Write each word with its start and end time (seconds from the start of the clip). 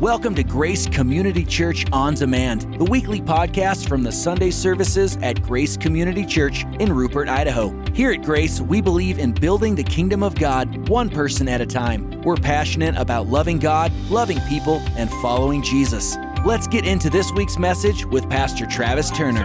Welcome 0.00 0.34
to 0.34 0.44
Grace 0.44 0.86
Community 0.86 1.42
Church 1.42 1.86
On 1.90 2.12
Demand, 2.12 2.78
the 2.78 2.84
weekly 2.84 3.18
podcast 3.18 3.88
from 3.88 4.02
the 4.02 4.12
Sunday 4.12 4.50
services 4.50 5.16
at 5.22 5.42
Grace 5.42 5.74
Community 5.74 6.26
Church 6.26 6.66
in 6.80 6.92
Rupert, 6.92 7.30
Idaho. 7.30 7.70
Here 7.94 8.12
at 8.12 8.20
Grace, 8.20 8.60
we 8.60 8.82
believe 8.82 9.18
in 9.18 9.32
building 9.32 9.74
the 9.74 9.82
kingdom 9.82 10.22
of 10.22 10.34
God 10.34 10.90
one 10.90 11.08
person 11.08 11.48
at 11.48 11.62
a 11.62 11.66
time. 11.66 12.20
We're 12.20 12.36
passionate 12.36 12.94
about 12.98 13.28
loving 13.28 13.58
God, 13.58 13.90
loving 14.10 14.38
people, 14.50 14.82
and 14.98 15.08
following 15.22 15.62
Jesus. 15.62 16.18
Let's 16.44 16.66
get 16.66 16.84
into 16.84 17.08
this 17.08 17.32
week's 17.32 17.56
message 17.56 18.04
with 18.04 18.28
Pastor 18.28 18.66
Travis 18.66 19.10
Turner. 19.10 19.44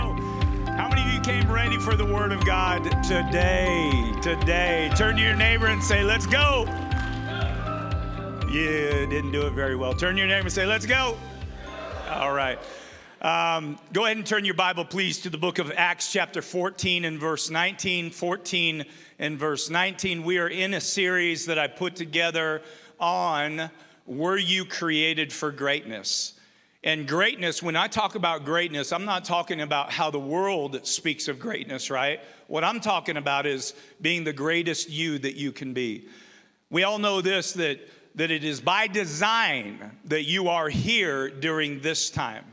How 0.75 0.89
many 0.89 1.01
of 1.01 1.13
you 1.13 1.21
came 1.21 1.49
ready 1.49 1.77
for 1.77 1.95
the 1.95 2.05
Word 2.05 2.33
of 2.33 2.45
God 2.45 2.83
today? 3.05 4.11
Today. 4.21 4.91
Turn 4.97 5.15
to 5.15 5.21
your 5.21 5.37
neighbor 5.37 5.67
and 5.67 5.81
say, 5.81 6.03
Let's 6.03 6.25
go. 6.25 6.65
You 8.51 9.07
didn't 9.07 9.31
do 9.31 9.47
it 9.47 9.53
very 9.53 9.77
well. 9.77 9.93
Turn 9.93 10.17
your 10.17 10.27
neighbor 10.27 10.41
and 10.41 10.51
say, 10.51 10.65
Let's 10.65 10.85
go. 10.85 11.17
All 12.09 12.33
right. 12.33 12.59
Um, 13.21 13.79
go 13.93 14.03
ahead 14.03 14.17
and 14.17 14.25
turn 14.25 14.43
your 14.43 14.55
Bible, 14.55 14.83
please, 14.83 15.21
to 15.21 15.29
the 15.29 15.37
book 15.37 15.57
of 15.57 15.71
Acts, 15.73 16.11
chapter 16.11 16.41
14 16.41 17.05
and 17.05 17.17
verse 17.17 17.49
19. 17.49 18.11
14 18.11 18.83
and 19.19 19.39
verse 19.39 19.69
19. 19.69 20.25
We 20.25 20.37
are 20.37 20.49
in 20.49 20.73
a 20.73 20.81
series 20.81 21.45
that 21.45 21.57
I 21.57 21.67
put 21.67 21.95
together 21.95 22.61
on 22.99 23.69
Were 24.05 24.37
You 24.37 24.65
Created 24.65 25.31
for 25.31 25.49
Greatness? 25.51 26.33
And 26.83 27.07
greatness, 27.07 27.63
when 27.63 27.77
I 27.77 27.87
talk 27.87 28.15
about 28.15 28.43
greatness, 28.43 28.91
I'm 28.91 29.05
not 29.05 29.23
talking 29.23 29.61
about 29.61 29.93
how 29.93 30.11
the 30.11 30.19
world 30.19 30.85
speaks 30.85 31.29
of 31.29 31.39
greatness, 31.39 31.89
right? 31.89 32.19
What 32.47 32.65
I'm 32.65 32.81
talking 32.81 33.15
about 33.15 33.45
is 33.45 33.73
being 34.01 34.25
the 34.25 34.33
greatest 34.33 34.89
you 34.89 35.19
that 35.19 35.35
you 35.35 35.53
can 35.53 35.71
be. 35.71 36.09
We 36.69 36.83
all 36.83 36.99
know 36.99 37.21
this 37.21 37.53
that 37.53 37.79
that 38.15 38.31
it 38.31 38.43
is 38.43 38.61
by 38.61 38.87
design 38.87 39.97
that 40.05 40.23
you 40.23 40.49
are 40.49 40.69
here 40.69 41.29
during 41.29 41.79
this 41.81 42.09
time. 42.09 42.45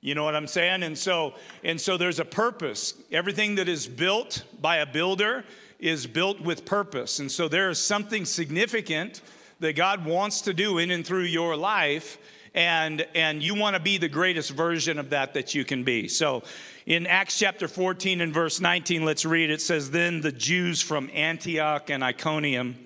You 0.00 0.14
know 0.14 0.24
what 0.24 0.34
I'm 0.34 0.46
saying? 0.46 0.82
And 0.82 0.96
so 0.96 1.34
and 1.62 1.80
so 1.80 1.96
there's 1.96 2.20
a 2.20 2.24
purpose. 2.24 2.94
Everything 3.12 3.56
that 3.56 3.68
is 3.68 3.86
built 3.86 4.44
by 4.60 4.76
a 4.76 4.86
builder 4.86 5.44
is 5.78 6.06
built 6.06 6.40
with 6.40 6.64
purpose. 6.64 7.18
And 7.18 7.30
so 7.30 7.48
there 7.48 7.68
is 7.70 7.78
something 7.78 8.24
significant 8.24 9.20
that 9.60 9.74
God 9.74 10.04
wants 10.06 10.42
to 10.42 10.54
do 10.54 10.78
in 10.78 10.90
and 10.90 11.06
through 11.06 11.24
your 11.24 11.56
life 11.56 12.18
and 12.54 13.06
and 13.14 13.42
you 13.42 13.54
want 13.54 13.76
to 13.76 13.82
be 13.82 13.98
the 13.98 14.08
greatest 14.08 14.50
version 14.50 14.98
of 14.98 15.10
that 15.10 15.34
that 15.34 15.54
you 15.54 15.64
can 15.64 15.84
be. 15.84 16.08
So 16.08 16.42
in 16.86 17.06
Acts 17.06 17.38
chapter 17.38 17.68
14 17.68 18.22
and 18.22 18.32
verse 18.32 18.60
19 18.60 19.04
let's 19.04 19.24
read 19.24 19.50
it 19.50 19.60
says 19.60 19.90
then 19.90 20.20
the 20.20 20.32
Jews 20.32 20.80
from 20.80 21.10
Antioch 21.12 21.90
and 21.90 22.02
Iconium 22.02 22.76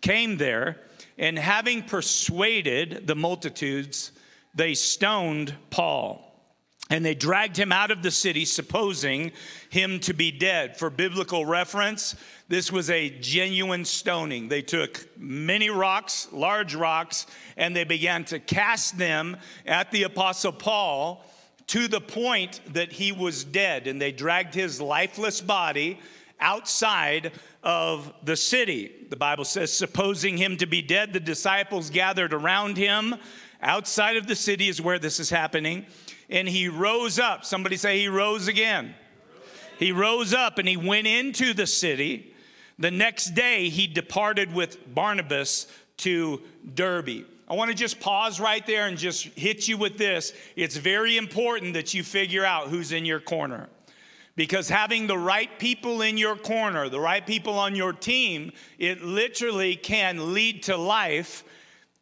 came 0.00 0.38
there 0.38 0.80
and 1.18 1.38
having 1.38 1.82
persuaded 1.82 3.06
the 3.06 3.14
multitudes, 3.14 4.12
they 4.54 4.74
stoned 4.74 5.54
Paul. 5.70 6.28
And 6.90 7.04
they 7.04 7.14
dragged 7.14 7.56
him 7.56 7.72
out 7.72 7.90
of 7.90 8.02
the 8.02 8.10
city, 8.10 8.44
supposing 8.44 9.32
him 9.70 9.98
to 10.00 10.12
be 10.12 10.30
dead. 10.30 10.76
For 10.76 10.90
biblical 10.90 11.46
reference, 11.46 12.14
this 12.48 12.70
was 12.70 12.90
a 12.90 13.08
genuine 13.08 13.86
stoning. 13.86 14.48
They 14.48 14.60
took 14.60 15.08
many 15.16 15.70
rocks, 15.70 16.28
large 16.32 16.74
rocks, 16.74 17.26
and 17.56 17.74
they 17.74 17.84
began 17.84 18.24
to 18.26 18.38
cast 18.38 18.98
them 18.98 19.38
at 19.64 19.90
the 19.90 20.02
Apostle 20.02 20.52
Paul 20.52 21.24
to 21.68 21.88
the 21.88 22.00
point 22.00 22.60
that 22.74 22.92
he 22.92 23.10
was 23.10 23.44
dead. 23.44 23.86
And 23.86 23.98
they 23.98 24.12
dragged 24.12 24.54
his 24.54 24.78
lifeless 24.78 25.40
body 25.40 25.98
outside 26.42 27.32
of 27.62 28.12
the 28.22 28.36
city. 28.36 29.06
The 29.08 29.16
Bible 29.16 29.44
says, 29.44 29.72
supposing 29.72 30.36
him 30.36 30.58
to 30.58 30.66
be 30.66 30.82
dead, 30.82 31.12
the 31.12 31.20
disciples 31.20 31.88
gathered 31.88 32.34
around 32.34 32.76
him. 32.76 33.14
Outside 33.62 34.16
of 34.16 34.26
the 34.26 34.34
city 34.34 34.68
is 34.68 34.82
where 34.82 34.98
this 34.98 35.20
is 35.20 35.30
happening. 35.30 35.86
And 36.28 36.48
he 36.48 36.68
rose 36.68 37.18
up. 37.18 37.44
Somebody 37.44 37.76
say, 37.76 38.00
He 38.00 38.08
rose 38.08 38.48
again. 38.48 38.94
He 39.78 39.92
rose 39.92 40.34
up 40.34 40.58
and 40.58 40.68
he 40.68 40.76
went 40.76 41.06
into 41.06 41.54
the 41.54 41.66
city. 41.66 42.34
The 42.78 42.90
next 42.90 43.34
day, 43.34 43.68
he 43.68 43.86
departed 43.86 44.52
with 44.52 44.92
Barnabas 44.92 45.66
to 45.98 46.42
Derbe. 46.74 47.24
I 47.48 47.54
want 47.54 47.70
to 47.70 47.76
just 47.76 48.00
pause 48.00 48.40
right 48.40 48.66
there 48.66 48.86
and 48.86 48.96
just 48.96 49.26
hit 49.26 49.68
you 49.68 49.76
with 49.76 49.98
this. 49.98 50.32
It's 50.56 50.76
very 50.76 51.16
important 51.16 51.74
that 51.74 51.94
you 51.94 52.02
figure 52.02 52.44
out 52.44 52.68
who's 52.68 52.92
in 52.92 53.04
your 53.04 53.20
corner. 53.20 53.68
Because 54.34 54.68
having 54.68 55.06
the 55.06 55.18
right 55.18 55.58
people 55.58 56.00
in 56.00 56.16
your 56.16 56.36
corner, 56.36 56.88
the 56.88 57.00
right 57.00 57.26
people 57.26 57.58
on 57.58 57.74
your 57.74 57.92
team, 57.92 58.52
it 58.78 59.02
literally 59.02 59.76
can 59.76 60.32
lead 60.32 60.62
to 60.64 60.76
life. 60.76 61.44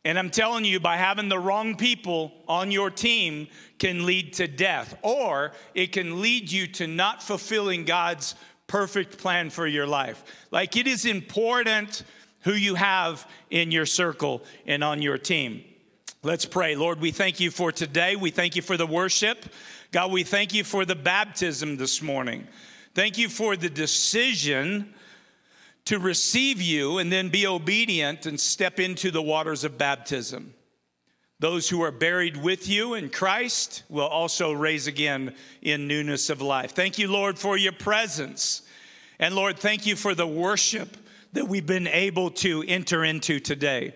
And 0.05 0.19
I'm 0.19 0.31
telling 0.31 0.65
you, 0.65 0.81
by 0.81 0.97
having 0.97 1.29
the 1.29 1.39
wrong 1.39 1.77
people 1.77 2.33
on 2.47 2.71
your 2.71 2.89
team 2.89 3.49
can 3.79 4.07
lead 4.07 4.35
to 4.35 4.47
death, 4.47 4.97
or 5.03 5.53
it 5.75 5.93
can 5.93 6.23
lead 6.23 6.51
you 6.51 6.67
to 6.69 6.87
not 6.87 7.23
fulfilling 7.23 7.85
God's 7.85 8.35
perfect 8.67 9.19
plan 9.19 9.51
for 9.51 9.67
your 9.67 9.87
life. 9.87 10.23
Like 10.53 10.77
it 10.77 10.87
is 10.87 11.05
important 11.05 12.05
who 12.43 12.53
you 12.53 12.77
have 12.77 13.29
in 13.51 13.73
your 13.73 13.87
circle 13.87 14.43
and 14.67 14.85
on 14.85 15.03
your 15.03 15.19
team. 15.19 15.65
Let's 16.23 16.45
pray. 16.45 16.77
Lord, 16.77 17.01
we 17.01 17.11
thank 17.11 17.41
you 17.41 17.51
for 17.51 17.73
today. 17.73 18.15
We 18.15 18.31
thank 18.31 18.55
you 18.55 18.63
for 18.63 18.77
the 18.77 18.87
worship. 18.87 19.45
God, 19.93 20.13
we 20.13 20.23
thank 20.23 20.55
you 20.55 20.63
for 20.63 20.85
the 20.85 20.95
baptism 20.95 21.77
this 21.77 22.01
morning. 22.01 22.47
Thank 22.95 23.19
you 23.19 23.29
for 23.29 23.57
the 23.57 23.69
decision 23.69 24.95
to 25.87 25.99
receive 25.99 26.63
you 26.63 26.99
and 26.99 27.11
then 27.11 27.29
be 27.29 27.45
obedient 27.45 28.25
and 28.25 28.39
step 28.39 28.79
into 28.79 29.11
the 29.11 29.21
waters 29.21 29.65
of 29.65 29.79
baptism. 29.79 30.55
Those 31.41 31.69
who 31.69 31.83
are 31.83 31.91
buried 31.91 32.37
with 32.37 32.69
you 32.69 32.95
in 32.95 33.11
Christ 33.11 33.83
will 33.89 34.07
also 34.07 34.53
raise 34.53 34.87
again 34.87 35.35
in 35.61 35.89
newness 35.89 36.31
of 36.31 36.41
life. 36.41 36.71
Thank 36.71 36.97
you, 36.97 37.09
Lord, 37.09 37.37
for 37.37 37.57
your 37.57 37.73
presence. 37.73 38.63
And 39.19 39.35
Lord, 39.35 39.59
thank 39.59 39.87
you 39.87 39.97
for 39.97 40.15
the 40.15 40.27
worship 40.27 40.99
that 41.33 41.49
we've 41.49 41.67
been 41.67 41.89
able 41.89 42.31
to 42.31 42.63
enter 42.69 43.03
into 43.03 43.41
today. 43.41 43.95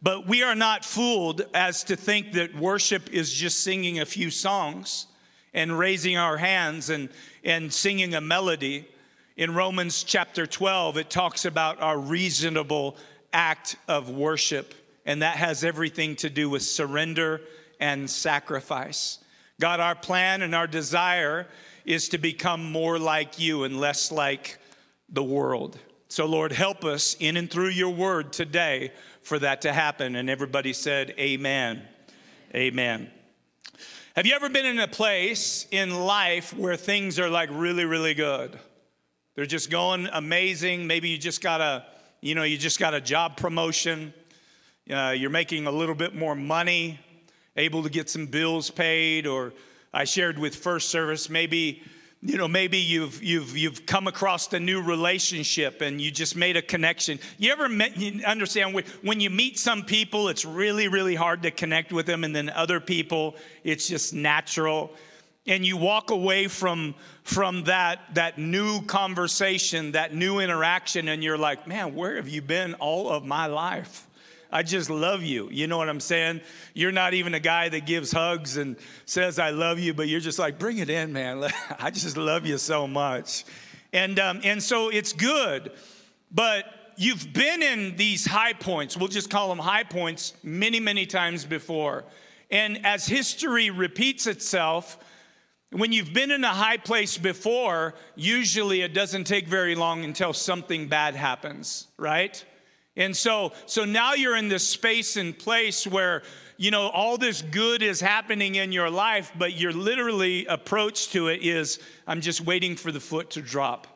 But 0.00 0.26
we 0.26 0.42
are 0.42 0.54
not 0.54 0.86
fooled 0.86 1.42
as 1.52 1.84
to 1.84 1.96
think 1.96 2.32
that 2.32 2.54
worship 2.54 3.12
is 3.12 3.30
just 3.30 3.60
singing 3.60 4.00
a 4.00 4.06
few 4.06 4.30
songs 4.30 5.08
and 5.54 5.78
raising 5.78 6.16
our 6.16 6.36
hands 6.36 6.90
and, 6.90 7.08
and 7.44 7.72
singing 7.72 8.14
a 8.14 8.20
melody. 8.20 8.86
In 9.36 9.54
Romans 9.54 10.02
chapter 10.02 10.46
12, 10.46 10.98
it 10.98 11.10
talks 11.10 11.44
about 11.44 11.80
our 11.80 11.98
reasonable 11.98 12.96
act 13.32 13.76
of 13.88 14.10
worship, 14.10 14.74
and 15.06 15.22
that 15.22 15.36
has 15.36 15.64
everything 15.64 16.16
to 16.16 16.28
do 16.28 16.50
with 16.50 16.62
surrender 16.62 17.40
and 17.80 18.08
sacrifice. 18.10 19.18
God, 19.60 19.80
our 19.80 19.94
plan 19.94 20.42
and 20.42 20.54
our 20.54 20.66
desire 20.66 21.46
is 21.84 22.08
to 22.10 22.18
become 22.18 22.70
more 22.70 22.98
like 22.98 23.38
you 23.38 23.64
and 23.64 23.80
less 23.80 24.10
like 24.10 24.58
the 25.08 25.22
world. 25.22 25.78
So, 26.08 26.26
Lord, 26.26 26.52
help 26.52 26.84
us 26.84 27.16
in 27.18 27.36
and 27.36 27.50
through 27.50 27.70
your 27.70 27.90
word 27.90 28.32
today 28.32 28.92
for 29.22 29.38
that 29.38 29.62
to 29.62 29.72
happen. 29.72 30.16
And 30.16 30.30
everybody 30.30 30.72
said, 30.72 31.14
Amen. 31.18 31.82
Amen. 32.54 33.10
Have 34.16 34.26
you 34.26 34.34
ever 34.34 34.48
been 34.48 34.64
in 34.64 34.78
a 34.78 34.86
place 34.86 35.66
in 35.72 35.92
life 35.92 36.56
where 36.56 36.76
things 36.76 37.18
are 37.18 37.28
like 37.28 37.48
really, 37.50 37.84
really 37.84 38.14
good? 38.14 38.56
They're 39.34 39.44
just 39.44 39.72
going 39.72 40.08
amazing. 40.12 40.86
Maybe 40.86 41.08
you 41.08 41.18
just 41.18 41.40
got 41.40 41.60
a, 41.60 41.84
you 42.20 42.36
know, 42.36 42.44
you 42.44 42.56
just 42.56 42.78
got 42.78 42.94
a 42.94 43.00
job 43.00 43.36
promotion. 43.36 44.14
Uh, 44.88 45.14
you're 45.16 45.30
making 45.30 45.66
a 45.66 45.72
little 45.72 45.96
bit 45.96 46.14
more 46.14 46.36
money, 46.36 47.00
able 47.56 47.82
to 47.82 47.90
get 47.90 48.08
some 48.08 48.26
bills 48.26 48.70
paid. 48.70 49.26
Or 49.26 49.52
I 49.92 50.04
shared 50.04 50.38
with 50.38 50.54
First 50.54 50.90
Service, 50.90 51.28
maybe 51.28 51.82
you 52.24 52.38
know 52.38 52.48
maybe 52.48 52.78
you've 52.78 53.22
you've 53.22 53.56
you've 53.56 53.84
come 53.84 54.06
across 54.06 54.50
a 54.54 54.60
new 54.60 54.80
relationship 54.80 55.82
and 55.82 56.00
you 56.00 56.10
just 56.10 56.36
made 56.36 56.56
a 56.56 56.62
connection. 56.62 57.20
You 57.36 57.52
ever 57.52 57.68
met, 57.68 57.98
you 57.98 58.24
understand 58.24 58.82
when 59.02 59.20
you 59.20 59.28
meet 59.28 59.58
some 59.58 59.82
people 59.82 60.28
it's 60.28 60.44
really 60.44 60.88
really 60.88 61.14
hard 61.14 61.42
to 61.42 61.50
connect 61.50 61.92
with 61.92 62.06
them 62.06 62.24
and 62.24 62.34
then 62.34 62.48
other 62.48 62.80
people 62.80 63.36
it's 63.62 63.86
just 63.86 64.14
natural. 64.14 64.90
And 65.46 65.66
you 65.66 65.76
walk 65.76 66.10
away 66.10 66.48
from 66.48 66.94
from 67.24 67.64
that 67.64 68.00
that 68.14 68.38
new 68.38 68.80
conversation 68.82 69.92
that 69.92 70.14
new 70.14 70.38
interaction 70.38 71.08
and 71.08 71.22
you're 71.22 71.38
like 71.38 71.66
man 71.66 71.94
where 71.94 72.16
have 72.16 72.28
you 72.28 72.40
been 72.40 72.72
all 72.74 73.10
of 73.10 73.24
my 73.24 73.46
life 73.46 74.06
I 74.54 74.62
just 74.62 74.88
love 74.88 75.24
you. 75.24 75.48
You 75.50 75.66
know 75.66 75.76
what 75.78 75.88
I'm 75.88 75.98
saying? 75.98 76.40
You're 76.74 76.92
not 76.92 77.12
even 77.12 77.34
a 77.34 77.40
guy 77.40 77.68
that 77.70 77.86
gives 77.86 78.12
hugs 78.12 78.56
and 78.56 78.76
says, 79.04 79.40
I 79.40 79.50
love 79.50 79.80
you, 79.80 79.92
but 79.94 80.06
you're 80.06 80.20
just 80.20 80.38
like, 80.38 80.60
bring 80.60 80.78
it 80.78 80.88
in, 80.88 81.12
man. 81.12 81.44
I 81.80 81.90
just 81.90 82.16
love 82.16 82.46
you 82.46 82.56
so 82.56 82.86
much. 82.86 83.44
And, 83.92 84.16
um, 84.20 84.40
and 84.44 84.62
so 84.62 84.90
it's 84.90 85.12
good, 85.12 85.72
but 86.30 86.66
you've 86.96 87.32
been 87.32 87.64
in 87.64 87.96
these 87.96 88.24
high 88.24 88.52
points, 88.52 88.96
we'll 88.96 89.08
just 89.08 89.28
call 89.28 89.48
them 89.48 89.58
high 89.58 89.82
points, 89.82 90.34
many, 90.44 90.78
many 90.78 91.04
times 91.04 91.44
before. 91.44 92.04
And 92.48 92.86
as 92.86 93.06
history 93.06 93.70
repeats 93.70 94.28
itself, 94.28 94.98
when 95.70 95.90
you've 95.90 96.12
been 96.12 96.30
in 96.30 96.44
a 96.44 96.48
high 96.48 96.76
place 96.76 97.18
before, 97.18 97.94
usually 98.14 98.82
it 98.82 98.94
doesn't 98.94 99.24
take 99.24 99.48
very 99.48 99.74
long 99.74 100.04
until 100.04 100.32
something 100.32 100.86
bad 100.86 101.16
happens, 101.16 101.88
right? 101.98 102.44
And 102.96 103.16
so, 103.16 103.52
so 103.66 103.84
now 103.84 104.14
you're 104.14 104.36
in 104.36 104.48
this 104.48 104.66
space 104.66 105.16
and 105.16 105.36
place 105.36 105.86
where, 105.86 106.22
you 106.56 106.70
know, 106.70 106.88
all 106.88 107.18
this 107.18 107.42
good 107.42 107.82
is 107.82 108.00
happening 108.00 108.54
in 108.54 108.70
your 108.70 108.88
life, 108.88 109.32
but 109.36 109.54
your 109.54 109.72
literally 109.72 110.46
approach 110.46 111.10
to 111.10 111.28
it 111.28 111.42
is 111.42 111.80
I'm 112.06 112.20
just 112.20 112.40
waiting 112.40 112.76
for 112.76 112.92
the 112.92 113.00
foot 113.00 113.30
to 113.30 113.42
drop. 113.42 113.88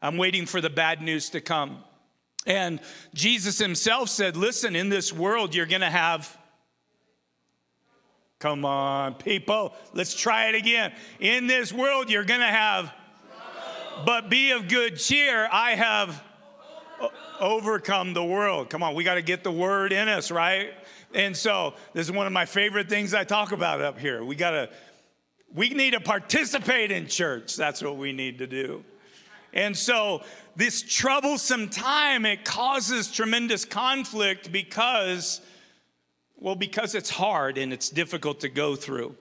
I'm 0.00 0.16
waiting 0.16 0.46
for 0.46 0.60
the 0.60 0.70
bad 0.70 1.02
news 1.02 1.30
to 1.30 1.40
come. 1.40 1.84
And 2.46 2.80
Jesus 3.12 3.58
himself 3.58 4.08
said, 4.08 4.36
Listen, 4.36 4.76
in 4.76 4.88
this 4.88 5.12
world, 5.12 5.54
you're 5.54 5.66
going 5.66 5.80
to 5.80 5.90
have. 5.90 6.34
Come 8.38 8.64
on, 8.64 9.14
people, 9.14 9.74
let's 9.94 10.14
try 10.14 10.48
it 10.48 10.54
again. 10.54 10.92
In 11.20 11.46
this 11.46 11.72
world, 11.72 12.10
you're 12.10 12.24
going 12.24 12.40
to 12.40 12.46
have. 12.46 12.92
But 14.04 14.28
be 14.28 14.50
of 14.50 14.68
good 14.68 14.98
cheer. 14.98 15.48
I 15.50 15.70
have 15.70 16.22
overcome 17.40 18.14
the 18.14 18.24
world. 18.24 18.70
Come 18.70 18.82
on, 18.82 18.94
we 18.94 19.04
got 19.04 19.14
to 19.14 19.22
get 19.22 19.44
the 19.44 19.52
word 19.52 19.92
in 19.92 20.08
us, 20.08 20.30
right? 20.30 20.70
And 21.14 21.36
so, 21.36 21.74
this 21.92 22.06
is 22.06 22.12
one 22.12 22.26
of 22.26 22.32
my 22.32 22.46
favorite 22.46 22.88
things 22.88 23.14
I 23.14 23.24
talk 23.24 23.52
about 23.52 23.80
up 23.80 23.98
here. 23.98 24.24
We 24.24 24.36
got 24.36 24.50
to 24.50 24.70
we 25.54 25.70
need 25.70 25.92
to 25.92 26.00
participate 26.00 26.90
in 26.90 27.06
church. 27.06 27.56
That's 27.56 27.82
what 27.82 27.96
we 27.96 28.12
need 28.12 28.38
to 28.38 28.46
do. 28.46 28.84
And 29.52 29.76
so, 29.76 30.22
this 30.56 30.82
troublesome 30.82 31.68
time 31.68 32.26
it 32.26 32.44
causes 32.44 33.10
tremendous 33.10 33.64
conflict 33.64 34.52
because 34.52 35.40
well, 36.38 36.54
because 36.54 36.94
it's 36.94 37.08
hard 37.08 37.56
and 37.56 37.72
it's 37.72 37.88
difficult 37.88 38.40
to 38.40 38.48
go 38.48 38.76
through. 38.76 39.16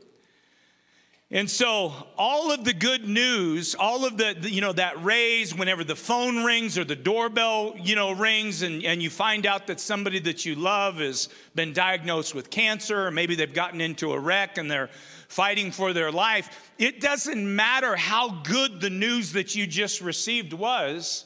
And 1.32 1.50
so 1.50 1.92
all 2.18 2.52
of 2.52 2.64
the 2.66 2.74
good 2.74 3.08
news, 3.08 3.74
all 3.74 4.06
of 4.06 4.16
the, 4.16 4.36
you 4.44 4.62
know, 4.62 4.74
that 4.74 5.04
raise 5.04 5.56
whenever 5.56 5.84
the 5.84 5.96
phone 5.96 6.44
rings 6.44 6.78
or 6.78 6.84
the 6.84 6.96
doorbell, 6.96 7.74
you 7.82 7.96
know, 7.96 8.12
rings 8.12 8.62
and, 8.62 8.84
and 8.84 9.02
you 9.02 9.10
find 9.10 9.48
out 9.48 9.66
that 9.68 9.80
somebody 9.80 10.20
that 10.20 10.46
you 10.46 10.54
love 10.54 10.98
has 10.98 11.30
been 11.56 11.74
diagnosed 11.74 12.36
with 12.36 12.52
cancer 12.52 13.08
or 13.08 13.12
maybe 13.12 13.34
they've 13.34 13.56
gotten 13.56 13.82
into 13.82 14.14
a 14.14 14.20
wreck 14.20 14.60
and 14.60 14.70
they're 14.70 14.92
fighting 15.28 15.72
for 15.72 15.94
their 15.94 16.12
life. 16.12 16.72
It 16.78 17.02
doesn't 17.02 17.56
matter 17.56 17.96
how 17.96 18.30
good 18.44 18.80
the 18.80 18.92
news 18.92 19.34
that 19.34 19.56
you 19.56 19.66
just 19.66 20.02
received 20.02 20.54
was. 20.54 21.26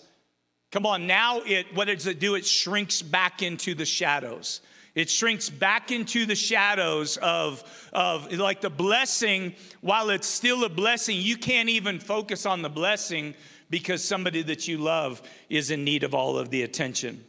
Come 0.72 0.86
on, 0.86 1.08
now 1.08 1.42
it, 1.42 1.76
what 1.76 1.86
does 1.86 2.08
it 2.08 2.22
do? 2.22 2.36
It 2.36 2.46
shrinks 2.46 3.02
back 3.02 3.42
into 3.42 3.76
the 3.76 3.86
shadows. 3.86 4.62
It 4.96 5.10
shrinks 5.10 5.50
back 5.50 5.92
into 5.92 6.26
the 6.26 6.36
shadows 6.36 7.18
of, 7.18 7.64
of 7.94 8.32
like 8.34 8.62
the 8.62 8.70
blessing, 8.70 9.56
while 9.82 10.10
it's 10.10 10.28
still 10.28 10.64
a 10.64 10.70
blessing, 10.70 11.18
you 11.20 11.38
can't 11.38 11.70
even 11.70 12.00
focus 12.00 12.46
on 12.46 12.62
the 12.62 12.70
blessing 12.70 13.36
because 13.70 14.04
somebody 14.04 14.42
that 14.44 14.68
you 14.68 14.78
love 14.78 15.22
is 15.50 15.72
in 15.72 15.84
need 15.84 16.04
of 16.04 16.14
all 16.16 16.38
of 16.38 16.50
the 16.50 16.64
attention. 16.64 17.24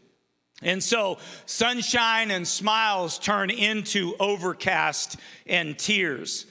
And 0.63 0.83
so 0.83 1.19
sunshine 1.47 2.31
and 2.31 2.47
smiles 2.47 3.19
turn 3.19 3.51
into 3.51 4.15
overcast 4.21 5.17
and 5.47 5.79
tears. 5.79 6.47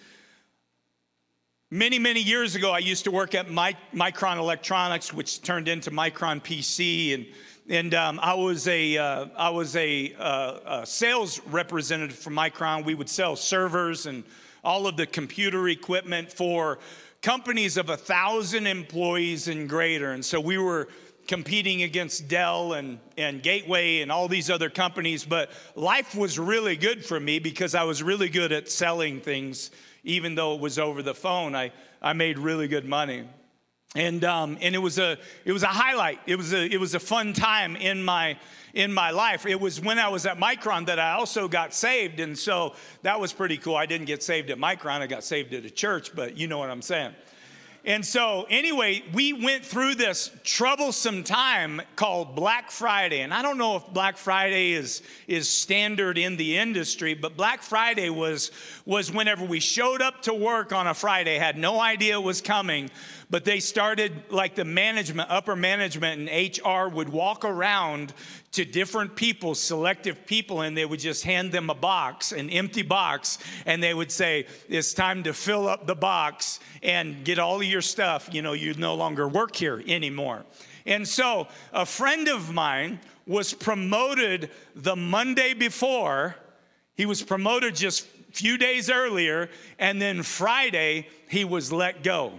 Many, 1.72 2.00
many 2.00 2.20
years 2.20 2.56
ago, 2.56 2.72
I 2.72 2.80
used 2.80 3.04
to 3.04 3.12
work 3.12 3.36
at 3.36 3.48
Micron 3.48 4.38
Electronics, 4.38 5.14
which 5.14 5.44
turned 5.44 5.68
into 5.68 5.92
Micron 5.92 6.42
PC. 6.44 7.14
And 7.14 7.28
and 7.70 7.94
um, 7.94 8.20
I 8.22 8.34
was 8.34 8.68
a 8.68 8.98
uh, 8.98 9.28
I 9.38 9.52
was 9.52 9.76
a, 9.76 10.14
uh, 10.18 10.82
a, 10.82 10.86
sales 10.86 11.40
representative 11.46 12.18
for 12.18 12.32
Micron. 12.32 12.84
We 12.84 12.96
would 12.96 13.10
sell 13.10 13.36
servers 13.36 14.08
and 14.08 14.24
all 14.64 14.88
of 14.88 14.98
the 14.98 15.06
computer 15.06 15.70
equipment 15.70 16.34
for 16.34 16.80
companies 17.22 17.78
of 17.78 17.90
a 17.90 17.98
thousand 17.98 18.66
employees 18.66 19.48
and 19.48 19.70
greater. 19.70 20.14
And 20.14 20.26
so 20.26 20.40
we 20.40 20.58
were 20.58 20.90
competing 21.28 21.84
against 21.84 22.28
Dell 22.28 22.74
and, 22.74 22.98
and 23.18 23.44
Gateway 23.44 24.00
and 24.02 24.12
all 24.12 24.28
these 24.28 24.50
other 24.50 24.72
companies. 24.72 25.24
But 25.24 25.52
life 25.76 26.16
was 26.16 26.40
really 26.40 26.76
good 26.76 27.06
for 27.06 27.20
me 27.20 27.38
because 27.38 27.76
I 27.76 27.84
was 27.84 28.02
really 28.02 28.30
good 28.30 28.52
at 28.52 28.68
selling 28.68 29.22
things, 29.22 29.70
even 30.04 30.34
though 30.34 30.56
it 30.56 30.60
was 30.60 30.80
over 30.80 31.04
the 31.04 31.14
phone. 31.14 31.56
I, 31.56 31.72
I 32.02 32.14
made 32.14 32.40
really 32.40 32.68
good 32.68 32.86
money 32.86 33.28
and 33.96 34.24
um, 34.24 34.58
and 34.62 34.76
it 34.76 34.80
was 34.80 35.00
a 35.00 35.18
it 35.46 35.52
was 35.52 35.64
a 35.64 35.68
highlight. 35.68 36.20
It 36.28 36.36
was 36.36 36.54
a 36.54 36.64
it 36.66 36.80
was 36.80 36.94
a 36.94 37.00
fun 37.00 37.34
time 37.34 37.76
in 37.76 38.04
my 38.04 38.38
in 38.74 38.94
my 38.94 39.10
life. 39.10 39.48
It 39.48 39.60
was 39.60 39.82
when 39.82 39.98
I 39.98 40.10
was 40.10 40.28
at 40.28 40.38
Micron 40.38 40.86
that 40.86 41.00
I 41.00 41.14
also 41.14 41.48
got 41.48 41.74
saved, 41.74 42.20
and 42.20 42.38
so 42.38 42.76
that 43.02 43.20
was 43.20 43.34
pretty 43.34 43.58
cool. 43.58 43.76
I 43.76 43.88
didn't 43.88 44.06
get 44.06 44.22
saved 44.22 44.52
at 44.52 44.60
Micron; 44.60 45.02
I 45.02 45.08
got 45.08 45.24
saved 45.24 45.54
at 45.54 45.66
a 45.66 45.72
church, 45.72 46.16
but 46.16 46.38
you 46.38 46.48
know 46.48 46.60
what 46.60 46.70
I'm 46.70 46.84
saying. 46.84 47.14
And 47.86 48.06
so, 48.06 48.46
anyway, 48.50 49.04
we 49.14 49.32
went 49.32 49.66
through 49.66 49.96
this 49.96 50.32
troublesome 50.44 51.24
time 51.24 51.82
called 51.96 52.36
Black 52.36 52.72
Friday. 52.72 53.22
And 53.22 53.34
I 53.34 53.42
don't 53.42 53.58
know 53.58 53.78
if 53.78 53.88
Black 53.94 54.18
Friday 54.18 54.74
is, 54.74 55.02
is 55.28 55.50
standard 55.50 56.18
in 56.18 56.36
the 56.36 56.58
industry, 56.58 57.14
but 57.14 57.38
Black 57.38 57.62
Friday 57.62 58.10
was, 58.10 58.52
was 58.86 59.14
whenever 59.14 59.46
we 59.46 59.62
showed 59.62 60.02
up 60.02 60.24
to 60.24 60.34
work 60.34 60.74
on 60.74 60.88
a 60.88 60.94
Friday, 60.94 61.38
had 61.38 61.58
no 61.58 61.80
idea 61.80 62.16
it 62.16 62.24
was 62.24 62.42
coming, 62.42 62.92
but 63.30 63.46
they 63.46 63.60
started 63.60 64.24
like 64.32 64.56
the 64.56 64.66
management, 64.66 65.30
upper 65.30 65.56
management 65.56 66.30
and 66.30 66.58
HR 66.58 66.94
would 66.94 67.10
walk 67.10 67.46
around 67.46 68.14
to 68.54 68.66
different 68.66 69.16
people, 69.16 69.54
selective 69.54 70.26
people, 70.26 70.62
and 70.62 70.76
they 70.76 70.86
would 70.86 71.00
just 71.00 71.24
hand 71.24 71.52
them 71.52 71.70
a 71.70 71.76
box, 71.76 72.32
an 72.32 72.50
empty 72.50 72.82
box, 72.82 73.38
and 73.68 73.84
they 73.84 73.94
would 73.94 74.12
say, 74.12 74.48
It's 74.68 74.94
time 74.94 75.24
to 75.24 75.34
fill 75.34 75.68
up 75.68 75.86
the 75.86 75.96
box 75.96 76.60
and 76.82 77.24
get 77.24 77.38
all 77.38 77.58
of 77.58 77.68
your 77.68 77.82
stuff. 77.82 78.30
You 78.32 78.42
know, 78.42 78.54
you 78.54 78.74
no 78.74 78.96
longer 78.96 79.28
work 79.28 79.56
here 79.56 79.84
anymore. 79.86 80.46
And 80.88 81.08
so 81.08 81.48
a 81.72 81.86
friend 81.86 82.28
of 82.28 82.52
mine 82.52 83.00
was 83.28 83.54
promoted 83.54 84.50
the 84.76 84.96
Monday 84.96 85.54
before. 85.54 86.36
He 86.96 87.06
was 87.06 87.22
promoted 87.22 87.76
just 87.76 88.08
a 88.30 88.32
few 88.32 88.58
days 88.58 88.90
earlier, 88.90 89.50
and 89.78 90.02
then 90.02 90.24
Friday, 90.24 91.08
he 91.30 91.46
was 91.46 91.72
let 91.72 92.02
go. 92.02 92.34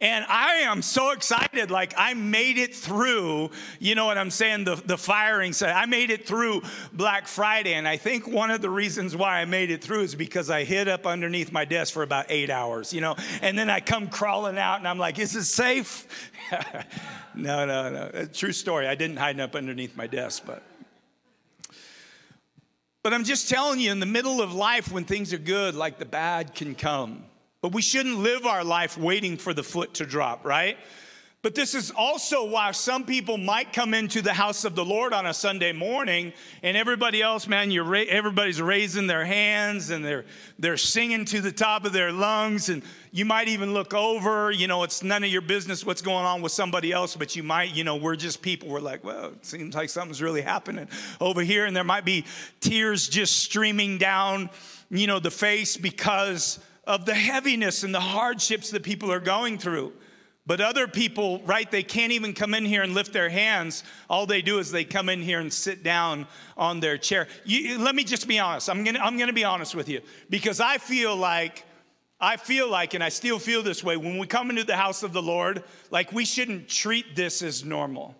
And 0.00 0.24
I 0.28 0.58
am 0.58 0.80
so 0.80 1.10
excited. 1.10 1.72
Like 1.72 1.92
I 1.96 2.14
made 2.14 2.56
it 2.56 2.72
through, 2.74 3.50
you 3.80 3.96
know 3.96 4.06
what 4.06 4.16
I'm 4.16 4.30
saying? 4.30 4.64
The, 4.64 4.76
the 4.76 4.96
firing 4.96 5.52
side. 5.52 5.72
I 5.72 5.86
made 5.86 6.10
it 6.10 6.24
through 6.24 6.62
Black 6.92 7.26
Friday. 7.26 7.74
And 7.74 7.88
I 7.88 7.96
think 7.96 8.26
one 8.28 8.52
of 8.52 8.62
the 8.62 8.70
reasons 8.70 9.16
why 9.16 9.40
I 9.40 9.44
made 9.44 9.70
it 9.70 9.82
through 9.82 10.02
is 10.02 10.14
because 10.14 10.50
I 10.50 10.62
hid 10.62 10.86
up 10.86 11.04
underneath 11.04 11.50
my 11.50 11.64
desk 11.64 11.92
for 11.92 12.04
about 12.04 12.26
eight 12.28 12.48
hours, 12.48 12.92
you 12.92 13.00
know? 13.00 13.16
And 13.42 13.58
then 13.58 13.68
I 13.70 13.80
come 13.80 14.06
crawling 14.08 14.56
out 14.56 14.78
and 14.78 14.86
I'm 14.86 14.98
like, 14.98 15.18
is 15.18 15.34
it 15.34 15.44
safe? 15.44 16.06
no, 17.34 17.66
no, 17.66 17.90
no. 17.90 18.02
Uh, 18.02 18.26
true 18.32 18.52
story. 18.52 18.86
I 18.86 18.94
didn't 18.94 19.16
hide 19.16 19.40
up 19.40 19.56
underneath 19.56 19.96
my 19.96 20.06
desk, 20.06 20.44
but. 20.46 20.62
But 23.02 23.14
I'm 23.14 23.24
just 23.24 23.48
telling 23.48 23.80
you, 23.80 23.90
in 23.90 24.00
the 24.00 24.06
middle 24.06 24.42
of 24.42 24.52
life, 24.52 24.92
when 24.92 25.04
things 25.04 25.32
are 25.32 25.38
good, 25.38 25.74
like 25.74 25.98
the 25.98 26.04
bad 26.04 26.54
can 26.54 26.74
come. 26.74 27.24
But 27.60 27.72
we 27.72 27.82
shouldn't 27.82 28.18
live 28.18 28.46
our 28.46 28.62
life 28.62 28.96
waiting 28.96 29.36
for 29.36 29.52
the 29.52 29.64
foot 29.64 29.94
to 29.94 30.06
drop, 30.06 30.44
right? 30.44 30.78
But 31.40 31.54
this 31.54 31.76
is 31.76 31.92
also 31.92 32.44
why 32.44 32.72
some 32.72 33.04
people 33.04 33.38
might 33.38 33.72
come 33.72 33.94
into 33.94 34.22
the 34.22 34.32
house 34.32 34.64
of 34.64 34.74
the 34.74 34.84
Lord 34.84 35.12
on 35.12 35.24
a 35.24 35.32
Sunday 35.32 35.70
morning, 35.72 36.32
and 36.64 36.76
everybody 36.76 37.22
else, 37.22 37.46
man, 37.46 37.70
you're 37.70 37.84
ra- 37.84 38.04
everybody's 38.08 38.60
raising 38.60 39.06
their 39.06 39.24
hands 39.24 39.90
and 39.90 40.04
they're 40.04 40.24
they're 40.58 40.76
singing 40.76 41.24
to 41.26 41.40
the 41.40 41.52
top 41.52 41.84
of 41.84 41.92
their 41.92 42.10
lungs, 42.10 42.70
and 42.70 42.82
you 43.12 43.24
might 43.24 43.46
even 43.46 43.72
look 43.72 43.94
over. 43.94 44.50
You 44.50 44.66
know, 44.66 44.82
it's 44.82 45.04
none 45.04 45.22
of 45.22 45.30
your 45.30 45.40
business 45.40 45.86
what's 45.86 46.02
going 46.02 46.24
on 46.24 46.42
with 46.42 46.50
somebody 46.50 46.90
else, 46.90 47.14
but 47.14 47.36
you 47.36 47.44
might, 47.44 47.72
you 47.72 47.84
know, 47.84 47.94
we're 47.94 48.16
just 48.16 48.42
people. 48.42 48.68
We're 48.68 48.80
like, 48.80 49.04
well, 49.04 49.26
it 49.26 49.46
seems 49.46 49.76
like 49.76 49.90
something's 49.90 50.20
really 50.20 50.42
happening 50.42 50.88
over 51.20 51.42
here, 51.42 51.66
and 51.66 51.76
there 51.76 51.84
might 51.84 52.04
be 52.04 52.24
tears 52.58 53.08
just 53.08 53.36
streaming 53.36 53.98
down, 53.98 54.50
you 54.90 55.06
know, 55.06 55.20
the 55.20 55.30
face 55.30 55.76
because 55.76 56.58
of 56.88 57.04
the 57.04 57.14
heaviness 57.14 57.84
and 57.84 57.94
the 57.94 58.00
hardships 58.00 58.70
that 58.70 58.82
people 58.82 59.12
are 59.12 59.20
going 59.20 59.58
through. 59.58 59.92
But 60.46 60.62
other 60.62 60.88
people, 60.88 61.42
right, 61.42 61.70
they 61.70 61.82
can't 61.82 62.10
even 62.12 62.32
come 62.32 62.54
in 62.54 62.64
here 62.64 62.82
and 62.82 62.94
lift 62.94 63.12
their 63.12 63.28
hands. 63.28 63.84
All 64.08 64.24
they 64.24 64.40
do 64.40 64.58
is 64.58 64.70
they 64.70 64.84
come 64.84 65.10
in 65.10 65.20
here 65.20 65.40
and 65.40 65.52
sit 65.52 65.82
down 65.82 66.26
on 66.56 66.80
their 66.80 66.96
chair. 66.96 67.28
You, 67.44 67.78
let 67.78 67.94
me 67.94 68.02
just 68.02 68.26
be 68.26 68.38
honest. 68.38 68.70
I'm 68.70 68.82
gonna, 68.82 69.00
I'm 69.00 69.18
gonna 69.18 69.34
be 69.34 69.44
honest 69.44 69.74
with 69.74 69.90
you 69.90 70.00
because 70.30 70.58
I 70.58 70.78
feel 70.78 71.14
like, 71.14 71.66
I 72.18 72.38
feel 72.38 72.70
like, 72.70 72.94
and 72.94 73.04
I 73.04 73.10
still 73.10 73.38
feel 73.38 73.62
this 73.62 73.84
way, 73.84 73.98
when 73.98 74.16
we 74.16 74.26
come 74.26 74.48
into 74.48 74.64
the 74.64 74.74
house 74.74 75.02
of 75.02 75.12
the 75.12 75.20
Lord, 75.20 75.64
like 75.90 76.12
we 76.12 76.24
shouldn't 76.24 76.66
treat 76.66 77.14
this 77.14 77.42
as 77.42 77.62
normal. 77.62 78.16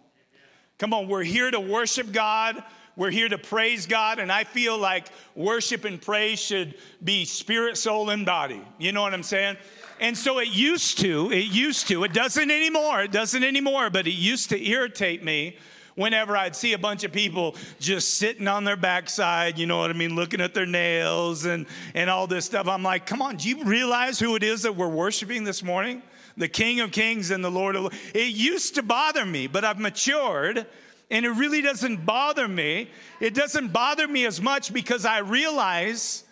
Come 0.76 0.92
on, 0.92 1.08
we're 1.08 1.24
here 1.24 1.50
to 1.50 1.58
worship 1.58 2.12
God. 2.12 2.62
We're 2.98 3.12
here 3.12 3.28
to 3.28 3.38
praise 3.38 3.86
God, 3.86 4.18
and 4.18 4.32
I 4.32 4.42
feel 4.42 4.76
like 4.76 5.06
worship 5.36 5.84
and 5.84 6.02
praise 6.02 6.40
should 6.40 6.74
be 7.04 7.24
spirit, 7.26 7.76
soul, 7.76 8.10
and 8.10 8.26
body. 8.26 8.60
You 8.76 8.90
know 8.90 9.02
what 9.02 9.14
I'm 9.14 9.22
saying? 9.22 9.56
And 10.00 10.18
so 10.18 10.40
it 10.40 10.48
used 10.48 10.98
to, 10.98 11.30
it 11.30 11.44
used 11.44 11.86
to, 11.88 12.02
it 12.02 12.12
doesn't 12.12 12.50
anymore, 12.50 13.02
it 13.02 13.12
doesn't 13.12 13.44
anymore, 13.44 13.88
but 13.88 14.08
it 14.08 14.14
used 14.14 14.48
to 14.48 14.60
irritate 14.68 15.22
me 15.22 15.58
whenever 15.94 16.36
I'd 16.36 16.56
see 16.56 16.72
a 16.72 16.78
bunch 16.78 17.04
of 17.04 17.12
people 17.12 17.54
just 17.78 18.14
sitting 18.14 18.48
on 18.48 18.64
their 18.64 18.76
backside, 18.76 19.60
you 19.60 19.66
know 19.66 19.78
what 19.78 19.90
I 19.90 19.94
mean, 19.94 20.16
looking 20.16 20.40
at 20.40 20.52
their 20.52 20.66
nails 20.66 21.44
and, 21.44 21.66
and 21.94 22.10
all 22.10 22.26
this 22.26 22.46
stuff. 22.46 22.66
I'm 22.66 22.82
like, 22.82 23.06
come 23.06 23.22
on, 23.22 23.36
do 23.36 23.48
you 23.48 23.62
realize 23.62 24.18
who 24.18 24.34
it 24.34 24.42
is 24.42 24.62
that 24.62 24.74
we're 24.74 24.88
worshiping 24.88 25.44
this 25.44 25.62
morning? 25.62 26.02
The 26.36 26.48
King 26.48 26.80
of 26.80 26.90
Kings 26.90 27.30
and 27.30 27.44
the 27.44 27.50
Lord 27.50 27.76
of 27.76 27.82
Lords. 27.82 27.96
It 28.12 28.34
used 28.34 28.74
to 28.74 28.82
bother 28.82 29.24
me, 29.24 29.46
but 29.46 29.64
I've 29.64 29.78
matured 29.78 30.66
And 31.10 31.24
it 31.24 31.30
really 31.30 31.62
doesn't 31.62 32.04
bother 32.04 32.46
me. 32.46 32.90
It 33.20 33.34
doesn't 33.34 33.72
bother 33.72 34.06
me 34.06 34.26
as 34.26 34.40
much 34.40 34.72
because 34.72 35.04
I 35.04 35.18
realize 35.18 36.24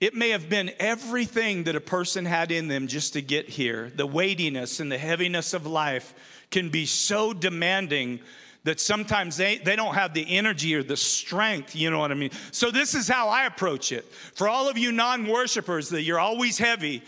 it 0.00 0.14
may 0.14 0.30
have 0.30 0.48
been 0.48 0.72
everything 0.80 1.64
that 1.64 1.76
a 1.76 1.80
person 1.80 2.24
had 2.24 2.50
in 2.50 2.68
them 2.68 2.88
just 2.88 3.12
to 3.12 3.22
get 3.22 3.48
here. 3.48 3.92
The 3.94 4.06
weightiness 4.06 4.80
and 4.80 4.90
the 4.90 4.98
heaviness 4.98 5.54
of 5.54 5.66
life 5.66 6.14
can 6.50 6.70
be 6.70 6.86
so 6.86 7.32
demanding 7.32 8.20
that 8.64 8.80
sometimes 8.80 9.36
they, 9.36 9.58
they 9.58 9.76
don't 9.76 9.94
have 9.94 10.14
the 10.14 10.26
energy 10.28 10.74
or 10.74 10.82
the 10.82 10.96
strength, 10.96 11.74
you 11.74 11.90
know 11.90 11.98
what 11.98 12.12
I 12.12 12.14
mean? 12.14 12.30
So, 12.52 12.70
this 12.70 12.94
is 12.94 13.08
how 13.08 13.28
I 13.28 13.46
approach 13.46 13.90
it. 13.92 14.04
For 14.34 14.48
all 14.48 14.68
of 14.68 14.78
you 14.78 14.92
non 14.92 15.26
worshipers 15.26 15.88
that 15.90 16.02
you're 16.02 16.20
always 16.20 16.58
heavy, 16.58 17.02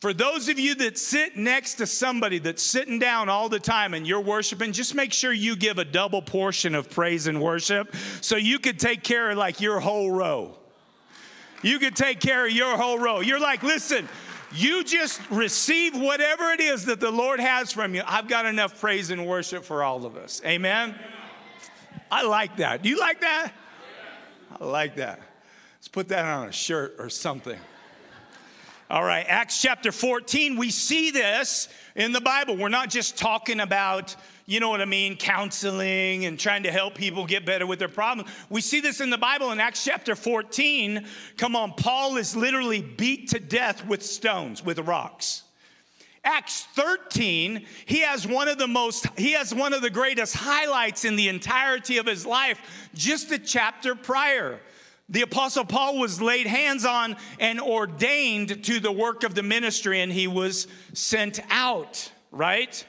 for 0.00 0.12
those 0.12 0.48
of 0.48 0.58
you 0.58 0.74
that 0.76 0.98
sit 0.98 1.36
next 1.36 1.74
to 1.74 1.86
somebody 1.86 2.38
that's 2.38 2.62
sitting 2.62 2.98
down 2.98 3.28
all 3.28 3.48
the 3.48 3.58
time 3.58 3.94
and 3.94 4.06
you're 4.06 4.20
worshiping, 4.20 4.72
just 4.72 4.94
make 4.94 5.12
sure 5.12 5.32
you 5.32 5.56
give 5.56 5.78
a 5.78 5.84
double 5.84 6.20
portion 6.20 6.74
of 6.74 6.90
praise 6.90 7.26
and 7.26 7.40
worship 7.40 7.94
so 8.20 8.36
you 8.36 8.58
could 8.58 8.78
take 8.78 9.02
care 9.02 9.30
of 9.30 9.38
like 9.38 9.60
your 9.60 9.80
whole 9.80 10.10
row. 10.10 10.54
You 11.62 11.78
could 11.78 11.96
take 11.96 12.20
care 12.20 12.46
of 12.46 12.52
your 12.52 12.76
whole 12.76 12.98
row. 12.98 13.20
You're 13.20 13.40
like, 13.40 13.62
listen, 13.62 14.06
you 14.52 14.84
just 14.84 15.20
receive 15.30 15.98
whatever 15.98 16.50
it 16.50 16.60
is 16.60 16.84
that 16.84 17.00
the 17.00 17.10
Lord 17.10 17.40
has 17.40 17.72
from 17.72 17.94
you. 17.94 18.02
I've 18.06 18.28
got 18.28 18.44
enough 18.44 18.78
praise 18.78 19.10
and 19.10 19.26
worship 19.26 19.64
for 19.64 19.82
all 19.82 20.04
of 20.04 20.16
us. 20.16 20.42
Amen? 20.44 20.94
I 22.10 22.22
like 22.22 22.58
that. 22.58 22.82
Do 22.82 22.90
you 22.90 23.00
like 23.00 23.22
that? 23.22 23.52
I 24.60 24.64
like 24.64 24.96
that. 24.96 25.20
Let's 25.78 25.88
put 25.88 26.08
that 26.08 26.24
on 26.24 26.48
a 26.48 26.52
shirt 26.52 26.96
or 26.98 27.08
something. 27.08 27.58
All 28.88 29.02
right, 29.02 29.26
Acts 29.28 29.60
chapter 29.60 29.90
14, 29.90 30.56
we 30.56 30.70
see 30.70 31.10
this 31.10 31.68
in 31.96 32.12
the 32.12 32.20
Bible. 32.20 32.56
We're 32.56 32.68
not 32.68 32.88
just 32.88 33.18
talking 33.18 33.58
about, 33.58 34.14
you 34.46 34.60
know 34.60 34.68
what 34.68 34.80
I 34.80 34.84
mean, 34.84 35.16
counseling 35.16 36.24
and 36.24 36.38
trying 36.38 36.62
to 36.62 36.70
help 36.70 36.94
people 36.94 37.26
get 37.26 37.44
better 37.44 37.66
with 37.66 37.80
their 37.80 37.88
problems. 37.88 38.30
We 38.48 38.60
see 38.60 38.78
this 38.78 39.00
in 39.00 39.10
the 39.10 39.18
Bible 39.18 39.50
in 39.50 39.58
Acts 39.58 39.82
chapter 39.82 40.14
14. 40.14 41.04
Come 41.36 41.56
on, 41.56 41.72
Paul 41.72 42.16
is 42.16 42.36
literally 42.36 42.80
beat 42.80 43.30
to 43.30 43.40
death 43.40 43.84
with 43.84 44.04
stones, 44.04 44.64
with 44.64 44.78
rocks. 44.78 45.42
Acts 46.22 46.62
13, 46.74 47.66
he 47.86 48.02
has 48.02 48.24
one 48.24 48.46
of 48.46 48.56
the 48.56 48.68
most, 48.68 49.06
he 49.18 49.32
has 49.32 49.52
one 49.52 49.72
of 49.72 49.82
the 49.82 49.90
greatest 49.90 50.36
highlights 50.36 51.04
in 51.04 51.16
the 51.16 51.26
entirety 51.26 51.98
of 51.98 52.06
his 52.06 52.24
life, 52.24 52.88
just 52.94 53.32
a 53.32 53.38
chapter 53.40 53.96
prior 53.96 54.60
the 55.08 55.22
Apostle 55.22 55.64
Paul 55.64 55.98
was 55.98 56.20
laid 56.20 56.46
hands 56.46 56.84
on 56.84 57.16
and 57.38 57.60
ordained 57.60 58.64
to 58.64 58.80
the 58.80 58.90
work 58.90 59.22
of 59.22 59.34
the 59.34 59.42
ministry, 59.42 60.00
and 60.00 60.10
he 60.10 60.26
was 60.26 60.66
sent 60.94 61.40
out, 61.48 62.10
right? 62.32 62.84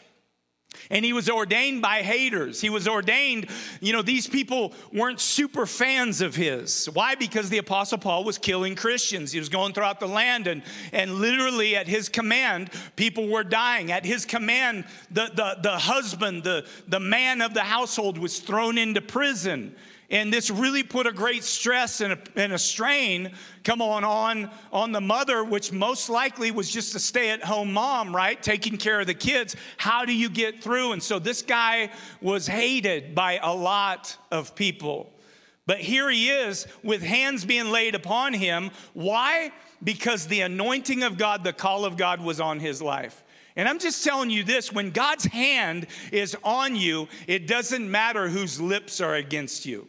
And 0.89 1.03
he 1.03 1.13
was 1.13 1.29
ordained 1.29 1.81
by 1.81 2.01
haters. 2.01 2.61
He 2.61 2.69
was 2.69 2.87
ordained, 2.87 3.47
you 3.81 3.93
know, 3.93 4.01
these 4.01 4.25
people 4.25 4.73
weren't 4.93 5.19
super 5.19 5.65
fans 5.65 6.21
of 6.21 6.35
his. 6.35 6.85
Why? 6.93 7.15
Because 7.15 7.49
the 7.49 7.57
Apostle 7.57 7.97
Paul 7.97 8.23
was 8.23 8.37
killing 8.37 8.75
Christians. 8.75 9.31
He 9.31 9.39
was 9.39 9.49
going 9.49 9.73
throughout 9.73 9.99
the 9.99 10.07
land, 10.07 10.47
and, 10.47 10.63
and 10.93 11.15
literally 11.15 11.75
at 11.75 11.87
his 11.87 12.09
command, 12.09 12.69
people 12.95 13.27
were 13.27 13.43
dying. 13.43 13.91
At 13.91 14.05
his 14.05 14.25
command, 14.25 14.85
the, 15.11 15.29
the, 15.33 15.57
the 15.61 15.77
husband, 15.77 16.43
the, 16.43 16.65
the 16.87 16.99
man 16.99 17.41
of 17.41 17.53
the 17.53 17.63
household 17.63 18.17
was 18.17 18.39
thrown 18.39 18.77
into 18.77 19.01
prison. 19.01 19.75
And 20.09 20.31
this 20.31 20.49
really 20.49 20.83
put 20.83 21.05
a 21.05 21.11
great 21.11 21.43
stress 21.43 21.99
and 21.99 22.13
a, 22.13 22.19
and 22.37 22.53
a, 22.53 22.57
strain, 22.57 23.33
come 23.65 23.81
on, 23.81 24.05
on, 24.05 24.49
on 24.71 24.93
the 24.93 25.01
mother, 25.01 25.43
which 25.43 25.73
most 25.73 26.09
likely 26.09 26.49
was 26.49 26.69
just 26.71 26.95
a 26.95 26.99
stay 26.99 27.29
at 27.31 27.43
home 27.43 27.73
mom, 27.73 28.15
right? 28.15 28.41
Taking 28.41 28.77
care 28.77 29.01
of 29.01 29.07
the 29.07 29.13
kids. 29.13 29.57
How 29.75 30.05
do 30.05 30.13
you 30.13 30.29
get 30.29 30.63
through? 30.63 30.93
And 30.93 31.03
so 31.03 31.19
this 31.19 31.41
guy 31.41 31.89
was 32.21 32.47
hated 32.47 33.15
by 33.15 33.39
a 33.43 33.53
lot 33.53 34.15
of 34.31 34.55
people. 34.55 35.11
But 35.65 35.79
here 35.79 36.09
he 36.09 36.29
is 36.29 36.67
with 36.83 37.01
hands 37.01 37.43
being 37.43 37.69
laid 37.69 37.93
upon 37.93 38.33
him. 38.33 38.71
Why? 38.93 39.51
Because 39.83 40.27
the 40.27 40.39
anointing 40.39 41.03
of 41.03 41.17
God, 41.17 41.43
the 41.43 41.51
call 41.51 41.83
of 41.83 41.97
God 41.97 42.21
was 42.21 42.39
on 42.39 42.61
his 42.61 42.81
life. 42.81 43.25
And 43.57 43.67
I'm 43.67 43.79
just 43.79 44.05
telling 44.05 44.29
you 44.29 44.45
this 44.45 44.71
when 44.71 44.91
God's 44.91 45.25
hand 45.25 45.87
is 46.13 46.37
on 46.45 46.77
you, 46.77 47.09
it 47.27 47.45
doesn't 47.47 47.91
matter 47.91 48.29
whose 48.29 48.61
lips 48.61 49.01
are 49.01 49.15
against 49.15 49.65
you. 49.65 49.85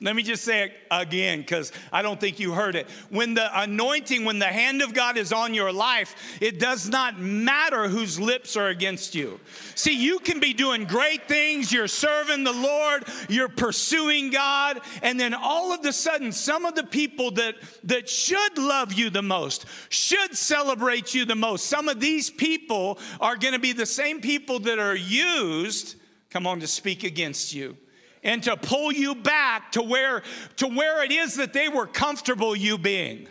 Let 0.00 0.16
me 0.16 0.24
just 0.24 0.42
say 0.42 0.64
it 0.64 0.72
again 0.90 1.38
because 1.38 1.70
I 1.92 2.02
don't 2.02 2.20
think 2.20 2.40
you 2.40 2.52
heard 2.52 2.74
it. 2.74 2.88
When 3.10 3.34
the 3.34 3.48
anointing, 3.60 4.24
when 4.24 4.40
the 4.40 4.46
hand 4.46 4.82
of 4.82 4.92
God 4.92 5.16
is 5.16 5.32
on 5.32 5.54
your 5.54 5.72
life, 5.72 6.16
it 6.40 6.58
does 6.58 6.88
not 6.88 7.20
matter 7.20 7.86
whose 7.86 8.18
lips 8.18 8.56
are 8.56 8.68
against 8.68 9.14
you. 9.14 9.38
See, 9.76 9.96
you 9.96 10.18
can 10.18 10.40
be 10.40 10.52
doing 10.52 10.84
great 10.84 11.28
things, 11.28 11.72
you're 11.72 11.86
serving 11.86 12.42
the 12.42 12.52
Lord, 12.52 13.04
you're 13.28 13.48
pursuing 13.48 14.30
God, 14.30 14.80
and 15.00 15.18
then 15.18 15.32
all 15.32 15.72
of 15.72 15.84
a 15.86 15.92
sudden, 15.92 16.32
some 16.32 16.64
of 16.64 16.74
the 16.74 16.84
people 16.84 17.30
that, 17.32 17.54
that 17.84 18.08
should 18.08 18.58
love 18.58 18.92
you 18.92 19.10
the 19.10 19.22
most, 19.22 19.64
should 19.90 20.36
celebrate 20.36 21.14
you 21.14 21.24
the 21.24 21.36
most, 21.36 21.66
some 21.66 21.88
of 21.88 22.00
these 22.00 22.30
people 22.30 22.98
are 23.20 23.36
going 23.36 23.54
to 23.54 23.60
be 23.60 23.72
the 23.72 23.86
same 23.86 24.20
people 24.20 24.58
that 24.58 24.80
are 24.80 24.96
used, 24.96 25.94
come 26.30 26.48
on, 26.48 26.58
to 26.58 26.66
speak 26.66 27.04
against 27.04 27.54
you 27.54 27.76
and 28.24 28.42
to 28.42 28.56
pull 28.56 28.90
you 28.90 29.14
back 29.14 29.72
to 29.72 29.82
where 29.82 30.22
to 30.56 30.66
where 30.66 31.04
it 31.04 31.12
is 31.12 31.36
that 31.36 31.52
they 31.52 31.68
were 31.68 31.86
comfortable 31.86 32.56
you 32.56 32.78
being. 32.78 33.28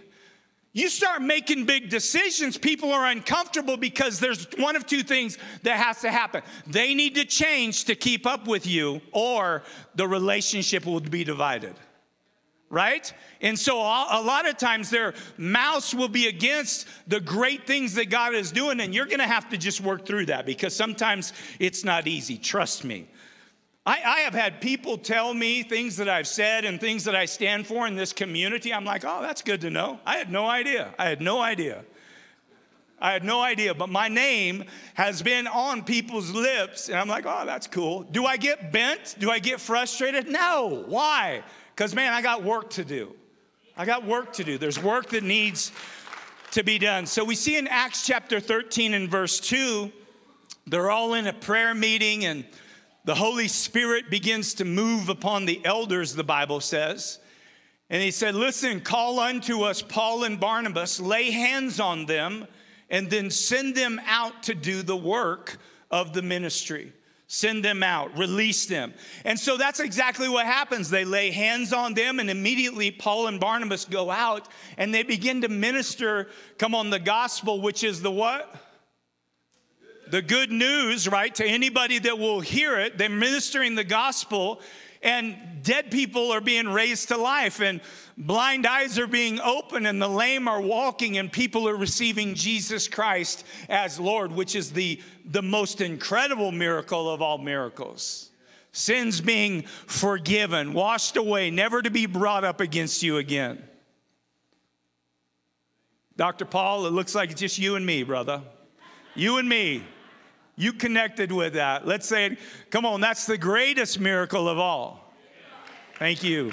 You 0.76 0.90
start 0.90 1.22
making 1.22 1.66
big 1.66 1.90
decisions, 1.90 2.58
people 2.58 2.92
are 2.92 3.06
uncomfortable 3.06 3.78
because 3.78 4.20
there's 4.20 4.48
one 4.58 4.76
of 4.76 4.88
two 4.88 5.04
things 5.04 5.38
that 5.62 5.78
has 5.78 6.02
to 6.02 6.10
happen. 6.10 6.42
They 6.66 6.96
need 6.96 7.14
to 7.16 7.26
change 7.26 7.86
to 7.86 7.96
keep 7.96 8.26
up 8.26 8.48
with 8.48 8.66
you, 8.66 9.00
or 9.12 9.62
the 9.94 10.08
relationship 10.08 10.88
will 10.88 11.00
be 11.00 11.24
divided. 11.24 11.76
Right? 12.72 13.14
And 13.40 13.60
so, 13.60 13.78
a 13.78 14.24
lot 14.26 14.50
of 14.50 14.58
times, 14.58 14.90
their 14.90 15.14
mouths 15.38 15.94
will 15.94 16.08
be 16.08 16.26
against 16.26 16.88
the 17.08 17.20
great 17.20 17.68
things 17.68 17.94
that 17.94 18.10
God 18.10 18.34
is 18.34 18.52
doing, 18.52 18.80
and 18.80 18.96
you're 18.96 19.06
gonna 19.06 19.28
have 19.28 19.48
to 19.52 19.60
just 19.60 19.80
work 19.80 20.08
through 20.08 20.26
that 20.28 20.48
because 20.48 20.76
sometimes 20.76 21.34
it's 21.60 21.84
not 21.84 22.08
easy. 22.08 22.36
Trust 22.36 22.84
me. 22.84 23.08
I, 23.86 24.02
I, 24.06 24.20
have 24.22 24.34
had 24.34 24.62
people 24.62 24.98
tell 24.98 25.34
me 25.34 25.62
things 25.62 25.98
that 25.98 26.08
I've 26.08 26.28
said 26.28 26.64
and 26.64 26.80
things 26.80 27.04
that 27.04 27.16
I 27.16 27.26
stand 27.26 27.68
for 27.68 27.86
in 27.86 27.96
this 27.98 28.14
community. 28.14 28.74
I'm 28.74 28.86
like, 28.86 29.04
oh, 29.06 29.22
that's 29.22 29.42
good 29.42 29.60
to 29.62 29.70
know. 29.70 30.00
I 30.06 30.18
had 30.18 30.32
no 30.32 30.46
idea. 30.46 30.94
I 30.98 31.10
had 31.10 31.22
no 31.22 31.42
idea. 31.42 31.84
I 33.02 33.12
had 33.12 33.26
no 33.26 33.42
idea, 33.42 33.74
but 33.74 33.90
my 33.90 34.08
name 34.08 34.64
has 34.94 35.22
been 35.22 35.46
on 35.46 35.84
people's 35.84 36.32
lips, 36.32 36.88
and 36.88 36.98
I'm 36.98 37.10
like, 37.10 37.26
oh, 37.28 37.44
that's 37.46 37.68
cool. 37.68 38.04
Do 38.04 38.26
I 38.26 38.38
get 38.38 38.72
bent? 38.72 39.18
Do 39.20 39.30
I 39.30 39.40
get 39.40 39.60
frustrated? 39.60 40.30
No. 40.30 40.86
Why? 40.88 41.44
Because, 41.76 41.94
man, 41.94 42.14
I 42.14 42.22
got 42.22 42.44
work 42.44 42.70
to 42.72 42.86
do. 42.86 43.14
I 43.76 43.84
got 43.84 44.06
work 44.06 44.32
to 44.34 44.46
do. 44.46 44.58
There's 44.58 44.82
work 44.82 45.10
that 45.10 45.24
needs 45.24 45.74
to 46.52 46.64
be 46.64 46.80
done. 46.80 47.06
So 47.06 47.26
we 47.26 47.36
see 47.36 47.58
in 47.58 47.68
Acts 47.68 48.06
chapter 48.06 48.40
13 48.40 48.94
and 48.94 49.10
verse 49.10 49.42
2, 49.42 49.92
they're 50.68 50.90
all 50.90 51.16
in 51.16 51.28
a 51.28 51.34
prayer 51.34 51.74
meeting, 51.74 52.24
and 52.24 52.46
the 53.06 53.16
Holy 53.16 53.48
Spirit 53.48 54.10
begins 54.10 54.54
to 54.56 54.66
move 54.66 55.10
upon 55.10 55.46
the 55.46 55.64
elders, 55.66 56.16
the 56.16 56.24
Bible 56.24 56.62
says. 56.62 57.20
And 57.90 58.02
he 58.02 58.12
said, 58.12 58.34
Listen, 58.34 58.80
call 58.80 59.20
unto 59.20 59.64
us 59.64 59.82
Paul 59.82 60.24
and 60.24 60.40
Barnabas, 60.40 61.00
lay 61.00 61.32
hands 61.32 61.80
on 61.80 62.06
them, 62.06 62.48
and 62.90 63.10
then 63.10 63.30
send 63.30 63.76
them 63.76 64.00
out 64.06 64.44
to 64.44 64.56
do 64.56 64.82
the 64.82 64.96
work 64.96 65.58
of 65.92 66.14
the 66.14 66.22
ministry. 66.22 66.94
Send 67.28 67.66
them 67.66 67.82
out, 67.82 68.16
release 68.18 68.68
them. 68.68 68.94
And 69.26 69.40
so 69.40 69.58
that's 69.58 69.80
exactly 69.80 70.30
what 70.30 70.46
happens. 70.46 70.90
They 70.90 71.04
lay 71.04 71.32
hands 71.32 71.74
on 71.74 71.96
them, 71.96 72.20
and 72.20 72.30
immediately 72.30 72.92
Paul 72.92 73.28
and 73.28 73.40
Barnabas 73.40 73.86
go 73.86 74.12
out 74.12 74.48
and 74.78 74.94
they 74.94 75.04
begin 75.04 75.42
to 75.42 75.50
minister, 75.50 76.30
come 76.58 76.76
on, 76.76 76.90
the 76.90 77.00
gospel, 77.00 77.60
which 77.60 77.84
is 77.84 78.02
the 78.02 78.12
what? 78.12 78.56
The 80.14 80.22
good 80.22 80.52
news, 80.52 81.08
right, 81.08 81.34
to 81.34 81.44
anybody 81.44 81.98
that 81.98 82.20
will 82.20 82.40
hear 82.40 82.78
it. 82.78 83.00
They're 83.00 83.10
ministering 83.10 83.74
the 83.74 83.84
gospel, 83.84 84.62
and 85.02 85.36
dead 85.64 85.90
people 85.90 86.32
are 86.32 86.40
being 86.40 86.68
raised 86.68 87.08
to 87.08 87.18
life, 87.18 87.62
and 87.62 87.82
blind 88.16 88.68
eyes 88.68 89.00
are 89.00 89.08
being 89.08 89.40
opened, 89.42 89.88
and 89.88 90.00
the 90.00 90.08
lame 90.08 90.48
are 90.48 90.62
walking, 90.62 91.18
and 91.18 91.32
people 91.32 91.68
are 91.68 91.76
receiving 91.76 92.36
Jesus 92.36 92.88
Christ 92.88 93.44
as 93.70 94.00
Lord, 94.00 94.32
which 94.32 94.54
is 94.54 94.72
the, 94.72 95.02
the 95.26 95.42
most 95.42 95.82
incredible 95.82 96.52
miracle 96.52 97.10
of 97.10 97.24
all 97.24 97.40
miracles. 97.40 98.30
Sins 98.72 99.20
being 99.20 99.64
forgiven, 99.88 100.74
washed 100.74 101.18
away, 101.18 101.50
never 101.50 101.82
to 101.82 101.90
be 101.90 102.06
brought 102.06 102.44
up 102.44 102.62
against 102.62 103.02
you 103.02 103.18
again. 103.18 103.64
Dr. 106.18 106.46
Paul, 106.46 106.86
it 106.86 106.92
looks 106.92 107.16
like 107.16 107.32
it's 107.32 107.42
just 107.42 107.58
you 107.58 107.74
and 107.74 107.84
me, 107.84 108.04
brother. 108.04 108.44
You 109.16 109.40
and 109.40 109.50
me. 109.50 109.84
You 110.56 110.74
connected 110.74 111.32
with 111.32 111.54
that. 111.54 111.88
Let's 111.88 112.08
say. 112.08 112.38
Come 112.70 112.86
on, 112.86 113.02
that's 113.02 113.26
the 113.26 113.38
greatest 113.38 114.00
miracle 114.00 114.48
of 114.48 114.60
all. 114.60 115.14
Thank 115.98 116.24
you. 116.24 116.52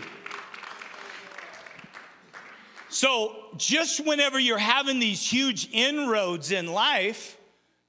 So, 2.88 3.36
just 3.56 4.04
whenever 4.04 4.38
you're 4.38 4.58
having 4.58 4.98
these 4.98 5.24
huge 5.30 5.68
inroads 5.72 6.50
in 6.50 6.66
life, 6.66 7.36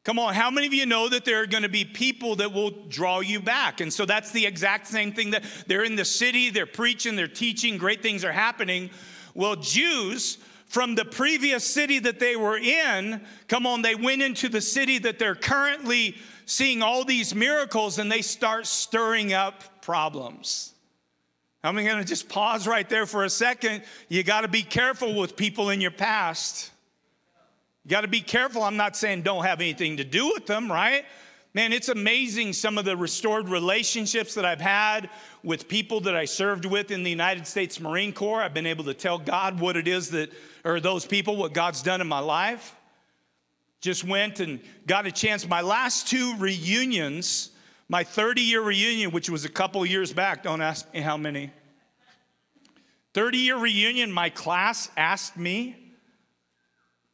Come 0.03 0.17
on, 0.17 0.33
how 0.33 0.49
many 0.49 0.65
of 0.65 0.73
you 0.73 0.87
know 0.87 1.09
that 1.09 1.25
there 1.25 1.43
are 1.43 1.45
going 1.45 1.61
to 1.61 1.69
be 1.69 1.85
people 1.85 2.35
that 2.37 2.51
will 2.51 2.71
draw 2.87 3.19
you 3.19 3.39
back? 3.39 3.81
And 3.81 3.93
so 3.93 4.03
that's 4.03 4.31
the 4.31 4.47
exact 4.47 4.87
same 4.87 5.13
thing 5.13 5.29
that 5.31 5.43
they're 5.67 5.83
in 5.83 5.95
the 5.95 6.05
city, 6.05 6.49
they're 6.49 6.65
preaching, 6.65 7.15
they're 7.15 7.27
teaching, 7.27 7.77
great 7.77 8.01
things 8.01 8.25
are 8.25 8.31
happening. 8.31 8.89
Well, 9.35 9.55
Jews 9.57 10.39
from 10.71 10.95
the 10.95 11.03
previous 11.03 11.65
city 11.65 11.99
that 11.99 12.17
they 12.17 12.37
were 12.37 12.57
in, 12.57 13.19
come 13.49 13.67
on, 13.67 13.81
they 13.81 13.93
went 13.93 14.21
into 14.21 14.47
the 14.47 14.61
city 14.61 14.99
that 14.99 15.19
they're 15.19 15.35
currently 15.35 16.15
seeing 16.45 16.81
all 16.81 17.03
these 17.03 17.35
miracles 17.35 17.99
and 17.99 18.09
they 18.09 18.21
start 18.21 18.65
stirring 18.65 19.33
up 19.33 19.81
problems. 19.81 20.73
I'm 21.61 21.75
going 21.75 21.97
to 21.97 22.05
just 22.05 22.29
pause 22.29 22.69
right 22.69 22.87
there 22.87 23.05
for 23.05 23.25
a 23.25 23.29
second. 23.29 23.83
You 24.07 24.23
got 24.23 24.41
to 24.41 24.47
be 24.47 24.63
careful 24.63 25.13
with 25.13 25.35
people 25.35 25.71
in 25.71 25.81
your 25.81 25.91
past. 25.91 26.71
You 27.83 27.89
got 27.89 28.01
to 28.01 28.07
be 28.07 28.21
careful. 28.21 28.63
I'm 28.63 28.77
not 28.77 28.95
saying 28.95 29.23
don't 29.23 29.43
have 29.43 29.59
anything 29.59 29.97
to 29.97 30.05
do 30.05 30.27
with 30.27 30.45
them, 30.45 30.71
right? 30.71 31.03
Man, 31.53 31.73
it's 31.73 31.89
amazing 31.89 32.53
some 32.53 32.77
of 32.77 32.85
the 32.85 32.95
restored 32.95 33.49
relationships 33.49 34.35
that 34.35 34.45
I've 34.45 34.61
had 34.61 35.09
with 35.43 35.67
people 35.67 35.99
that 36.01 36.15
I 36.15 36.23
served 36.23 36.63
with 36.63 36.91
in 36.91 37.03
the 37.03 37.09
United 37.09 37.45
States 37.45 37.77
Marine 37.81 38.13
Corps. 38.13 38.41
I've 38.41 38.53
been 38.53 38.65
able 38.65 38.85
to 38.85 38.93
tell 38.93 39.17
God 39.17 39.59
what 39.59 39.75
it 39.75 39.85
is 39.85 40.11
that, 40.11 40.31
or 40.63 40.79
those 40.79 41.05
people, 41.05 41.35
what 41.35 41.53
God's 41.53 41.81
done 41.81 41.99
in 41.99 42.07
my 42.07 42.19
life. 42.19 42.73
Just 43.81 44.05
went 44.05 44.39
and 44.39 44.61
got 44.87 45.05
a 45.07 45.11
chance. 45.11 45.45
My 45.45 45.59
last 45.59 46.07
two 46.07 46.37
reunions, 46.37 47.49
my 47.89 48.05
30 48.05 48.41
year 48.41 48.61
reunion, 48.61 49.11
which 49.11 49.29
was 49.29 49.43
a 49.43 49.49
couple 49.49 49.85
years 49.85 50.13
back, 50.13 50.43
don't 50.43 50.61
ask 50.61 50.91
me 50.93 51.01
how 51.01 51.17
many. 51.17 51.51
30 53.13 53.39
year 53.39 53.57
reunion, 53.57 54.09
my 54.09 54.29
class 54.29 54.89
asked 54.95 55.35
me 55.35 55.75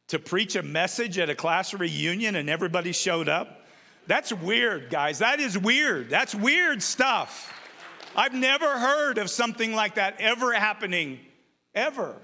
to 0.06 0.20
preach 0.20 0.54
a 0.54 0.62
message 0.62 1.18
at 1.18 1.28
a 1.28 1.34
class 1.34 1.74
reunion 1.74 2.36
and 2.36 2.48
everybody 2.48 2.92
showed 2.92 3.28
up. 3.28 3.57
That's 4.08 4.32
weird, 4.32 4.88
guys. 4.88 5.18
That 5.18 5.38
is 5.38 5.58
weird. 5.58 6.08
That's 6.08 6.34
weird 6.34 6.82
stuff. 6.82 7.52
I've 8.16 8.32
never 8.32 8.66
heard 8.66 9.18
of 9.18 9.28
something 9.28 9.74
like 9.74 9.96
that 9.96 10.16
ever 10.18 10.52
happening, 10.54 11.20
ever. 11.74 12.16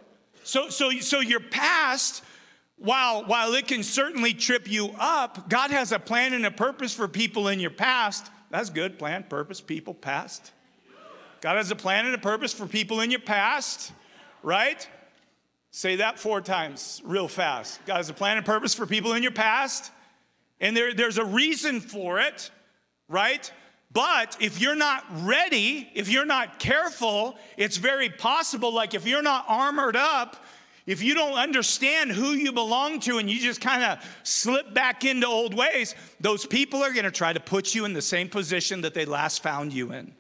So, 0.45 0.71
so, 0.71 0.91
so 0.91 1.21
your 1.21 1.41
past, 1.41 2.25
while, 2.79 3.25
while 3.27 3.53
it 3.53 3.69
can 3.69 3.83
certainly 3.83 4.33
trip 4.33 4.69
you 4.69 4.93
up, 4.99 5.51
God 5.51 5.71
has 5.71 5.93
a 5.93 5.99
plan 5.99 6.33
and 6.33 6.47
a 6.47 6.51
purpose 6.51 6.95
for 6.95 7.07
people 7.07 7.49
in 7.49 7.61
your 7.61 7.71
past. 7.71 8.31
That's 8.51 8.71
good. 8.71 8.99
Plan, 8.99 9.25
purpose, 9.29 9.61
people, 9.61 9.93
past. 9.93 10.53
God 11.43 11.59
has 11.59 11.71
a 11.71 11.77
plan 11.77 12.07
and 12.07 12.15
a 12.15 12.19
purpose 12.19 12.55
for 12.55 12.65
people 12.65 13.01
in 13.01 13.11
your 13.11 13.21
past, 13.21 13.93
right? 14.43 14.89
Say 15.71 15.97
that 15.97 16.19
four 16.19 16.41
times 16.41 17.03
real 17.05 17.29
fast. 17.29 17.79
God 17.85 17.99
has 17.99 18.09
a 18.09 18.15
plan 18.15 18.39
and 18.39 18.47
purpose 18.47 18.73
for 18.73 18.87
people 18.87 19.13
in 19.13 19.23
your 19.23 19.33
past, 19.33 19.91
and 20.65 20.75
there, 20.75 20.95
there's 20.95 21.19
a 21.19 21.25
reason 21.25 21.79
for 21.79 22.19
it, 22.19 22.51
right? 23.07 23.53
But 23.93 24.35
if 24.41 24.63
you're 24.63 24.75
not 24.75 25.05
ready, 25.23 25.91
if 25.95 26.09
you're 26.09 26.25
not 26.25 26.59
careful, 26.59 27.37
it's 27.59 27.77
very 27.77 28.09
possible, 28.09 28.73
like 28.73 28.95
if 28.95 29.07
you're 29.07 29.23
not 29.23 29.45
armored 29.47 29.95
up, 29.95 30.43
if 30.87 31.03
you 31.03 31.15
don't 31.15 31.35
understand 31.35 32.13
who 32.13 32.33
you 32.33 32.51
belong 32.51 32.99
to 33.01 33.19
and 33.19 33.29
you 33.31 33.39
just 33.39 33.61
kind 33.61 33.85
of 33.85 33.99
slip 34.23 34.73
back 34.73 35.05
into 35.05 35.27
old 35.27 35.53
ways, 35.53 35.95
those 36.19 36.47
people 36.47 36.83
are 36.83 36.93
going 36.93 37.05
to 37.05 37.11
try 37.11 37.35
to 37.35 37.41
put 37.41 37.75
you 37.75 37.85
in 37.85 37.93
the 37.93 38.03
same 38.03 38.31
position 38.31 38.81
that 38.81 38.95
they 38.95 39.05
last 39.05 39.43
found 39.43 39.71
you 39.71 39.93
in. 39.93 40.15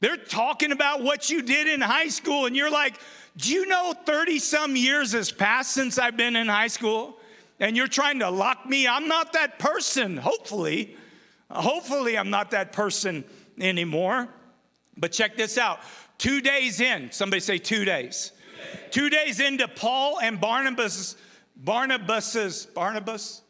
They're 0.00 0.16
talking 0.16 0.72
about 0.72 1.04
what 1.04 1.30
you 1.30 1.42
did 1.42 1.68
in 1.68 1.80
high 1.80 2.08
school, 2.08 2.46
and 2.46 2.56
you're 2.56 2.70
like, 2.70 2.98
do 3.36 3.52
you 3.52 3.66
know 3.66 3.94
30 4.04 4.40
some 4.40 4.74
years 4.74 5.12
has 5.12 5.30
passed 5.30 5.70
since 5.70 5.96
I've 5.96 6.16
been 6.16 6.34
in 6.34 6.48
high 6.48 6.66
school? 6.66 7.15
And 7.58 7.76
you're 7.76 7.88
trying 7.88 8.18
to 8.18 8.30
lock 8.30 8.66
me? 8.66 8.86
I'm 8.86 9.08
not 9.08 9.32
that 9.32 9.58
person, 9.58 10.16
hopefully. 10.16 10.96
Hopefully, 11.50 12.18
I'm 12.18 12.30
not 12.30 12.50
that 12.50 12.72
person 12.72 13.24
anymore. 13.58 14.28
But 14.96 15.12
check 15.12 15.36
this 15.36 15.56
out. 15.58 15.80
Two 16.18 16.40
days 16.40 16.80
in, 16.80 17.12
somebody 17.12 17.40
say 17.40 17.58
two 17.58 17.84
days. 17.84 18.32
Two 18.90 19.10
days 19.10 19.40
into 19.40 19.68
Paul 19.68 20.18
and 20.20 20.40
Barnabas, 20.40 21.16
Barnabas's, 21.56 22.66
Barnabas, 22.66 23.42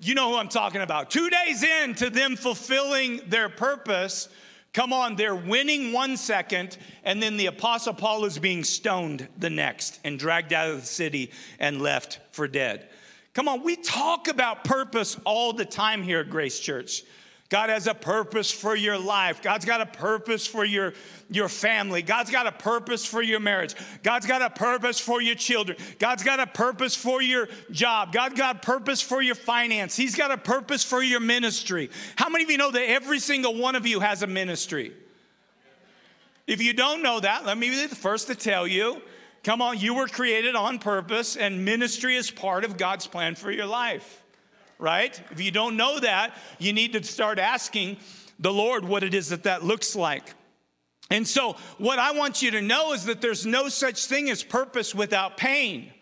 you 0.00 0.14
know 0.14 0.32
who 0.32 0.36
I'm 0.36 0.48
talking 0.48 0.82
about. 0.82 1.10
Two 1.10 1.30
days 1.30 1.62
into 1.62 2.10
them 2.10 2.36
fulfilling 2.36 3.20
their 3.28 3.48
purpose, 3.48 4.28
Come 4.74 4.92
on, 4.92 5.14
they're 5.14 5.36
winning 5.36 5.92
one 5.92 6.16
second, 6.16 6.76
and 7.04 7.22
then 7.22 7.36
the 7.36 7.46
Apostle 7.46 7.94
Paul 7.94 8.24
is 8.24 8.40
being 8.40 8.64
stoned 8.64 9.28
the 9.38 9.48
next 9.48 10.00
and 10.02 10.18
dragged 10.18 10.52
out 10.52 10.68
of 10.68 10.80
the 10.80 10.86
city 10.86 11.30
and 11.60 11.80
left 11.80 12.18
for 12.32 12.48
dead. 12.48 12.88
Come 13.34 13.48
on, 13.48 13.64
we 13.64 13.76
talk 13.76 14.28
about 14.28 14.64
purpose 14.64 15.18
all 15.24 15.52
the 15.52 15.64
time 15.64 16.02
here 16.02 16.20
at 16.20 16.30
Grace 16.30 16.58
Church. 16.58 17.02
God 17.50 17.68
has 17.68 17.86
a 17.86 17.94
purpose 17.94 18.50
for 18.50 18.74
your 18.74 18.96
life. 18.96 19.42
God's 19.42 19.64
got 19.64 19.80
a 19.80 19.86
purpose 19.86 20.46
for 20.46 20.64
your, 20.64 20.94
your 21.30 21.48
family. 21.48 22.00
God's 22.00 22.30
got 22.30 22.46
a 22.46 22.52
purpose 22.52 23.04
for 23.04 23.22
your 23.22 23.38
marriage. 23.38 23.74
God's 24.02 24.26
got 24.26 24.40
a 24.40 24.50
purpose 24.50 24.98
for 24.98 25.20
your 25.20 25.34
children. 25.34 25.76
God's 25.98 26.22
got 26.22 26.40
a 26.40 26.46
purpose 26.46 26.96
for 26.96 27.20
your 27.20 27.48
job. 27.70 28.12
God's 28.12 28.36
got 28.36 28.56
a 28.56 28.58
purpose 28.60 29.02
for 29.02 29.20
your 29.20 29.34
finance. 29.34 29.94
He's 29.94 30.14
got 30.14 30.30
a 30.30 30.38
purpose 30.38 30.82
for 30.82 31.02
your 31.02 31.20
ministry. 31.20 31.90
How 32.16 32.28
many 32.28 32.44
of 32.44 32.50
you 32.50 32.56
know 32.56 32.70
that 32.70 32.88
every 32.88 33.18
single 33.18 33.54
one 33.56 33.76
of 33.76 33.86
you 33.86 34.00
has 34.00 34.22
a 34.22 34.26
ministry? 34.26 34.92
If 36.46 36.62
you 36.62 36.72
don't 36.72 37.02
know 37.02 37.20
that, 37.20 37.44
let 37.44 37.58
me 37.58 37.70
be 37.70 37.86
the 37.86 37.94
first 37.94 38.26
to 38.28 38.34
tell 38.34 38.66
you. 38.66 39.02
Come 39.44 39.62
on, 39.62 39.78
you 39.78 39.94
were 39.94 40.08
created 40.08 40.56
on 40.56 40.78
purpose, 40.78 41.36
and 41.36 41.64
ministry 41.64 42.16
is 42.16 42.30
part 42.30 42.64
of 42.64 42.76
God's 42.76 43.06
plan 43.06 43.34
for 43.36 43.50
your 43.50 43.66
life 43.66 44.22
right? 44.84 45.18
If 45.30 45.40
you 45.40 45.50
don't 45.50 45.78
know 45.78 45.98
that, 46.00 46.36
you 46.58 46.74
need 46.74 46.92
to 46.92 47.02
start 47.02 47.38
asking 47.38 47.96
the 48.38 48.52
Lord 48.52 48.84
what 48.84 49.02
it 49.02 49.14
is 49.14 49.30
that 49.30 49.44
that 49.44 49.64
looks 49.64 49.96
like. 49.96 50.34
And 51.10 51.26
so, 51.26 51.56
what 51.78 51.98
I 51.98 52.12
want 52.12 52.42
you 52.42 52.50
to 52.50 52.60
know 52.60 52.92
is 52.92 53.06
that 53.06 53.22
there's 53.22 53.46
no 53.46 53.68
such 53.70 54.04
thing 54.04 54.28
as 54.28 54.42
purpose 54.42 54.94
without 54.94 55.38
pain. 55.38 55.92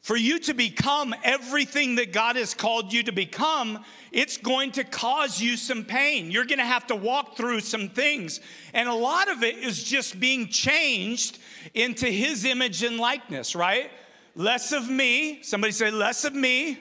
For 0.00 0.16
you 0.16 0.38
to 0.40 0.54
become 0.54 1.14
everything 1.22 1.96
that 1.96 2.12
God 2.12 2.36
has 2.36 2.54
called 2.54 2.92
you 2.92 3.02
to 3.02 3.12
become, 3.12 3.84
it's 4.12 4.38
going 4.38 4.72
to 4.72 4.84
cause 4.84 5.40
you 5.40 5.56
some 5.56 5.84
pain. 5.84 6.30
You're 6.30 6.46
going 6.46 6.58
to 6.58 6.64
have 6.64 6.86
to 6.86 6.96
walk 6.96 7.36
through 7.36 7.60
some 7.60 7.90
things. 7.90 8.40
And 8.72 8.88
a 8.88 8.94
lot 8.94 9.30
of 9.30 9.42
it 9.42 9.58
is 9.58 9.84
just 9.84 10.18
being 10.18 10.48
changed 10.48 11.38
into 11.74 12.06
His 12.06 12.44
image 12.46 12.82
and 12.82 12.96
likeness, 12.98 13.54
right? 13.54 13.90
Less 14.34 14.72
of 14.72 14.88
me. 14.88 15.42
Somebody 15.42 15.72
say, 15.72 15.90
less 15.90 16.24
of 16.24 16.34
me 16.34 16.78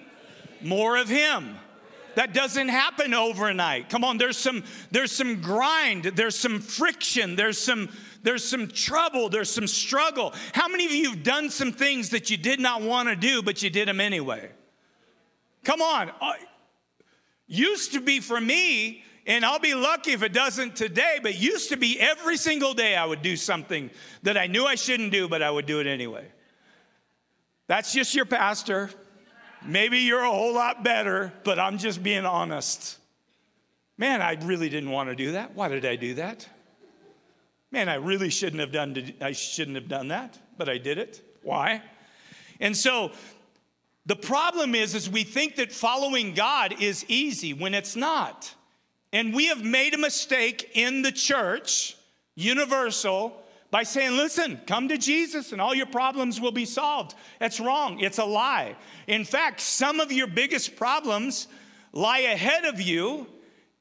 more 0.62 0.98
of 0.98 1.08
him 1.08 1.56
that 2.16 2.34
doesn't 2.34 2.68
happen 2.68 3.14
overnight 3.14 3.90
come 3.90 4.04
on 4.04 4.18
there's 4.18 4.38
some 4.38 4.64
there's 4.92 5.12
some 5.12 5.42
grind 5.42 6.04
there's 6.04 6.38
some 6.38 6.60
friction 6.60 7.36
there's 7.36 7.58
some 7.58 7.90
there's 8.24 8.44
some 8.44 8.68
trouble 8.68 9.30
there's 9.30 9.50
some 9.50 9.68
struggle 9.68 10.34
how 10.54 10.68
many 10.68 10.86
of 10.86 10.92
you 10.92 11.12
have 11.12 11.24
done 11.24 11.50
some 11.50 11.72
things 11.72 12.10
that 12.10 12.30
you 12.30 12.38
did 12.38 12.60
not 12.60 12.82
want 12.82 13.10
to 13.10 13.16
do 13.16 13.42
but 13.42 13.62
you 13.64 13.70
did 13.70 13.88
them 13.88 14.00
anyway 14.00 14.50
come 15.64 15.82
on 15.82 16.12
uh, 16.22 16.34
used 17.48 17.94
to 17.94 18.02
be 18.02 18.20
for 18.20 18.40
me 18.40 19.04
and 19.30 19.46
I'll 19.46 19.60
be 19.60 19.76
lucky 19.76 20.12
if 20.12 20.24
it 20.24 20.34
doesn't 20.34 20.76
today, 20.76 21.20
but 21.22 21.40
used 21.40 21.70
to 21.70 21.78
be 21.78 22.00
every 22.00 22.36
single 22.36 22.74
day 22.74 22.96
I 22.96 23.06
would 23.06 23.22
do 23.22 23.36
something 23.36 23.92
that 24.24 24.38
I 24.38 24.48
knew 24.48 24.66
I 24.66 24.74
shouldn't 24.74 25.12
do, 25.12 25.28
but 25.28 25.44
I 25.44 25.52
would 25.52 25.68
do 25.68 25.80
it 25.80 25.86
anyway. 25.86 26.26
That's 27.68 27.94
just 27.94 28.16
your 28.16 28.26
pastor. 28.26 28.90
Maybe 29.64 30.00
you're 30.00 30.24
a 30.24 30.32
whole 30.32 30.56
lot 30.56 30.84
better, 30.84 31.32
but 31.44 31.60
I'm 31.60 31.78
just 31.78 32.02
being 32.02 32.26
honest. 32.26 32.98
Man, 34.00 34.24
I 34.24 34.34
really 34.42 34.68
didn't 34.68 34.90
want 34.90 35.10
to 35.10 35.16
do 35.16 35.34
that. 35.34 35.54
Why 35.54 35.68
did 35.68 35.86
I 35.86 35.96
do 35.96 36.16
that? 36.16 36.50
Man, 37.72 37.88
I 37.88 37.96
really 37.96 38.30
shouldn't 38.30 38.60
have 38.60 38.72
done 38.72 39.14
I 39.22 39.32
shouldn't 39.32 39.76
have 39.76 39.88
done 39.88 40.08
that, 40.10 40.38
but 40.58 40.70
I 40.70 40.78
did 40.78 40.98
it. 40.98 41.22
Why? 41.44 41.82
And 42.60 42.76
so 42.76 43.12
the 44.06 44.16
problem 44.16 44.74
is 44.74 44.96
is 44.96 45.10
we 45.10 45.24
think 45.24 45.56
that 45.58 45.72
following 45.72 46.34
God 46.34 46.82
is 46.82 47.06
easy 47.08 47.54
when 47.54 47.74
it's 47.74 47.96
not. 47.96 48.54
And 49.12 49.34
we 49.34 49.48
have 49.48 49.64
made 49.64 49.94
a 49.94 49.98
mistake 49.98 50.72
in 50.74 51.02
the 51.02 51.12
church, 51.12 51.96
universal, 52.36 53.42
by 53.72 53.84
saying, 53.84 54.18
listen, 54.18 54.60
come 54.66 54.88
to 54.88 54.98
Jesus 54.98 55.52
and 55.52 55.62
all 55.62 55.76
your 55.76 55.86
problems 55.86 56.42
will 56.42 56.52
be 56.52 56.66
solved. 56.66 57.16
That's 57.40 57.60
wrong. 57.60 58.00
It's 58.00 58.18
a 58.18 58.26
lie. 58.26 58.76
In 59.08 59.26
fact, 59.26 59.62
some 59.62 60.00
of 60.00 60.12
your 60.12 60.28
biggest 60.28 60.76
problems 60.76 61.48
lie 61.94 62.20
ahead 62.20 62.66
of 62.66 62.82
you 62.82 63.28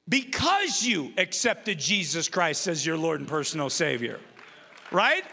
because 0.09 0.83
you 0.83 1.13
accepted 1.19 1.79
Jesus 1.79 2.29
Christ 2.29 2.67
as 2.67 2.85
your 2.85 2.97
Lord 2.97 3.21
and 3.21 3.29
personal 3.29 3.71
Savior, 3.71 4.21
right? 4.91 5.25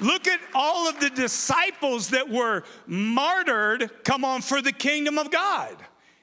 Look 0.00 0.26
at 0.26 0.40
all 0.54 0.88
of 0.88 1.00
the 1.00 1.10
disciples 1.10 2.10
that 2.10 2.28
were 2.28 2.64
martyred, 2.86 3.90
come 4.04 4.24
on, 4.24 4.42
for 4.42 4.60
the 4.60 4.72
kingdom 4.72 5.18
of 5.18 5.30
God. 5.30 5.76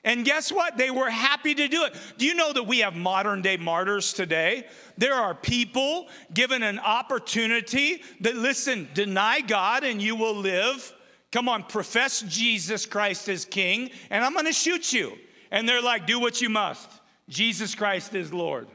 And 0.04 0.26
guess 0.26 0.52
what? 0.52 0.78
They 0.78 0.92
were 0.92 1.10
happy 1.10 1.56
to 1.56 1.68
do 1.70 1.86
it. 1.86 1.96
Do 2.18 2.26
you 2.26 2.36
know 2.36 2.52
that 2.52 2.64
we 2.64 2.80
have 2.80 2.94
modern 2.94 3.42
day 3.42 3.56
martyrs 3.56 4.12
today? 4.12 4.68
There 4.98 5.14
are 5.14 5.34
people 5.34 6.10
given 6.34 6.62
an 6.62 6.78
opportunity 6.78 8.04
that, 8.20 8.36
listen, 8.36 8.90
deny 8.94 9.40
God 9.40 9.86
and 9.86 10.02
you 10.02 10.16
will 10.16 10.36
live. 10.36 10.94
Come 11.32 11.48
on, 11.48 11.64
profess 11.64 12.22
Jesus 12.22 12.86
Christ 12.86 13.30
as 13.30 13.46
King, 13.46 13.92
and 14.10 14.24
I'm 14.24 14.36
gonna 14.36 14.54
shoot 14.54 14.92
you. 14.92 15.14
And 15.52 15.68
they're 15.68 15.82
like, 15.82 16.06
do 16.06 16.20
what 16.20 16.42
you 16.42 16.50
must. 16.50 16.90
Jesus 17.30 17.76
Christ 17.76 18.16
is 18.16 18.34
Lord. 18.34 18.68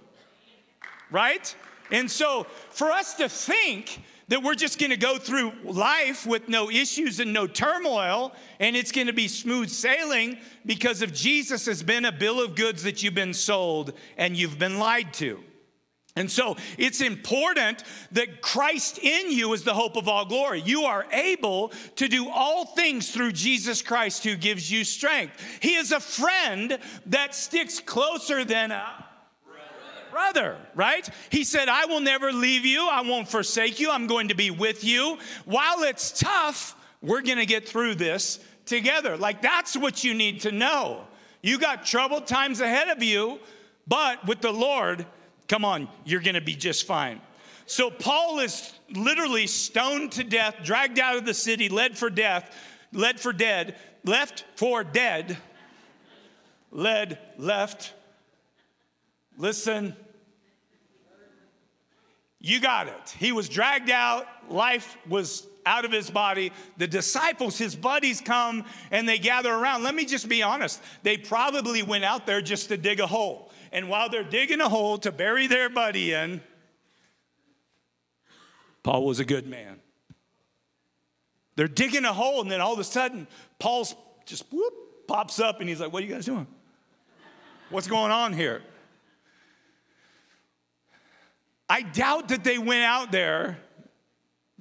Right? 1.10 1.54
And 1.90 2.10
so 2.10 2.44
for 2.70 2.90
us 2.90 3.14
to 3.14 3.28
think 3.28 4.02
that 4.28 4.42
we're 4.42 4.54
just 4.54 4.78
gonna 4.78 4.96
go 4.96 5.18
through 5.18 5.52
life 5.64 6.26
with 6.26 6.48
no 6.48 6.70
issues 6.70 7.18
and 7.18 7.32
no 7.32 7.46
turmoil 7.46 8.34
and 8.60 8.76
it's 8.76 8.92
gonna 8.92 9.12
be 9.12 9.26
smooth 9.26 9.70
sailing 9.70 10.36
because 10.66 11.00
of 11.00 11.14
Jesus 11.14 11.64
has 11.66 11.82
been 11.82 12.04
a 12.04 12.12
bill 12.12 12.42
of 12.42 12.54
goods 12.54 12.82
that 12.82 13.02
you've 13.02 13.14
been 13.14 13.32
sold 13.32 13.94
and 14.18 14.36
you've 14.36 14.58
been 14.58 14.78
lied 14.78 15.14
to. 15.14 15.42
And 16.18 16.28
so 16.28 16.56
it's 16.76 17.00
important 17.00 17.84
that 18.12 18.42
Christ 18.42 18.98
in 18.98 19.30
you 19.30 19.52
is 19.52 19.62
the 19.62 19.72
hope 19.72 19.96
of 19.96 20.08
all 20.08 20.24
glory. 20.24 20.60
You 20.60 20.82
are 20.82 21.06
able 21.12 21.72
to 21.94 22.08
do 22.08 22.28
all 22.28 22.66
things 22.66 23.12
through 23.12 23.32
Jesus 23.32 23.82
Christ 23.82 24.24
who 24.24 24.34
gives 24.34 24.70
you 24.70 24.82
strength. 24.82 25.40
He 25.60 25.76
is 25.76 25.92
a 25.92 26.00
friend 26.00 26.78
that 27.06 27.36
sticks 27.36 27.78
closer 27.78 28.44
than 28.44 28.72
a 28.72 29.04
brother, 30.10 30.56
right? 30.74 31.08
He 31.30 31.44
said, 31.44 31.68
I 31.68 31.84
will 31.84 32.00
never 32.00 32.32
leave 32.32 32.66
you. 32.66 32.88
I 32.90 33.02
won't 33.02 33.28
forsake 33.28 33.78
you. 33.78 33.90
I'm 33.92 34.08
going 34.08 34.28
to 34.28 34.34
be 34.34 34.50
with 34.50 34.82
you. 34.82 35.18
While 35.44 35.84
it's 35.84 36.18
tough, 36.18 36.74
we're 37.00 37.22
going 37.22 37.38
to 37.38 37.46
get 37.46 37.68
through 37.68 37.94
this 37.94 38.40
together. 38.66 39.16
Like 39.16 39.40
that's 39.40 39.76
what 39.76 40.02
you 40.02 40.14
need 40.14 40.40
to 40.40 40.50
know. 40.50 41.04
You 41.42 41.58
got 41.58 41.86
troubled 41.86 42.26
times 42.26 42.60
ahead 42.60 42.88
of 42.88 43.04
you, 43.04 43.38
but 43.86 44.26
with 44.26 44.40
the 44.40 44.50
Lord, 44.50 45.06
Come 45.48 45.64
on, 45.64 45.88
you're 46.04 46.20
gonna 46.20 46.40
be 46.40 46.54
just 46.54 46.86
fine. 46.86 47.20
So 47.66 47.90
Paul 47.90 48.40
is 48.40 48.72
literally 48.94 49.46
stoned 49.46 50.12
to 50.12 50.24
death, 50.24 50.56
dragged 50.62 50.98
out 50.98 51.16
of 51.16 51.26
the 51.26 51.34
city, 51.34 51.68
led 51.68 51.98
for 51.98 52.10
death, 52.10 52.54
led 52.92 53.18
for 53.20 53.32
dead, 53.32 53.76
left 54.04 54.44
for 54.56 54.84
dead, 54.84 55.36
led, 56.70 57.18
left. 57.36 57.92
Listen, 59.36 59.94
you 62.40 62.60
got 62.60 62.88
it. 62.88 63.14
He 63.18 63.32
was 63.32 63.48
dragged 63.48 63.90
out, 63.90 64.26
life 64.50 64.96
was 65.08 65.46
out 65.66 65.84
of 65.84 65.92
his 65.92 66.08
body. 66.08 66.52
The 66.78 66.86
disciples, 66.86 67.58
his 67.58 67.76
buddies, 67.76 68.20
come 68.20 68.64
and 68.90 69.08
they 69.08 69.18
gather 69.18 69.52
around. 69.52 69.82
Let 69.82 69.94
me 69.94 70.06
just 70.06 70.28
be 70.28 70.42
honest. 70.42 70.80
They 71.02 71.18
probably 71.18 71.82
went 71.82 72.04
out 72.04 72.26
there 72.26 72.40
just 72.40 72.68
to 72.68 72.76
dig 72.78 73.00
a 73.00 73.06
hole. 73.06 73.47
And 73.72 73.88
while 73.88 74.08
they're 74.08 74.24
digging 74.24 74.60
a 74.60 74.68
hole 74.68 74.98
to 74.98 75.12
bury 75.12 75.46
their 75.46 75.68
buddy 75.68 76.12
in, 76.12 76.40
Paul 78.82 79.04
was 79.04 79.20
a 79.20 79.24
good 79.24 79.46
man. 79.46 79.80
They're 81.56 81.68
digging 81.68 82.04
a 82.04 82.12
hole, 82.12 82.40
and 82.40 82.50
then 82.50 82.60
all 82.60 82.72
of 82.72 82.78
a 82.78 82.84
sudden, 82.84 83.26
Paul's 83.58 83.94
just 84.24 84.44
whoop, 84.52 85.06
pops 85.08 85.40
up, 85.40 85.60
and 85.60 85.68
he's 85.68 85.80
like, 85.80 85.92
What 85.92 86.02
are 86.02 86.06
you 86.06 86.14
guys 86.14 86.24
doing? 86.24 86.46
What's 87.70 87.88
going 87.88 88.12
on 88.12 88.32
here? 88.32 88.62
I 91.68 91.82
doubt 91.82 92.28
that 92.28 92.44
they 92.44 92.58
went 92.58 92.84
out 92.84 93.12
there 93.12 93.58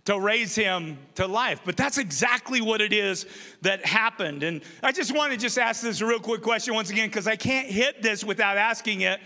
to 0.08 0.18
raise 0.18 0.56
him 0.56 0.98
to 1.16 1.28
life. 1.28 1.60
But 1.66 1.76
that's 1.76 1.98
exactly 1.98 2.62
what 2.62 2.80
it 2.80 2.94
is 2.94 3.26
that 3.62 3.86
happened. 3.86 4.42
And 4.42 4.62
I 4.82 4.94
just 4.94 5.14
want 5.14 5.34
to 5.34 5.38
just 5.38 5.58
ask 5.58 5.82
this 5.82 6.02
real 6.02 6.22
quick 6.22 6.42
question 6.42 6.74
once 6.74 6.90
again, 6.90 7.10
because 7.10 7.28
I 7.28 7.36
can't 7.36 7.68
hit 7.68 8.02
this 8.02 8.24
without 8.24 8.56
asking 8.56 9.02
it. 9.02 9.20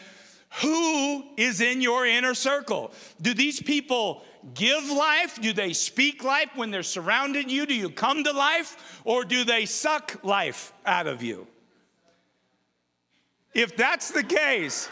Who 0.63 1.23
is 1.37 1.61
in 1.61 1.81
your 1.81 2.07
inner 2.07 2.33
circle? 2.33 2.93
Do 3.21 3.35
these 3.35 3.61
people 3.61 4.23
give 4.55 4.89
life? 4.89 5.39
Do 5.39 5.53
they 5.53 5.73
speak 5.73 6.23
life 6.23 6.49
when 6.55 6.71
they're 6.71 6.81
surrounding 6.81 7.47
you? 7.47 7.67
Do 7.67 7.75
you 7.75 7.91
come 7.91 8.23
to 8.23 8.31
life? 8.31 9.01
Or 9.05 9.23
do 9.23 9.43
they 9.43 9.65
suck 9.65 10.23
life 10.23 10.73
out 10.83 11.05
of 11.05 11.21
you? 11.21 11.45
If 13.53 13.77
that's 13.77 14.09
the 14.09 14.23
case, 14.23 14.89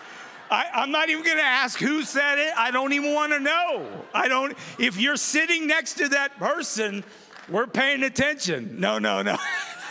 I, 0.49 0.83
am 0.83 0.91
not 0.91 1.09
even 1.09 1.23
going 1.23 1.37
to 1.37 1.43
ask 1.43 1.79
who 1.79 2.01
said 2.03 2.39
it. 2.39 2.53
I 2.57 2.71
don't 2.71 2.93
even 2.93 3.13
want 3.13 3.33
to 3.33 3.39
know. 3.39 4.05
I 4.13 4.27
don't. 4.27 4.57
If 4.77 4.99
you're 4.99 5.17
sitting 5.17 5.67
next 5.67 5.95
to 5.95 6.09
that 6.09 6.37
person, 6.37 7.03
we're 7.49 7.67
paying 7.67 8.03
attention. 8.03 8.79
No, 8.79 8.99
no, 8.99 9.21
no. 9.21 9.37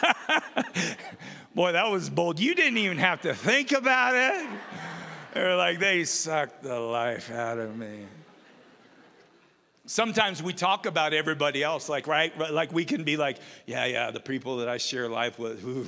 Boy, 1.55 1.73
that 1.73 1.91
was 1.91 2.11
bold. 2.11 2.39
You 2.39 2.55
didn't 2.55 2.79
even 2.79 2.99
have 2.99 3.23
to 3.23 3.35
think 3.35 3.73
about 3.73 4.15
it. 4.15 4.47
They're 5.35 5.57
like, 5.57 5.79
they 5.79 6.05
sucked 6.05 6.63
the 6.63 6.79
life 6.79 7.31
out 7.31 7.59
of 7.59 7.77
me. 7.77 8.07
Sometimes 9.87 10.43
we 10.43 10.53
talk 10.53 10.87
about 10.87 11.15
everybody 11.15 11.63
else, 11.63 11.89
like, 11.89 12.07
right? 12.07 12.37
Like 12.53 12.73
we 12.73 12.85
can 12.85 13.05
be 13.05 13.17
like, 13.17 13.39
yeah, 13.67 13.87
yeah, 13.87 14.11
the 14.11 14.21
people 14.21 14.59
that 14.59 14.69
I 14.69 14.77
share 14.77 15.09
life 15.09 15.39
with, 15.39 15.63
who 15.63 15.87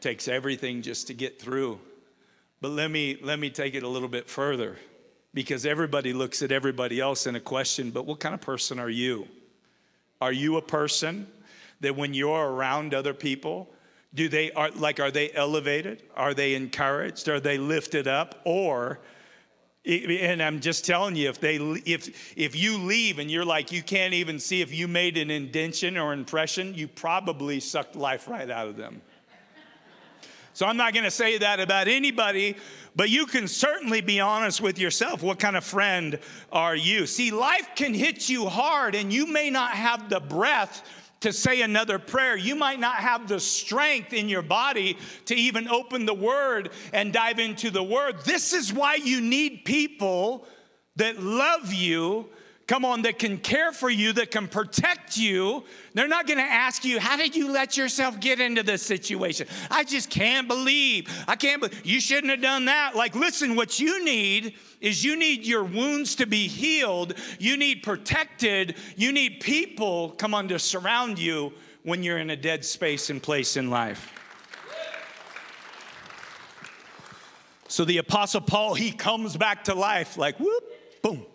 takes 0.00 0.28
everything 0.28 0.82
just 0.82 1.06
to 1.06 1.14
get 1.14 1.40
through. 1.40 1.78
But 2.60 2.72
let 2.72 2.90
me, 2.90 3.18
let 3.22 3.38
me 3.38 3.50
take 3.50 3.74
it 3.74 3.82
a 3.82 3.88
little 3.88 4.08
bit 4.08 4.28
further 4.28 4.76
because 5.32 5.64
everybody 5.64 6.12
looks 6.12 6.42
at 6.42 6.52
everybody 6.52 7.00
else 7.00 7.26
in 7.26 7.36
a 7.36 7.40
question, 7.40 7.90
but 7.90 8.04
what 8.04 8.20
kind 8.20 8.34
of 8.34 8.40
person 8.40 8.78
are 8.78 8.90
you? 8.90 9.28
Are 10.20 10.32
you 10.32 10.56
a 10.56 10.62
person 10.62 11.26
that 11.80 11.96
when 11.96 12.12
you're 12.12 12.52
around 12.52 12.92
other 12.92 13.14
people, 13.14 13.70
do 14.12 14.28
they 14.28 14.50
are 14.52 14.70
like 14.72 15.00
are 15.00 15.10
they 15.10 15.32
elevated? 15.32 16.02
Are 16.16 16.34
they 16.34 16.54
encouraged? 16.54 17.28
Are 17.28 17.40
they 17.40 17.58
lifted 17.58 18.06
up? 18.06 18.40
Or 18.44 19.00
and 19.86 20.42
I'm 20.42 20.60
just 20.60 20.84
telling 20.84 21.16
you, 21.16 21.30
if 21.30 21.40
they 21.40 21.56
if 21.56 22.36
if 22.36 22.54
you 22.54 22.76
leave 22.78 23.18
and 23.18 23.30
you're 23.30 23.44
like 23.44 23.72
you 23.72 23.82
can't 23.82 24.12
even 24.12 24.38
see 24.38 24.60
if 24.60 24.74
you 24.74 24.88
made 24.88 25.16
an 25.16 25.30
indention 25.30 25.96
or 25.96 26.12
impression, 26.12 26.74
you 26.74 26.88
probably 26.88 27.60
sucked 27.60 27.96
life 27.96 28.28
right 28.28 28.50
out 28.50 28.68
of 28.68 28.76
them. 28.76 29.00
So 30.60 30.66
I'm 30.66 30.76
not 30.76 30.92
going 30.92 31.04
to 31.04 31.10
say 31.10 31.38
that 31.38 31.58
about 31.58 31.88
anybody, 31.88 32.54
but 32.94 33.08
you 33.08 33.24
can 33.24 33.48
certainly 33.48 34.02
be 34.02 34.20
honest 34.20 34.60
with 34.60 34.78
yourself. 34.78 35.22
What 35.22 35.38
kind 35.38 35.56
of 35.56 35.64
friend 35.64 36.18
are 36.52 36.76
you? 36.76 37.06
See, 37.06 37.30
life 37.30 37.70
can 37.74 37.94
hit 37.94 38.28
you 38.28 38.46
hard, 38.46 38.94
and 38.94 39.10
you 39.10 39.26
may 39.26 39.48
not 39.48 39.70
have 39.70 40.10
the 40.10 40.20
breath 40.20 40.86
to 41.20 41.32
say 41.32 41.62
another 41.62 41.98
prayer. 41.98 42.36
You 42.36 42.56
might 42.56 42.78
not 42.78 42.96
have 42.96 43.26
the 43.26 43.40
strength 43.40 44.12
in 44.12 44.28
your 44.28 44.42
body 44.42 44.98
to 45.24 45.34
even 45.34 45.66
open 45.66 46.04
the 46.04 46.12
word 46.12 46.72
and 46.92 47.10
dive 47.10 47.38
into 47.38 47.70
the 47.70 47.82
word. 47.82 48.22
This 48.26 48.52
is 48.52 48.70
why 48.70 48.96
you 48.96 49.22
need 49.22 49.64
people 49.64 50.46
that 50.96 51.22
love 51.22 51.72
you 51.72 52.28
come 52.70 52.84
on, 52.84 53.02
that 53.02 53.18
can 53.18 53.36
care 53.36 53.72
for 53.72 53.90
you, 53.90 54.12
that 54.12 54.30
can 54.30 54.46
protect 54.46 55.16
you. 55.16 55.64
They're 55.92 56.06
not 56.06 56.28
gonna 56.28 56.42
ask 56.42 56.84
you, 56.84 57.00
How 57.00 57.16
did 57.16 57.34
you 57.34 57.50
let 57.50 57.76
yourself 57.76 58.20
get 58.20 58.38
into 58.38 58.62
this 58.62 58.80
situation? 58.80 59.48
I 59.72 59.82
just 59.82 60.08
can't 60.08 60.46
believe. 60.46 61.08
I 61.26 61.34
can't 61.34 61.60
believe. 61.60 61.84
You 61.84 62.00
shouldn't 62.00 62.30
have 62.30 62.40
done 62.40 62.66
that. 62.66 62.94
Like, 62.94 63.16
listen, 63.16 63.56
what 63.56 63.80
you 63.80 64.04
need 64.04 64.54
is 64.80 65.02
you 65.02 65.16
need 65.16 65.44
your 65.44 65.64
wounds 65.64 66.14
to 66.14 66.26
be 66.26 66.46
healed, 66.46 67.14
you 67.40 67.56
need 67.56 67.82
protected, 67.82 68.76
you 68.94 69.10
need 69.10 69.40
people, 69.40 70.10
come 70.10 70.32
on, 70.32 70.46
to 70.46 70.58
surround 70.60 71.18
you 71.18 71.52
when 71.82 72.04
you're 72.04 72.18
in 72.18 72.30
a 72.30 72.36
dead 72.36 72.64
space 72.64 73.10
and 73.10 73.20
place 73.20 73.56
in 73.56 73.68
life. 73.68 74.12
So 77.66 77.84
the 77.84 77.98
Apostle 77.98 78.42
Paul, 78.42 78.74
he 78.74 78.92
comes 78.92 79.36
back 79.36 79.64
to 79.64 79.74
life 79.74 80.16
like 80.16 80.38
whoop, 80.38 80.62
boom 81.02 81.26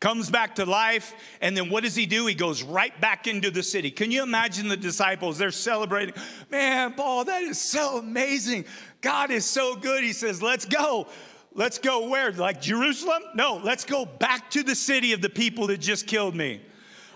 comes 0.00 0.30
back 0.30 0.54
to 0.54 0.64
life, 0.64 1.14
and 1.42 1.54
then 1.54 1.68
what 1.68 1.84
does 1.84 1.94
he 1.94 2.06
do? 2.06 2.26
He 2.26 2.34
goes 2.34 2.62
right 2.62 2.98
back 3.00 3.26
into 3.26 3.50
the 3.50 3.62
city. 3.62 3.90
Can 3.90 4.10
you 4.10 4.22
imagine 4.22 4.66
the 4.66 4.76
disciples? 4.76 5.36
They're 5.36 5.50
celebrating. 5.50 6.14
Man, 6.50 6.94
Paul, 6.94 7.26
that 7.26 7.42
is 7.42 7.60
so 7.60 7.98
amazing. 7.98 8.64
God 9.02 9.30
is 9.30 9.44
so 9.44 9.76
good. 9.76 10.02
He 10.02 10.14
says, 10.14 10.42
Let's 10.42 10.64
go. 10.64 11.06
Let's 11.52 11.78
go 11.78 12.08
where? 12.08 12.32
Like 12.32 12.60
Jerusalem? 12.60 13.22
No, 13.34 13.60
let's 13.62 13.84
go 13.84 14.06
back 14.06 14.50
to 14.52 14.62
the 14.62 14.74
city 14.74 15.12
of 15.12 15.20
the 15.20 15.28
people 15.28 15.66
that 15.66 15.80
just 15.80 16.06
killed 16.06 16.34
me. 16.34 16.62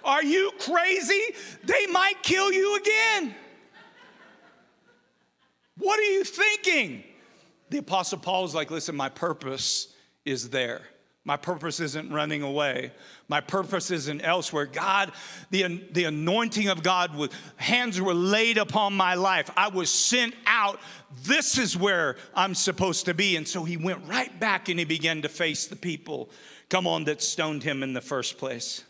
Are 0.05 0.23
you 0.23 0.53
crazy? 0.59 1.23
They 1.65 1.87
might 1.87 2.23
kill 2.23 2.53
you 2.53 2.77
again. 2.77 3.35
What 5.79 5.99
are 5.99 6.03
you 6.03 6.25
thinking? 6.25 7.05
The 7.71 7.79
Apostle 7.79 8.19
Paul 8.19 8.45
is 8.45 8.55
like, 8.55 8.71
Listen, 8.71 8.95
my 8.95 9.09
purpose 9.09 9.95
is 10.27 10.51
there. 10.51 10.83
My 11.27 11.39
purpose 11.39 11.81
isn't 11.81 12.13
running 12.13 12.43
away. 12.43 12.93
My 13.29 13.41
purpose 13.41 13.91
isn't 13.91 14.21
elsewhere. 14.21 14.67
God, 14.67 15.13
the, 15.51 15.83
the 15.91 16.05
anointing 16.05 16.69
of 16.69 16.83
God, 16.83 17.31
hands 17.57 17.99
were 17.99 18.13
laid 18.13 18.59
upon 18.59 18.93
my 18.93 19.15
life. 19.15 19.51
I 19.57 19.69
was 19.69 19.89
sent 19.89 20.35
out. 20.47 20.81
This 21.23 21.57
is 21.57 21.79
where 21.79 22.17
I'm 22.35 22.55
supposed 22.55 23.07
to 23.07 23.15
be. 23.15 23.37
And 23.37 23.49
so 23.49 23.65
he 23.65 23.79
went 23.79 24.07
right 24.07 24.39
back 24.39 24.69
and 24.69 24.79
he 24.79 24.85
began 24.85 25.23
to 25.23 25.31
face 25.31 25.67
the 25.67 25.77
people, 25.77 26.29
come 26.69 26.87
on, 26.87 27.05
that 27.05 27.23
stoned 27.23 27.63
him 27.63 27.83
in 27.83 27.95
the 27.95 28.03
first 28.03 28.37
place. 28.37 28.85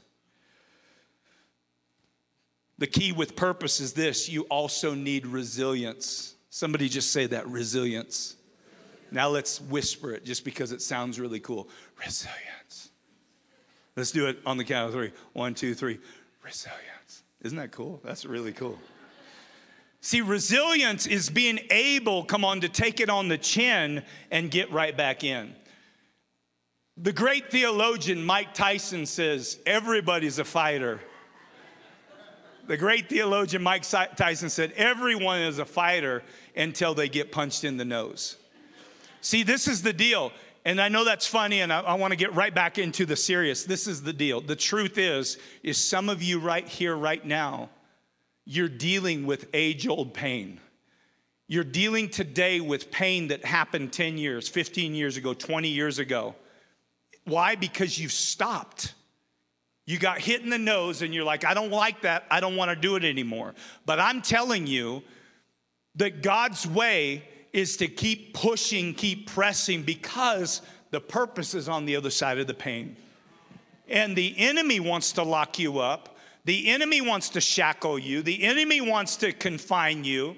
The 2.79 2.89
key 2.89 3.13
with 3.13 3.37
purpose 3.37 3.79
is 3.79 3.93
this 3.93 4.29
you 4.29 4.43
also 4.45 4.93
need 4.95 5.29
resilience. 5.29 6.35
Somebody 6.51 6.89
just 6.89 7.13
say 7.13 7.27
that 7.27 7.47
resilience. 7.47 8.35
Now 9.15 9.29
let's 9.29 9.61
whisper 9.61 10.13
it 10.13 10.25
just 10.25 10.45
because 10.45 10.73
it 10.73 10.83
sounds 10.83 11.21
really 11.21 11.39
cool. 11.39 11.69
Resilience. 11.99 12.91
Let's 13.97 14.11
do 14.11 14.27
it 14.27 14.39
on 14.45 14.57
the 14.57 14.65
count 14.65 14.89
of 14.89 14.95
three. 14.95 15.13
One, 15.33 15.55
two, 15.55 15.75
three. 15.75 15.99
Resilience. 16.43 17.23
Isn't 17.43 17.59
that 17.59 17.71
cool? 17.71 18.01
That's 18.05 18.25
really 18.25 18.53
cool. 18.53 18.79
See, 20.01 20.21
resilience 20.21 21.07
is 21.07 21.31
being 21.31 21.61
able, 21.71 22.25
come 22.25 22.45
on, 22.45 22.61
to 22.61 22.69
take 22.69 23.01
it 23.01 23.09
on 23.09 23.29
the 23.29 23.39
chin 23.39 24.03
and 24.31 24.51
get 24.51 24.71
right 24.71 24.95
back 24.95 25.25
in. 25.25 25.55
The 26.97 27.13
great 27.13 27.51
theologian 27.51 28.23
Mike 28.23 28.55
Tyson 28.55 29.07
says, 29.07 29.59
Everybody's 29.65 30.39
a 30.39 30.45
fighter. 30.45 31.01
The 32.67 32.77
great 32.77 33.09
theologian 33.09 33.63
Mike 33.63 33.83
Tyson 33.83 34.49
said, 34.49 34.73
Everyone 34.73 35.41
is 35.41 35.59
a 35.59 35.65
fighter 35.65 36.23
until 36.57 36.95
they 36.95 37.09
get 37.09 37.33
punched 37.33 37.65
in 37.65 37.77
the 37.77 37.85
nose. 37.85 38.37
See, 39.21 39.43
this 39.43 39.69
is 39.69 39.83
the 39.83 39.93
deal. 39.93 40.33
And 40.65 40.81
I 40.81 40.89
know 40.89 41.05
that's 41.05 41.27
funny, 41.27 41.61
and 41.61 41.73
I, 41.73 41.81
I 41.81 41.95
want 41.95 42.13
to 42.13 42.17
get 42.17 42.35
right 42.35 42.55
back 42.55 42.79
into 42.79 43.05
the 43.05 43.17
serious. 43.17 43.65
This 43.65 43.87
is 43.87 44.03
the 44.03 44.15
deal. 44.15 44.41
The 44.41 44.57
truth 44.57 44.97
is, 44.97 45.39
is 45.63 45.77
some 45.77 46.09
of 46.09 46.23
you 46.23 46.41
right 46.41 46.67
here, 46.67 46.97
right 46.97 47.25
now, 47.25 47.69
you're 48.47 48.69
dealing 48.69 49.27
with 49.27 49.49
age 49.53 49.87
old 49.87 50.15
pain. 50.15 50.61
You're 51.47 51.65
dealing 51.65 52.09
today 52.09 52.61
with 52.61 52.91
pain 52.91 53.29
that 53.29 53.45
happened 53.45 53.93
10 53.93 54.17
years, 54.17 54.49
15 54.49 54.95
years 54.95 55.19
ago, 55.19 55.35
20 55.35 55.69
years 55.69 55.99
ago. 55.99 56.35
Why? 57.25 57.55
Because 57.55 57.99
you've 57.99 58.13
stopped. 58.13 58.95
You 59.87 59.99
got 59.99 60.19
hit 60.19 60.41
in 60.41 60.49
the 60.49 60.59
nose 60.59 61.03
and 61.03 61.13
you're 61.13 61.25
like, 61.25 61.45
I 61.45 61.53
don't 61.53 61.71
like 61.71 62.03
that. 62.03 62.25
I 62.31 62.41
don't 62.41 62.57
want 62.57 62.71
to 62.71 62.77
do 62.77 62.97
it 62.97 63.05
anymore. 63.05 63.55
But 63.85 64.01
I'm 64.01 64.23
telling 64.23 64.67
you 64.67 65.03
that 65.97 66.23
God's 66.23 66.67
way 66.67 67.25
is 67.55 67.77
to 67.79 67.89
keep 67.89 68.35
pushing, 68.35 68.93
keep 68.93 69.31
pressing 69.31 69.83
because 69.83 70.61
the 70.91 71.01
purpose 71.01 71.55
is 71.55 71.69
on 71.69 71.87
the 71.87 71.97
other 71.97 72.11
side 72.11 72.39
of 72.39 72.47
the 72.47 72.55
pain. 72.55 72.97
And 73.89 74.17
the 74.17 74.35
enemy 74.39 74.81
wants 74.81 75.13
to 75.13 75.23
lock 75.23 75.59
you 75.59 75.79
up 75.79 76.15
the 76.45 76.69
enemy 76.69 77.01
wants 77.01 77.31
to 77.31 77.41
shackle 77.41 77.99
you, 77.99 78.23
the 78.23 78.43
enemy 78.43 78.81
wants 78.81 79.17
to 79.17 79.33
confine 79.33 80.05
you, 80.05 80.37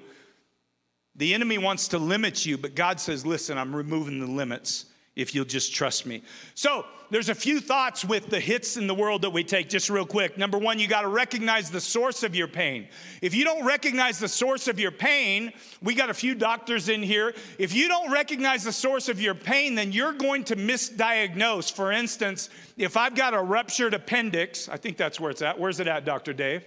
the 1.15 1.33
enemy 1.33 1.57
wants 1.57 1.89
to 1.89 1.97
limit 1.97 2.45
you, 2.45 2.57
but 2.57 2.75
God 2.75 2.99
says, 2.99 3.25
Listen, 3.25 3.57
I'm 3.57 3.75
removing 3.75 4.19
the 4.19 4.27
limits 4.27 4.85
if 5.15 5.35
you'll 5.35 5.45
just 5.45 5.73
trust 5.73 6.05
me. 6.05 6.23
So, 6.55 6.85
there's 7.09 7.29
a 7.29 7.35
few 7.35 7.59
thoughts 7.59 8.03
with 8.03 8.29
the 8.29 8.39
hits 8.39 8.75
in 8.75 8.87
the 8.87 8.93
world 8.93 9.21
that 9.21 9.29
we 9.29 9.43
take, 9.43 9.69
just 9.69 9.89
real 9.89 10.05
quick. 10.05 10.37
Number 10.37 10.57
one, 10.57 10.77
you 10.77 10.87
got 10.87 11.01
to 11.01 11.07
recognize 11.07 11.71
the 11.71 11.79
source 11.79 12.23
of 12.23 12.35
your 12.35 12.47
pain. 12.47 12.87
If 13.21 13.33
you 13.33 13.43
don't 13.43 13.65
recognize 13.65 14.19
the 14.19 14.27
source 14.27 14.67
of 14.67 14.79
your 14.79 14.91
pain, 14.91 15.53
we 15.81 15.95
got 15.95 16.09
a 16.09 16.13
few 16.13 16.35
doctors 16.35 16.89
in 16.89 17.01
here. 17.01 17.33
If 17.57 17.73
you 17.73 17.87
don't 17.87 18.11
recognize 18.11 18.63
the 18.63 18.73
source 18.73 19.07
of 19.07 19.21
your 19.21 19.35
pain, 19.35 19.75
then 19.75 19.91
you're 19.91 20.13
going 20.13 20.43
to 20.45 20.55
misdiagnose. 20.55 21.71
For 21.71 21.91
instance, 21.91 22.49
if 22.75 22.97
I've 22.97 23.15
got 23.15 23.33
a 23.33 23.41
ruptured 23.41 23.93
appendix, 23.93 24.67
I 24.67 24.77
think 24.77 24.97
that's 24.97 25.19
where 25.19 25.31
it's 25.31 25.41
at. 25.41 25.57
Where's 25.57 25.79
it 25.79 25.87
at, 25.87 26.03
Dr. 26.03 26.33
Dave? 26.33 26.63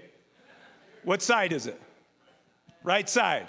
What 1.05 1.23
side 1.23 1.53
is 1.53 1.67
it? 1.67 1.81
Right 2.83 3.09
side. 3.09 3.49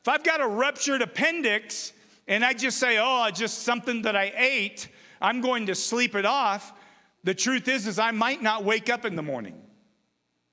If 0.00 0.08
I've 0.08 0.24
got 0.24 0.40
a 0.40 0.46
ruptured 0.46 1.02
appendix, 1.02 1.92
and 2.28 2.44
I 2.44 2.52
just 2.52 2.78
say, 2.78 2.98
oh, 3.00 3.30
just 3.30 3.62
something 3.62 4.02
that 4.02 4.16
I 4.16 4.32
ate, 4.36 4.88
I'm 5.20 5.40
going 5.40 5.66
to 5.66 5.74
sleep 5.74 6.14
it 6.14 6.26
off. 6.26 6.72
The 7.24 7.34
truth 7.34 7.68
is, 7.68 7.86
is 7.86 7.98
I 7.98 8.10
might 8.12 8.42
not 8.42 8.64
wake 8.64 8.88
up 8.90 9.04
in 9.04 9.16
the 9.16 9.22
morning. 9.22 9.60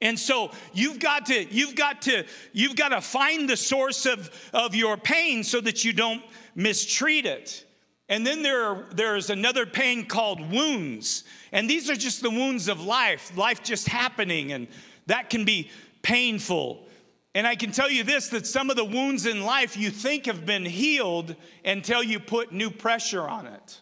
And 0.01 0.19
so 0.19 0.51
you've 0.73 0.99
got 0.99 1.27
to, 1.27 1.45
you've 1.45 1.75
got 1.75 2.01
to, 2.03 2.25
you've 2.51 2.75
got 2.75 2.89
to 2.89 2.99
find 2.99 3.49
the 3.49 3.55
source 3.55 4.05
of, 4.05 4.29
of 4.53 4.75
your 4.75 4.97
pain 4.97 5.43
so 5.43 5.61
that 5.61 5.85
you 5.85 5.93
don't 5.93 6.21
mistreat 6.55 7.25
it. 7.25 7.65
And 8.09 8.27
then 8.27 8.43
there 8.43 8.63
are, 8.65 8.85
there's 8.93 9.29
another 9.29 9.65
pain 9.65 10.05
called 10.05 10.51
wounds. 10.51 11.23
And 11.53 11.69
these 11.69 11.89
are 11.89 11.95
just 11.95 12.21
the 12.21 12.29
wounds 12.29 12.67
of 12.67 12.83
life, 12.83 13.35
life 13.37 13.63
just 13.63 13.87
happening, 13.87 14.51
and 14.51 14.67
that 15.05 15.29
can 15.29 15.45
be 15.45 15.71
painful. 16.01 16.87
And 17.33 17.47
I 17.47 17.55
can 17.55 17.71
tell 17.71 17.89
you 17.89 18.03
this 18.03 18.27
that 18.29 18.45
some 18.45 18.69
of 18.69 18.75
the 18.75 18.85
wounds 18.85 19.25
in 19.25 19.43
life 19.43 19.77
you 19.77 19.89
think 19.89 20.25
have 20.25 20.45
been 20.45 20.65
healed 20.65 21.35
until 21.63 22.03
you 22.03 22.19
put 22.19 22.51
new 22.51 22.69
pressure 22.69 23.21
on 23.27 23.47
it. 23.47 23.79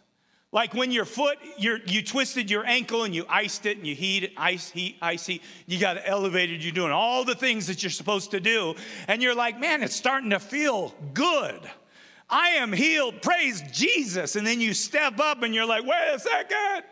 Like 0.54 0.74
when 0.74 0.92
your 0.92 1.06
foot, 1.06 1.38
you 1.58 2.02
twisted 2.02 2.52
your 2.52 2.66
ankle 2.66 3.06
and 3.06 3.16
you 3.16 3.26
iced 3.30 3.66
it 3.66 3.78
and 3.78 3.88
you 3.88 3.96
heat 3.96 4.24
it, 4.24 4.34
ice, 4.36 4.70
heat, 4.70 4.98
icy. 5.02 5.42
You 5.66 5.80
got 5.80 5.98
elevated, 6.04 6.62
you're 6.62 6.74
doing 6.74 6.92
all 6.92 7.24
the 7.24 7.36
things 7.36 7.68
that 7.68 7.84
you're 7.84 7.90
supposed 7.90 8.32
to 8.32 8.42
do. 8.42 8.76
And 9.08 9.22
you're 9.22 9.36
like, 9.36 9.60
man, 9.62 9.82
it's 9.82 9.96
starting 9.96 10.32
to 10.32 10.40
feel 10.40 10.94
good. 11.14 11.62
I 12.30 12.50
am 12.50 12.74
healed, 12.74 13.22
praise 13.22 13.62
Jesus. 13.72 14.36
And 14.36 14.46
then 14.46 14.60
you 14.60 14.74
step 14.74 15.22
up 15.22 15.42
and 15.42 15.56
you're 15.56 15.66
like, 15.66 15.86
wait 15.86 16.16
a 16.16 16.20
second. 16.20 16.84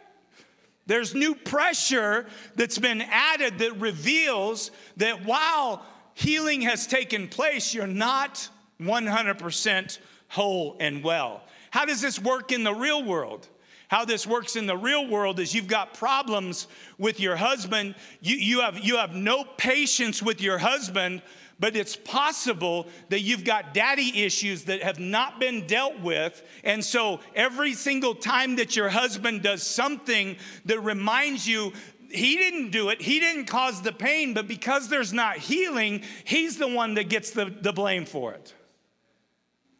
There's 0.85 1.13
new 1.13 1.35
pressure 1.35 2.27
that's 2.55 2.79
been 2.79 3.01
added 3.01 3.59
that 3.59 3.79
reveals 3.79 4.71
that 4.97 5.25
while 5.25 5.85
healing 6.13 6.61
has 6.61 6.87
taken 6.87 7.27
place, 7.27 7.73
you're 7.73 7.87
not 7.87 8.47
100% 8.81 9.99
whole 10.29 10.77
and 10.79 11.03
well. 11.03 11.43
How 11.71 11.85
does 11.85 12.01
this 12.01 12.19
work 12.19 12.51
in 12.51 12.63
the 12.63 12.73
real 12.73 13.03
world? 13.03 13.47
How 13.89 14.05
this 14.05 14.27
works 14.27 14.55
in 14.55 14.67
the 14.67 14.77
real 14.77 15.07
world 15.07 15.39
is 15.39 15.55
you've 15.55 15.67
got 15.67 15.95
problems 15.95 16.67
with 16.99 17.19
your 17.19 17.35
husband. 17.35 17.95
You, 18.21 18.35
you, 18.35 18.61
have, 18.61 18.77
you 18.77 18.97
have 18.97 19.15
no 19.15 19.43
patience 19.57 20.21
with 20.21 20.41
your 20.41 20.59
husband, 20.59 21.23
but 21.59 21.75
it's 21.75 21.95
possible 21.95 22.87
that 23.09 23.21
you've 23.21 23.43
got 23.43 23.73
daddy 23.73 24.23
issues 24.23 24.65
that 24.65 24.83
have 24.83 24.99
not 24.99 25.39
been 25.39 25.65
dealt 25.65 25.99
with. 26.01 26.43
And 26.63 26.85
so 26.85 27.19
every 27.33 27.73
single 27.73 28.13
time 28.13 28.57
that 28.57 28.75
your 28.75 28.89
husband 28.89 29.41
does 29.41 29.63
something 29.63 30.37
that 30.65 30.79
reminds 30.81 31.47
you, 31.47 31.73
he 32.11 32.35
didn't 32.35 32.69
do 32.69 32.89
it, 32.89 33.01
he 33.01 33.19
didn't 33.19 33.45
cause 33.45 33.81
the 33.81 33.91
pain, 33.91 34.35
but 34.35 34.47
because 34.47 34.87
there's 34.87 35.13
not 35.13 35.37
healing, 35.37 36.03
he's 36.25 36.57
the 36.57 36.67
one 36.67 36.93
that 36.93 37.09
gets 37.09 37.31
the, 37.31 37.45
the 37.61 37.73
blame 37.73 38.05
for 38.05 38.33
it. 38.33 38.53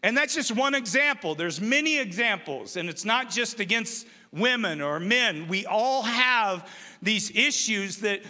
And 0.01 0.15
that's 0.15 0.33
just 0.33 0.55
one 0.55 0.75
example. 0.75 1.35
There's 1.35 1.59
many 1.59 1.99
examples, 1.99 2.77
and 2.77 2.89
it's 2.89 3.03
not 3.03 3.29
just 3.29 3.59
against 3.59 4.07
women 4.31 4.81
or 4.81 4.99
men. 4.99 5.47
We 5.47 5.65
all 5.65 6.03
have 6.03 6.69
these 7.01 7.31
issues 7.31 7.97
that 7.97 8.21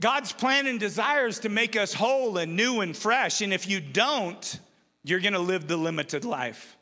God's 0.00 0.32
plan 0.32 0.66
and 0.66 0.78
desires 0.78 1.40
to 1.40 1.48
make 1.48 1.76
us 1.76 1.94
whole 1.94 2.38
and 2.38 2.56
new 2.56 2.80
and 2.80 2.96
fresh. 2.96 3.40
And 3.40 3.52
if 3.52 3.68
you 3.68 3.80
don't, 3.80 4.60
you're 5.02 5.20
gonna 5.20 5.38
live 5.38 5.66
the 5.66 5.76
limited 5.76 6.24
life. 6.24 6.76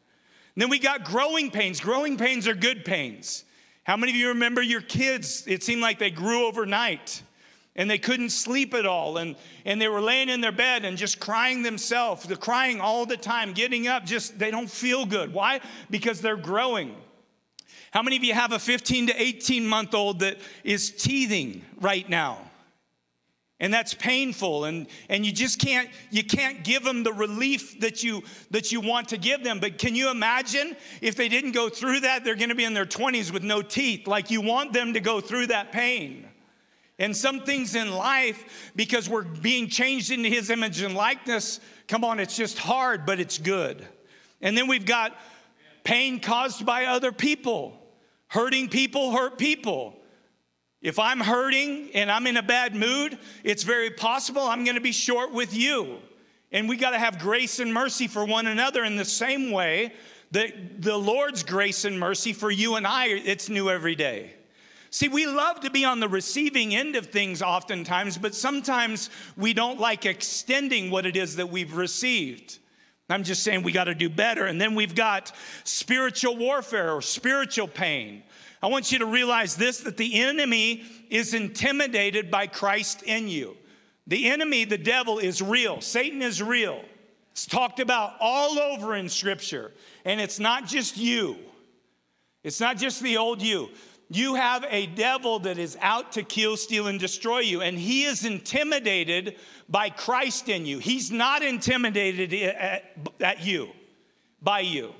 And 0.55 0.63
then 0.63 0.71
we 0.71 0.79
got 0.79 1.05
growing 1.05 1.51
pains. 1.51 1.81
Growing 1.81 2.17
pains 2.17 2.49
are 2.49 2.55
good 2.55 2.85
pains. 2.85 3.45
How 3.85 3.97
many 3.97 4.11
of 4.13 4.17
you 4.17 4.29
remember 4.29 4.61
your 4.61 4.81
kids? 4.81 5.45
It 5.47 5.63
seemed 5.63 5.81
like 5.81 5.99
they 5.99 6.11
grew 6.11 6.47
overnight 6.47 7.23
and 7.77 7.91
they 7.91 7.99
couldn't 7.99 8.31
sleep 8.31 8.75
at 8.75 8.87
all. 8.87 9.19
And, 9.19 9.37
and 9.65 9.81
they 9.81 9.89
were 9.89 10.01
laying 10.01 10.29
in 10.29 10.41
their 10.41 10.53
bed 10.53 10.85
and 10.85 10.97
just 10.97 11.21
crying 11.21 11.63
themselves 11.63 12.25
they're 12.25 12.37
crying 12.37 12.81
all 12.81 13.07
the 13.07 13.17
time 13.17 13.53
getting 13.53 13.87
up 13.87 14.05
just 14.05 14.39
they 14.39 14.51
don't 14.51 14.71
feel 14.71 15.07
good. 15.07 15.33
Why? 15.33 15.61
Because 15.91 16.21
they're 16.21 16.37
growing. 16.37 16.97
How 17.93 18.03
many 18.03 18.17
of 18.17 18.25
you 18.25 18.35
have 18.35 18.53
a 18.53 18.59
15 18.59 19.09
to 19.09 19.23
18 19.23 19.67
month 19.67 19.95
old 19.95 20.21
that 20.21 20.39
is 20.65 20.91
teething 20.91 21.63
right 21.81 22.09
now? 22.09 22.39
And 23.59 23.73
that's 23.73 23.95
painful 23.95 24.67
and, 24.67 24.87
and 25.09 25.25
you 25.25 25.33
just 25.33 25.59
can't 25.59 25.89
you 26.11 26.23
can't 26.23 26.63
give 26.63 26.85
them 26.85 27.05
the 27.05 27.13
relief 27.13 27.81
that 27.81 28.03
you 28.03 28.23
that 28.51 28.71
you 28.71 28.81
want 28.81 29.09
to 29.11 29.17
give 29.17 29.45
them. 29.45 29.61
But 29.61 29.79
can 29.79 29.95
you 29.95 30.11
imagine 30.11 30.77
if 31.01 31.15
they 31.15 31.29
didn't 31.29 31.53
go 31.53 31.71
through 31.71 32.01
that? 32.01 32.23
They're 32.23 32.35
going 32.35 32.51
to 32.51 32.55
be 32.55 32.65
in 32.65 32.75
their 32.75 32.85
20s 32.85 33.33
with 33.33 33.43
no 33.43 33.63
teeth. 33.63 34.07
Like 34.07 34.31
you 34.31 34.43
want 34.43 34.75
them 34.75 34.93
to 34.93 35.01
go 35.01 35.21
through 35.21 35.47
that 35.49 35.73
pain 35.73 36.29
and 36.99 37.15
some 37.15 37.41
things 37.41 37.75
in 37.75 37.93
life, 37.93 38.73
because 38.75 39.09
we're 39.09 39.23
being 39.23 39.69
changed 39.69 40.11
into 40.11 40.29
his 40.29 40.49
image 40.51 40.81
and 40.81 40.95
likeness, 40.95 41.61
come 41.89 42.05
on, 42.05 42.19
it's 42.21 42.37
just 42.37 42.59
hard, 42.59 43.05
but 43.05 43.21
it's 43.21 43.39
good. 43.39 43.87
And 44.41 44.57
then 44.57 44.67
we've 44.67 44.87
got 44.87 45.17
pain 45.85 46.21
caused 46.21 46.65
by 46.65 46.87
other 46.87 47.13
people. 47.13 47.79
Hurting 48.29 48.69
people 48.69 49.13
hurt 49.13 49.39
people. 49.39 49.95
If 50.81 50.99
I'm 50.99 51.21
hurting 51.21 51.91
and 51.95 52.11
I'm 52.11 52.27
in 52.27 52.37
a 52.37 52.43
bad 52.43 52.75
mood, 52.75 53.19
it's 53.45 53.63
very 53.63 53.91
possible 53.91 54.43
I'm 54.43 54.65
gonna 54.65 54.81
be 54.81 54.93
short 54.93 55.33
with 55.33 55.55
you. 55.55 55.99
And 56.53 56.69
we 56.69 56.77
gotta 56.77 56.99
have 56.99 57.19
grace 57.19 57.59
and 57.59 57.75
mercy 57.75 58.07
for 58.07 58.25
one 58.25 58.47
another 58.47 58.85
in 58.85 58.97
the 58.97 59.05
same 59.05 59.51
way 59.51 59.93
that 60.31 60.83
the 60.83 60.97
Lord's 60.97 61.43
grace 61.43 61.85
and 61.85 61.99
mercy 61.99 62.33
for 62.33 62.51
you 62.51 62.77
and 62.77 62.87
I, 62.87 63.07
it's 63.09 63.49
new 63.49 63.69
every 63.69 63.95
day. 63.95 64.36
See, 64.97 65.09
we 65.09 65.27
love 65.27 65.61
to 65.61 65.71
be 65.71 65.85
on 65.85 66.01
the 66.01 66.09
receiving 66.09 66.75
end 66.75 66.97
of 66.97 67.09
things 67.09 67.43
oftentimes, 67.43 68.17
but 68.17 68.35
sometimes 68.35 69.11
we 69.37 69.53
don't 69.53 69.79
like 69.79 70.07
extending 70.07 70.91
what 70.91 71.05
it 71.05 71.19
is 71.19 71.37
that 71.37 71.51
we've 71.51 71.77
received. 71.77 72.59
I'm 73.11 73.23
just 73.23 73.43
saying 73.43 73.63
we 73.63 73.73
got 73.73 73.85
to 73.85 73.95
do 73.95 74.09
better. 74.09 74.47
And 74.47 74.59
then 74.59 74.75
we've 74.75 74.95
got 74.95 75.33
spiritual 75.65 76.39
warfare 76.39 76.95
or 76.95 77.03
spiritual 77.03 77.69
pain. 77.69 78.23
I 78.63 78.69
want 78.69 78.91
you 78.91 79.01
to 79.01 79.05
realize 79.05 79.55
this 79.55 79.81
that 79.81 79.99
the 79.99 80.19
enemy 80.19 80.83
is 81.11 81.35
intimidated 81.35 82.31
by 82.31 82.47
Christ 82.47 83.03
in 83.03 83.29
you. 83.29 83.55
The 84.07 84.31
enemy, 84.31 84.65
the 84.65 84.79
devil, 84.79 85.19
is 85.19 85.43
real. 85.43 85.83
Satan 85.83 86.23
is 86.23 86.43
real. 86.43 86.83
It's 87.33 87.45
talked 87.45 87.81
about 87.81 88.15
all 88.19 88.59
over 88.59 88.95
in 88.95 89.11
Scripture. 89.11 89.73
And 90.07 90.23
it's 90.23 90.41
not 90.41 90.67
just 90.67 90.97
you, 90.97 91.37
it's 92.43 92.61
not 92.61 92.79
just 92.79 93.03
the 93.03 93.19
old 93.19 93.43
you 93.43 93.69
you 94.09 94.37
have 94.37 94.65
a 94.69 94.87
devil 94.87 95.41
that 95.41 95.59
is 95.59 95.77
out 95.81 96.13
to 96.13 96.23
kill, 96.23 96.57
steal, 96.57 96.87
and 96.87 97.01
destroy 97.01 97.41
you, 97.41 97.61
and 97.61 97.79
he 97.79 98.05
is 98.05 98.25
intimidated 98.25 99.37
by 99.69 99.91
Christ 99.91 100.49
in 100.49 100.65
you. 100.65 100.79
He's 100.79 101.11
not 101.11 101.43
intimidated 101.43 102.33
at, 102.33 102.85
at 103.21 103.45
you, 103.45 103.71
by 104.41 104.61
you. 104.61 104.95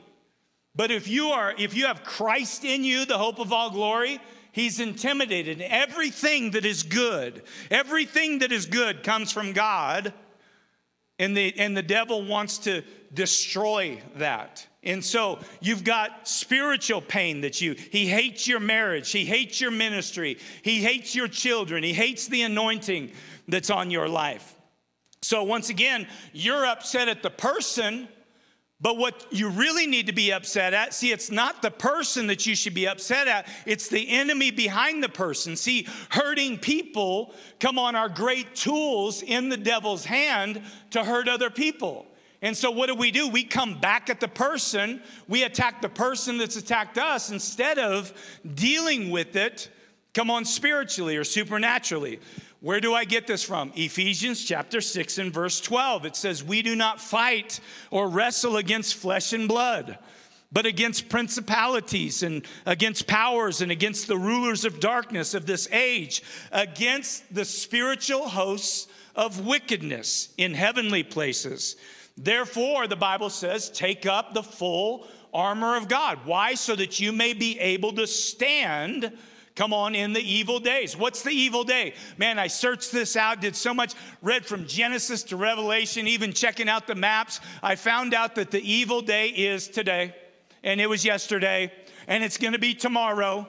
But 0.75 0.91
if 0.91 1.09
you 1.09 1.29
are, 1.29 1.55
if 1.57 1.75
you 1.75 1.87
have 1.87 2.03
Christ 2.03 2.65
in 2.65 2.85
you, 2.85 3.05
the 3.05 3.17
hope 3.17 3.39
of 3.39 3.53
all 3.53 3.71
glory, 3.71 4.19
he's 4.51 4.81
intimidated. 4.81 5.63
Everything 5.63 6.51
that 6.51 6.65
is 6.65 6.83
good, 6.83 7.43
everything 7.71 8.41
that 8.41 8.51
is 8.51 8.67
good 8.67 9.05
comes 9.05 9.31
from 9.31 9.53
God, 9.53 10.13
and 11.19 11.37
the, 11.37 11.57
and 11.59 11.77
the 11.77 11.83
devil 11.83 12.27
wants 12.27 12.59
to 12.59 12.83
destroy 13.15 14.03
that. 14.17 14.67
And 14.87 15.05
so 15.05 15.41
you've 15.61 15.83
got 15.83 16.29
spiritual 16.29 17.01
pain 17.01 17.41
that 17.41 17.61
you, 17.61 17.75
he 17.75 18.07
hates 18.07 18.47
your 18.47 18.61
marriage, 18.61 19.11
he 19.11 19.25
hates 19.25 19.61
your 19.61 19.73
ministry, 19.73 20.39
he 20.63 20.81
hates 20.81 21.15
your 21.15 21.27
children, 21.27 21.83
he 21.83 21.93
hates 21.93 22.29
the 22.29 22.43
anointing 22.43 23.11
that's 23.49 23.69
on 23.69 23.91
your 23.91 24.09
life. 24.09 24.55
So 25.23 25.43
once 25.43 25.71
again, 25.71 26.07
you're 26.33 26.65
upset 26.65 27.09
at 27.09 27.25
the 27.25 27.31
person, 27.31 28.07
but 28.81 28.97
what 28.97 29.27
you 29.33 29.49
really 29.49 29.89
need 29.89 30.07
to 30.07 30.13
be 30.13 30.33
upset 30.33 30.73
at, 30.73 30.95
see, 30.95 31.11
it's 31.11 31.33
not 31.33 31.63
the 31.63 31.71
person 31.73 32.29
that 32.29 32.47
you 32.47 32.55
should 32.55 32.75
be 32.75 32.87
upset 32.87 33.27
at, 33.27 33.49
it's 33.67 33.89
the 33.89 34.09
enemy 34.09 34.53
behind 34.53 35.03
the 35.03 35.09
person. 35.09 35.57
See, 35.57 35.89
hurting 36.11 36.59
people, 36.59 37.35
come 37.59 37.77
on, 37.77 37.97
are 37.97 38.09
great 38.09 38.55
tools 38.55 39.23
in 39.23 39.49
the 39.49 39.57
devil's 39.57 40.05
hand 40.05 40.63
to 40.91 41.03
hurt 41.03 41.27
other 41.27 41.51
people. 41.51 42.07
And 42.47 42.57
so, 42.57 42.71
what 42.71 42.87
do 42.87 42.95
we 42.95 43.11
do? 43.11 43.27
We 43.27 43.43
come 43.43 43.75
back 43.81 44.09
at 44.09 44.21
the 44.21 44.29
person, 44.29 45.03
we 45.27 45.43
attack 45.43 45.83
the 45.83 45.89
person 45.89 46.39
that's 46.39 46.55
attacked 46.55 46.97
us 46.97 47.33
instead 47.33 47.77
of 47.77 48.13
dealing 48.55 49.11
with 49.11 49.35
it, 49.35 49.69
come 50.15 50.31
on, 50.31 50.45
spiritually 50.45 51.17
or 51.17 51.25
supernaturally. 51.25 52.21
Where 52.61 52.79
do 52.81 52.95
I 52.95 53.05
get 53.05 53.27
this 53.27 53.43
from? 53.43 53.73
Ephesians 53.75 54.45
chapter 54.45 54.81
6 54.81 55.19
and 55.19 55.35
verse 55.35 55.61
12. 55.61 56.05
It 56.05 56.15
says, 56.15 56.45
We 56.45 56.63
do 56.63 56.77
not 56.77 57.01
fight 57.01 57.59
or 57.91 58.09
wrestle 58.09 58.59
against 58.59 58.95
flesh 58.95 59.33
and 59.33 59.49
blood, 59.49 59.99
but 60.53 60.67
against 60.67 61.09
principalities 61.09 62.23
and 62.23 62.47
against 62.65 63.09
powers 63.09 63.61
and 63.61 63.73
against 63.73 64.07
the 64.07 64.19
rulers 64.19 64.65
of 64.65 64.79
darkness 64.79 65.35
of 65.35 65.47
this 65.47 65.69
age, 65.73 66.23
against 66.53 67.35
the 67.35 67.45
spiritual 67.45 68.29
hosts 68.29 68.87
of 69.17 69.45
wickedness 69.45 70.33
in 70.39 70.55
heavenly 70.55 71.03
places. 71.03 71.75
Therefore, 72.17 72.87
the 72.87 72.97
Bible 72.97 73.31
says, 73.31 73.69
take 73.69 74.07
up 74.07 74.33
the 74.33 74.43
full 74.43 75.07
armor 75.35 75.77
of 75.77 75.89
God. 75.89 76.21
Why? 76.25 76.55
So 76.55 76.75
that 76.77 76.99
you 76.99 77.13
may 77.13 77.35
be 77.35 77.59
able 77.61 77.93
to 77.93 78.07
stand. 78.07 79.13
Come 79.55 79.73
on, 79.73 79.95
in 79.95 80.13
the 80.13 80.21
evil 80.21 80.59
days. 80.59 80.97
What's 80.97 81.23
the 81.23 81.31
evil 81.31 81.65
day? 81.65 81.95
Man, 82.19 82.39
I 82.39 82.47
searched 82.47 82.93
this 82.93 83.17
out, 83.17 83.41
did 83.41 83.57
so 83.57 83.73
much, 83.73 83.95
read 84.23 84.45
from 84.45 84.67
Genesis 84.67 85.23
to 85.25 85.37
Revelation, 85.37 86.07
even 86.07 86.33
checking 86.33 86.69
out 86.69 86.87
the 86.87 86.95
maps. 86.95 87.41
I 87.63 87.75
found 87.77 88.13
out 88.13 88.35
that 88.35 88.51
the 88.51 88.61
evil 88.61 89.01
day 89.01 89.29
is 89.29 89.69
today, 89.69 90.15
and 90.63 90.81
it 90.81 90.89
was 90.89 91.05
yesterday, 91.05 91.73
and 92.07 92.23
it's 92.23 92.37
gonna 92.39 92.59
be 92.59 92.75
tomorrow. 92.75 93.47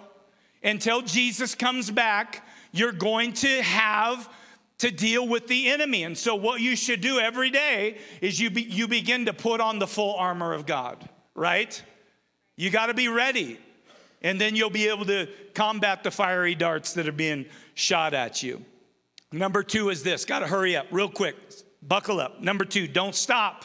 Until 0.64 1.02
Jesus 1.02 1.56
comes 1.56 1.92
back, 1.92 2.46
you're 2.72 2.92
going 2.92 3.34
to 3.34 3.62
have 3.62 4.30
to 4.80 4.92
deal 4.92 5.28
with 5.28 5.48
the 5.48 5.70
enemy. 5.70 6.04
And 6.04 6.18
so, 6.18 6.36
what 6.36 6.62
you 6.62 6.76
should 6.76 7.02
do 7.02 7.20
every 7.20 7.50
day 7.50 7.98
is 8.22 8.40
you, 8.40 8.50
be, 8.50 8.64
you 8.64 8.88
begin 8.88 9.26
to 9.26 9.34
put 9.34 9.62
on 9.62 9.80
the 9.80 9.88
full 9.88 10.16
armor 10.16 10.54
of 10.54 10.66
God, 10.66 11.08
right? 11.36 11.82
You 12.56 12.70
got 12.70 12.88
to 12.88 12.94
be 12.94 13.08
ready. 13.08 13.60
And 14.22 14.42
then 14.42 14.56
you'll 14.56 14.72
be 14.72 14.88
able 14.88 15.06
to 15.06 15.28
combat 15.54 16.04
the 16.04 16.12
fiery 16.12 16.56
darts 16.56 16.94
that 16.94 17.08
are 17.08 17.12
being 17.12 17.46
shot 17.76 18.14
at 18.16 18.42
you. 18.42 18.66
Number 19.32 19.62
two 19.62 19.90
is 19.90 20.04
this 20.04 20.26
got 20.26 20.40
to 20.40 20.48
hurry 20.48 20.76
up 20.76 20.88
real 20.92 21.10
quick. 21.10 21.36
Buckle 21.82 22.20
up. 22.20 22.42
Number 22.42 22.66
two, 22.66 22.88
don't 22.88 23.14
stop. 23.14 23.64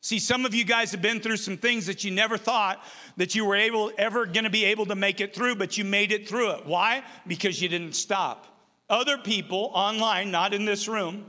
See, 0.00 0.18
some 0.18 0.44
of 0.44 0.54
you 0.54 0.64
guys 0.64 0.90
have 0.92 1.02
been 1.02 1.20
through 1.20 1.36
some 1.36 1.56
things 1.56 1.86
that 1.86 2.04
you 2.04 2.10
never 2.10 2.36
thought 2.36 2.84
that 3.16 3.34
you 3.34 3.44
were 3.44 3.54
able 3.54 3.92
ever 3.98 4.26
going 4.26 4.44
to 4.44 4.50
be 4.50 4.64
able 4.64 4.86
to 4.86 4.94
make 4.94 5.20
it 5.20 5.34
through, 5.34 5.56
but 5.56 5.78
you 5.78 5.84
made 5.84 6.12
it 6.12 6.28
through 6.28 6.50
it. 6.52 6.66
Why? 6.66 7.04
Because 7.26 7.60
you 7.60 7.68
didn't 7.68 7.94
stop. 7.94 8.51
Other 8.92 9.16
people 9.16 9.70
online, 9.72 10.30
not 10.30 10.52
in 10.52 10.66
this 10.66 10.86
room, 10.86 11.24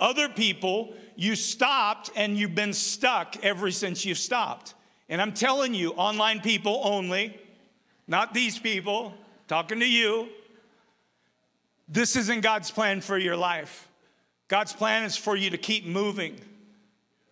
other 0.00 0.28
people, 0.28 0.92
you 1.14 1.36
stopped 1.36 2.10
and 2.16 2.36
you've 2.36 2.54
been 2.54 2.72
stuck 2.72 3.36
ever 3.44 3.70
since 3.70 4.04
you've 4.04 4.18
stopped. 4.18 4.74
And 5.08 5.22
I'm 5.22 5.32
telling 5.32 5.72
you, 5.72 5.92
online 5.92 6.40
people 6.40 6.80
only, 6.82 7.38
not 8.08 8.34
these 8.34 8.58
people, 8.58 9.14
talking 9.46 9.78
to 9.78 9.88
you, 9.88 10.28
this 11.88 12.16
isn't 12.16 12.40
God's 12.40 12.72
plan 12.72 13.00
for 13.00 13.16
your 13.16 13.36
life. 13.36 13.86
God's 14.48 14.72
plan 14.72 15.04
is 15.04 15.16
for 15.16 15.36
you 15.36 15.50
to 15.50 15.58
keep 15.58 15.86
moving. 15.86 16.40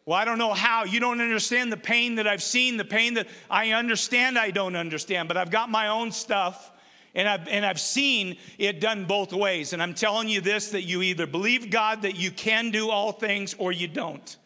Well, 0.07 0.17
I 0.17 0.25
don't 0.25 0.39
know 0.39 0.55
how. 0.55 0.85
You 0.85 1.01
don't 1.01 1.21
understand 1.21 1.73
the 1.73 1.77
pain 1.77 2.15
that 2.15 2.29
I've 2.29 2.45
seen, 2.45 2.77
the 2.77 2.85
pain 2.85 3.15
that 3.15 3.27
I 3.51 3.73
understand 3.73 4.39
I 4.39 4.53
don't 4.53 4.77
understand, 4.77 5.27
but 5.27 5.37
I've 5.37 5.51
got 5.51 5.69
my 5.69 5.89
own 5.89 6.13
stuff 6.13 6.71
and 7.15 7.29
I've, 7.29 7.47
and 7.49 7.65
I've 7.65 7.81
seen 7.81 8.37
it 8.59 8.81
done 8.81 9.05
both 9.05 9.33
ways. 9.33 9.73
And 9.73 9.83
I'm 9.83 9.95
telling 9.95 10.29
you 10.29 10.41
this 10.41 10.71
that 10.71 10.83
you 10.83 11.03
either 11.03 11.27
believe 11.27 11.71
God 11.71 12.03
that 12.03 12.17
you 12.17 12.31
can 12.31 12.71
do 12.71 12.91
all 12.91 13.13
things 13.13 13.55
or 13.59 13.73
you 13.73 13.89
don't. 13.89 14.37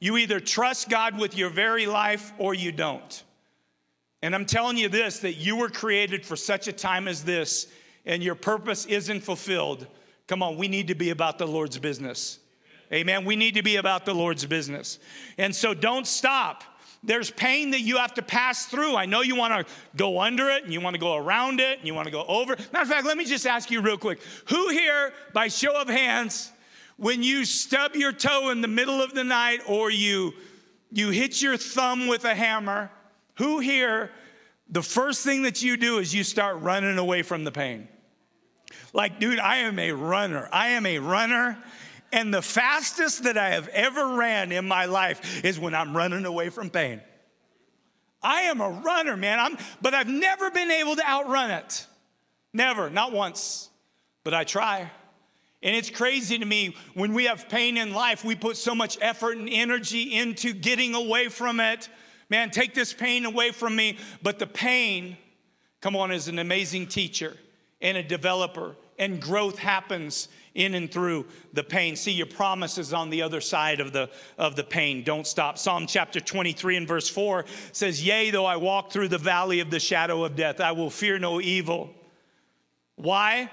You 0.00 0.16
either 0.16 0.40
trust 0.40 0.88
God 0.88 1.18
with 1.18 1.36
your 1.36 1.50
very 1.50 1.86
life 1.86 2.32
or 2.38 2.54
you 2.54 2.72
don't. 2.72 3.22
And 4.22 4.34
I'm 4.34 4.46
telling 4.46 4.78
you 4.78 4.88
this 4.88 5.18
that 5.20 5.34
you 5.34 5.56
were 5.56 5.68
created 5.68 6.24
for 6.24 6.36
such 6.36 6.66
a 6.66 6.72
time 6.72 7.08
as 7.08 7.24
this, 7.24 7.66
and 8.06 8.22
your 8.22 8.34
purpose 8.34 8.86
isn't 8.86 9.20
fulfilled. 9.20 9.86
Come 10.26 10.42
on, 10.42 10.56
we 10.56 10.68
need 10.68 10.88
to 10.88 10.94
be 10.94 11.10
about 11.10 11.38
the 11.38 11.46
Lord's 11.46 11.78
business. 11.78 12.38
Amen. 12.92 13.24
We 13.24 13.36
need 13.36 13.54
to 13.54 13.62
be 13.62 13.76
about 13.76 14.06
the 14.06 14.14
Lord's 14.14 14.46
business. 14.46 14.98
And 15.36 15.54
so 15.54 15.74
don't 15.74 16.06
stop. 16.06 16.64
There's 17.04 17.30
pain 17.30 17.72
that 17.72 17.82
you 17.82 17.98
have 17.98 18.14
to 18.14 18.22
pass 18.22 18.64
through. 18.66 18.96
I 18.96 19.04
know 19.04 19.20
you 19.20 19.36
want 19.36 19.66
to 19.66 19.72
go 19.94 20.20
under 20.20 20.48
it 20.48 20.64
and 20.64 20.72
you 20.72 20.80
want 20.80 20.94
to 20.94 21.00
go 21.00 21.16
around 21.16 21.60
it 21.60 21.78
and 21.78 21.86
you 21.86 21.94
want 21.94 22.06
to 22.06 22.12
go 22.12 22.24
over. 22.24 22.56
Matter 22.72 22.82
of 22.82 22.88
fact, 22.88 23.06
let 23.06 23.18
me 23.18 23.26
just 23.26 23.46
ask 23.46 23.70
you 23.70 23.82
real 23.82 23.98
quick 23.98 24.20
who 24.46 24.70
here, 24.70 25.12
by 25.34 25.48
show 25.48 25.78
of 25.78 25.88
hands, 25.88 26.50
when 26.96 27.22
you 27.22 27.44
stub 27.44 27.94
your 27.94 28.12
toe 28.12 28.50
in 28.50 28.62
the 28.62 28.68
middle 28.68 29.02
of 29.02 29.14
the 29.14 29.24
night 29.24 29.60
or 29.68 29.90
you, 29.90 30.32
you 30.90 31.10
hit 31.10 31.42
your 31.42 31.58
thumb 31.58 32.06
with 32.06 32.24
a 32.24 32.34
hammer, 32.34 32.90
who 33.34 33.58
here, 33.58 34.10
the 34.70 34.82
first 34.82 35.24
thing 35.24 35.42
that 35.42 35.62
you 35.62 35.76
do 35.76 35.98
is 35.98 36.14
you 36.14 36.24
start 36.24 36.60
running 36.60 36.98
away 36.98 37.22
from 37.22 37.44
the 37.44 37.52
pain? 37.52 37.88
Like, 38.92 39.18
dude, 39.20 39.40
I 39.40 39.58
am 39.58 39.78
a 39.78 39.92
runner. 39.92 40.48
I 40.52 40.68
am 40.68 40.86
a 40.86 41.00
runner 41.00 41.58
and 42.14 42.32
the 42.32 42.40
fastest 42.40 43.24
that 43.24 43.36
I 43.36 43.50
have 43.50 43.66
ever 43.68 44.14
ran 44.16 44.52
in 44.52 44.68
my 44.68 44.84
life 44.84 45.44
is 45.44 45.58
when 45.58 45.74
I'm 45.74 45.96
running 45.96 46.24
away 46.24 46.48
from 46.48 46.70
pain. 46.70 47.00
I 48.22 48.42
am 48.42 48.60
a 48.60 48.70
runner, 48.70 49.16
man. 49.16 49.40
I'm, 49.40 49.58
but 49.82 49.94
I've 49.94 50.08
never 50.08 50.48
been 50.52 50.70
able 50.70 50.94
to 50.94 51.04
outrun 51.06 51.50
it. 51.50 51.86
Never, 52.52 52.88
not 52.88 53.10
once. 53.10 53.68
But 54.22 54.32
I 54.32 54.44
try. 54.44 54.90
And 55.60 55.74
it's 55.74 55.90
crazy 55.90 56.38
to 56.38 56.44
me 56.44 56.76
when 56.94 57.14
we 57.14 57.24
have 57.24 57.48
pain 57.48 57.76
in 57.76 57.92
life, 57.92 58.24
we 58.24 58.36
put 58.36 58.56
so 58.56 58.76
much 58.76 58.96
effort 59.00 59.36
and 59.36 59.48
energy 59.50 60.14
into 60.14 60.52
getting 60.52 60.94
away 60.94 61.28
from 61.28 61.58
it. 61.58 61.88
Man, 62.30 62.50
take 62.50 62.74
this 62.74 62.94
pain 62.94 63.24
away 63.24 63.50
from 63.50 63.74
me. 63.74 63.98
But 64.22 64.38
the 64.38 64.46
pain, 64.46 65.16
come 65.80 65.96
on, 65.96 66.12
is 66.12 66.28
an 66.28 66.38
amazing 66.38 66.86
teacher 66.86 67.36
and 67.80 67.96
a 67.96 68.04
developer, 68.04 68.76
and 68.98 69.20
growth 69.20 69.58
happens 69.58 70.28
in 70.54 70.74
and 70.74 70.90
through 70.90 71.26
the 71.52 71.64
pain. 71.64 71.96
See, 71.96 72.12
your 72.12 72.26
promises 72.26 72.92
on 72.92 73.10
the 73.10 73.22
other 73.22 73.40
side 73.40 73.80
of 73.80 73.92
the, 73.92 74.08
of 74.38 74.56
the 74.56 74.64
pain. 74.64 75.02
Don't 75.02 75.26
stop. 75.26 75.58
Psalm 75.58 75.86
chapter 75.86 76.20
23 76.20 76.76
and 76.76 76.88
verse 76.88 77.08
4 77.08 77.44
says, 77.72 78.04
Yea, 78.04 78.30
though 78.30 78.46
I 78.46 78.56
walk 78.56 78.92
through 78.92 79.08
the 79.08 79.18
valley 79.18 79.60
of 79.60 79.70
the 79.70 79.80
shadow 79.80 80.24
of 80.24 80.36
death, 80.36 80.60
I 80.60 80.72
will 80.72 80.90
fear 80.90 81.18
no 81.18 81.40
evil. 81.40 81.90
Why? 82.96 83.50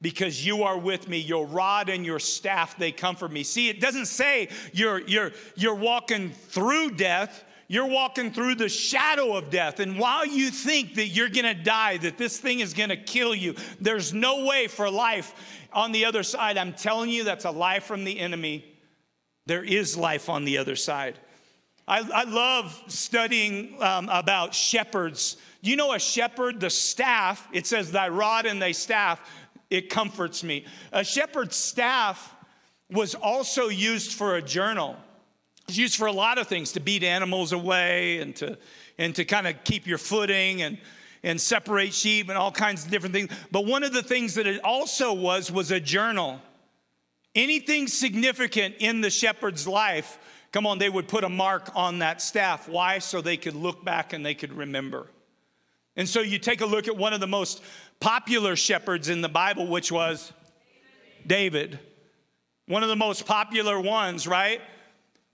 because 0.00 0.46
you 0.46 0.62
are 0.62 0.78
with 0.78 1.08
me 1.08 1.18
your 1.18 1.46
rod 1.46 1.88
and 1.88 2.06
your 2.06 2.18
staff 2.18 2.76
they 2.78 2.92
comfort 2.92 3.32
me 3.32 3.42
see 3.42 3.68
it 3.68 3.80
doesn't 3.80 4.06
say 4.06 4.48
you're 4.72 5.00
you're 5.08 5.32
you're 5.56 5.74
walking 5.74 6.30
through 6.30 6.90
death 6.90 7.44
you're 7.68 7.86
walking 7.86 8.32
through 8.32 8.54
the 8.54 8.68
shadow 8.68 9.36
of 9.36 9.50
death. 9.50 9.78
And 9.78 9.98
while 9.98 10.26
you 10.26 10.50
think 10.50 10.94
that 10.94 11.08
you're 11.08 11.28
gonna 11.28 11.54
die, 11.54 11.98
that 11.98 12.16
this 12.16 12.38
thing 12.38 12.60
is 12.60 12.72
gonna 12.72 12.96
kill 12.96 13.34
you, 13.34 13.54
there's 13.78 14.14
no 14.14 14.46
way 14.46 14.66
for 14.66 14.90
life 14.90 15.34
on 15.72 15.92
the 15.92 16.06
other 16.06 16.22
side. 16.22 16.56
I'm 16.56 16.72
telling 16.72 17.10
you, 17.10 17.24
that's 17.24 17.44
a 17.44 17.50
lie 17.50 17.80
from 17.80 18.04
the 18.04 18.18
enemy. 18.18 18.64
There 19.46 19.62
is 19.62 19.96
life 19.96 20.30
on 20.30 20.46
the 20.46 20.58
other 20.58 20.76
side. 20.76 21.18
I, 21.86 22.08
I 22.14 22.24
love 22.24 22.82
studying 22.88 23.82
um, 23.82 24.08
about 24.10 24.54
shepherds. 24.54 25.36
You 25.60 25.76
know, 25.76 25.92
a 25.92 25.98
shepherd, 25.98 26.60
the 26.60 26.70
staff, 26.70 27.46
it 27.52 27.66
says, 27.66 27.92
Thy 27.92 28.08
rod 28.08 28.46
and 28.46 28.60
thy 28.60 28.72
staff, 28.72 29.20
it 29.68 29.90
comforts 29.90 30.42
me. 30.42 30.64
A 30.92 31.04
shepherd's 31.04 31.56
staff 31.56 32.34
was 32.90 33.14
also 33.14 33.68
used 33.68 34.12
for 34.12 34.36
a 34.36 34.42
journal. 34.42 34.96
It's 35.68 35.78
used 35.78 35.96
for 35.96 36.06
a 36.06 36.12
lot 36.12 36.38
of 36.38 36.48
things 36.48 36.72
to 36.72 36.80
beat 36.80 37.02
animals 37.04 37.52
away 37.52 38.18
and 38.18 38.34
to, 38.36 38.58
and 38.96 39.14
to 39.14 39.24
kind 39.24 39.46
of 39.46 39.62
keep 39.64 39.86
your 39.86 39.98
footing. 39.98 40.62
And, 40.62 40.78
and 41.22 41.40
separate 41.40 41.92
sheep 41.92 42.28
and 42.28 42.38
all 42.38 42.52
kinds 42.52 42.84
of 42.84 42.90
different 42.90 43.14
things. 43.14 43.30
But 43.50 43.66
one 43.66 43.82
of 43.82 43.92
the 43.92 44.02
things 44.02 44.34
that 44.34 44.46
it 44.46 44.62
also 44.62 45.12
was 45.12 45.50
was 45.50 45.70
a 45.70 45.80
journal. 45.80 46.40
Anything 47.34 47.88
significant 47.88 48.76
in 48.78 49.00
the 49.00 49.10
shepherd's 49.10 49.66
life, 49.66 50.18
come 50.52 50.66
on, 50.66 50.78
they 50.78 50.88
would 50.88 51.08
put 51.08 51.24
a 51.24 51.28
mark 51.28 51.70
on 51.74 51.98
that 52.00 52.22
staff. 52.22 52.68
Why? 52.68 52.98
So 52.98 53.20
they 53.20 53.36
could 53.36 53.54
look 53.54 53.84
back 53.84 54.12
and 54.12 54.24
they 54.24 54.34
could 54.34 54.52
remember. 54.52 55.08
And 55.96 56.08
so 56.08 56.20
you 56.20 56.38
take 56.38 56.60
a 56.60 56.66
look 56.66 56.86
at 56.86 56.96
one 56.96 57.12
of 57.12 57.20
the 57.20 57.26
most 57.26 57.62
popular 58.00 58.54
shepherds 58.54 59.08
in 59.08 59.20
the 59.20 59.28
Bible, 59.28 59.66
which 59.66 59.90
was 59.90 60.32
David. 61.26 61.80
One 62.66 62.82
of 62.82 62.88
the 62.88 62.96
most 62.96 63.26
popular 63.26 63.80
ones, 63.80 64.28
right? 64.28 64.60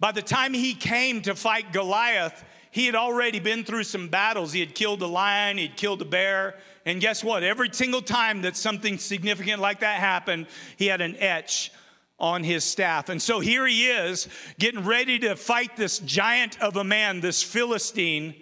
By 0.00 0.12
the 0.12 0.22
time 0.22 0.54
he 0.54 0.74
came 0.74 1.22
to 1.22 1.34
fight 1.34 1.72
Goliath, 1.72 2.44
he 2.70 2.86
had 2.86 2.96
already 2.96 3.38
been 3.38 3.64
through 3.64 3.84
some 3.84 4.08
battles. 4.08 4.52
He 4.52 4.60
had 4.60 4.74
killed 4.74 5.00
a 5.02 5.06
lion, 5.06 5.58
he'd 5.58 5.76
killed 5.76 6.02
a 6.02 6.04
bear. 6.04 6.56
And 6.84 7.00
guess 7.00 7.22
what? 7.22 7.42
Every 7.42 7.70
single 7.72 8.02
time 8.02 8.42
that 8.42 8.56
something 8.56 8.98
significant 8.98 9.60
like 9.62 9.80
that 9.80 10.00
happened, 10.00 10.48
he 10.76 10.86
had 10.86 11.00
an 11.00 11.16
etch 11.18 11.70
on 12.18 12.42
his 12.42 12.64
staff. 12.64 13.08
And 13.08 13.22
so 13.22 13.40
here 13.40 13.66
he 13.66 13.86
is, 13.86 14.28
getting 14.58 14.84
ready 14.84 15.18
to 15.20 15.36
fight 15.36 15.76
this 15.76 16.00
giant 16.00 16.60
of 16.60 16.76
a 16.76 16.84
man, 16.84 17.20
this 17.20 17.42
Philistine. 17.42 18.34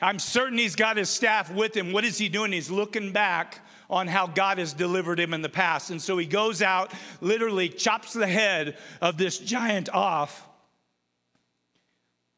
I'm 0.00 0.18
certain 0.18 0.58
he's 0.58 0.76
got 0.76 0.96
his 0.96 1.08
staff 1.08 1.52
with 1.52 1.76
him. 1.76 1.92
What 1.92 2.04
is 2.04 2.18
he 2.18 2.28
doing? 2.28 2.52
He's 2.52 2.70
looking 2.70 3.12
back 3.12 3.60
on 3.88 4.08
how 4.08 4.26
God 4.26 4.58
has 4.58 4.72
delivered 4.72 5.20
him 5.20 5.32
in 5.32 5.42
the 5.42 5.48
past. 5.48 5.90
And 5.90 6.02
so 6.02 6.18
he 6.18 6.26
goes 6.26 6.60
out, 6.60 6.92
literally 7.20 7.68
chops 7.68 8.12
the 8.12 8.26
head 8.26 8.76
of 9.00 9.16
this 9.16 9.38
giant 9.38 9.88
off 9.90 10.46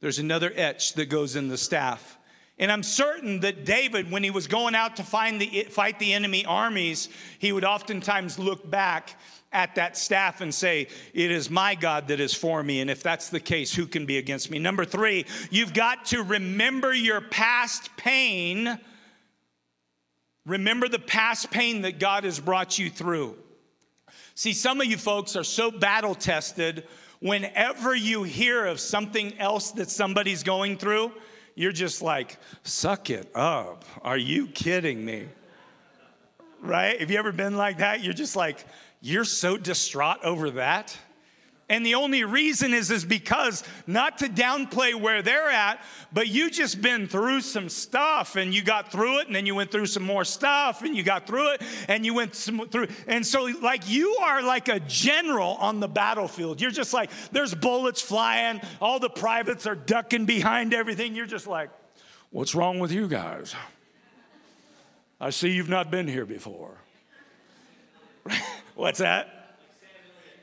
there's 0.01 0.19
another 0.19 0.53
etch 0.55 0.95
that 0.95 1.07
goes 1.07 1.37
in 1.37 1.49
the 1.49 1.59
staff. 1.59 2.19
And 2.59 2.73
I'm 2.73 2.83
certain 2.83 3.41
that 3.41 3.65
David, 3.65 4.11
when 4.11 4.25
he 4.25 4.31
was 4.31 4.49
going 4.49 4.75
out 4.75 4.97
to 4.97 5.05
find 5.05 5.41
the, 5.41 5.67
fight 5.71 5.99
the 5.99 6.13
enemy 6.13 6.45
armies, 6.45 7.09
he 7.39 7.53
would 7.53 7.65
oftentimes 7.65 8.39
look 8.39 8.69
back 8.69 9.15
at 9.53 9.77
that 9.77 9.97
staff 9.97 10.41
and 10.41 10.53
say, 10.53 10.89
It 11.15 11.31
is 11.31 11.51
my 11.51 11.75
God 11.77 12.09
that 12.09 12.19
is 12.19 12.35
for 12.35 12.63
me. 12.63 12.81
And 12.81 12.91
if 12.91 13.03
that's 13.03 13.31
the 13.31 13.41
case, 13.41 13.75
who 13.75 13.87
can 13.87 14.07
be 14.07 14.19
against 14.19 14.51
me? 14.51 14.59
Number 14.59 14.85
three, 14.85 15.25
you've 15.51 15.73
got 15.73 16.07
to 16.07 16.23
remember 16.23 16.93
your 16.93 17.21
past 17.21 17.97
pain. 17.97 18.79
Remember 20.45 20.89
the 20.89 20.99
past 20.99 21.51
pain 21.51 21.83
that 21.83 22.01
God 22.01 22.25
has 22.25 22.41
brought 22.41 22.79
you 22.79 22.91
through. 22.91 23.37
See, 24.35 24.53
some 24.53 24.81
of 24.81 24.87
you 24.87 24.97
folks 24.97 25.37
are 25.37 25.45
so 25.45 25.71
battle 25.71 26.15
tested 26.15 26.85
whenever 27.21 27.95
you 27.95 28.23
hear 28.23 28.67
of 28.67 28.81
something 28.81 29.37
else 29.39 29.73
that 29.73 29.91
somebody's 29.91 30.43
going 30.43 30.77
through, 30.77 31.13
you're 31.55 31.73
just 31.73 32.03
like, 32.03 32.37
suck 32.63 33.11
it 33.11 33.31
up. 33.35 33.85
Are 34.03 34.17
you 34.17 34.47
kidding 34.47 35.05
me? 35.05 35.27
Right? 36.61 37.01
Have 37.01 37.11
you 37.11 37.19
ever 37.19 37.33
been 37.33 37.57
like 37.57 37.79
that? 37.79 38.03
You're 38.03 38.15
just 38.15 38.37
like, 38.37 38.65
you're 39.01 39.25
so 39.25 39.57
distraught 39.57 40.25
over 40.25 40.51
that. 40.53 40.97
And 41.71 41.85
the 41.85 41.97
only 41.97 42.25
reason 42.25 42.73
is 42.73 42.91
is 42.91 43.05
because 43.05 43.63
not 43.87 44.19
to 44.19 44.27
downplay 44.27 44.95
where 44.95 45.21
they're 45.21 45.51
at, 45.51 45.83
but 46.13 46.29
you 46.29 46.51
just 46.51 46.81
been 46.81 47.07
through 47.07 47.43
some 47.43 47.69
stuff 47.69 48.37
and 48.37 48.55
you 48.55 48.63
got 48.63 48.91
through 48.91 49.19
it 49.21 49.27
and 49.27 49.37
then 49.37 49.45
you 49.45 49.55
went 49.55 49.71
through 49.71 49.87
some 49.87 50.03
more 50.03 50.25
stuff 50.25 50.83
and 50.83 50.97
you 50.97 51.03
got 51.03 51.27
through 51.27 51.53
it 51.53 51.63
and 51.89 52.07
you 52.07 52.15
went 52.15 52.35
through 52.35 52.89
and 53.07 53.27
so 53.27 53.51
like 53.61 53.89
you 53.89 54.17
are 54.23 54.43
like 54.43 54.69
a 54.69 54.81
general 54.81 55.57
on 55.57 55.81
the 55.81 55.89
battlefield. 55.89 56.61
You're 56.61 56.71
just 56.71 56.95
like 56.95 57.11
there's 57.33 57.55
bullets 57.55 58.01
flying, 58.01 58.63
all 58.81 58.99
the 58.99 59.11
privates 59.11 59.67
are 59.67 59.77
ducking 59.77 60.25
behind 60.25 60.73
everything. 60.73 61.15
You're 61.15 61.27
just 61.27 61.47
like 61.47 61.69
what's 62.31 62.55
wrong 62.55 62.79
with 62.79 62.93
you 62.93 63.09
guys? 63.09 63.55
I 65.21 65.31
see 65.31 65.51
you've 65.51 65.69
not 65.69 65.91
been 65.91 66.07
here 66.07 66.25
before. 66.25 66.79
What's 68.75 69.01
that? 69.01 69.57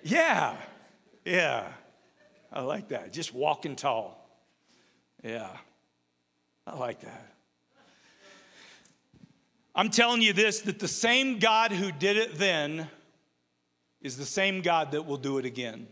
Yeah. 0.04 0.56
Yeah, 1.26 1.68
I 2.54 2.62
like 2.62 2.90
that. 2.90 3.12
Just 3.12 3.34
walking 3.34 3.76
tall. 3.76 4.30
Yeah, 5.24 5.50
I 6.68 6.76
like 6.78 7.02
that. 7.02 7.32
I'm 9.74 9.90
telling 9.90 10.22
you 10.22 10.32
this 10.32 10.62
that 10.62 10.80
the 10.80 10.88
same 10.88 11.40
God 11.40 11.72
who 11.72 11.92
did 11.92 12.16
it 12.16 12.38
then 12.38 12.88
is 14.02 14.18
the 14.18 14.26
same 14.26 14.62
God 14.62 14.92
that 14.92 15.06
will 15.06 15.18
do 15.18 15.40
it 15.40 15.46
again. 15.46 15.88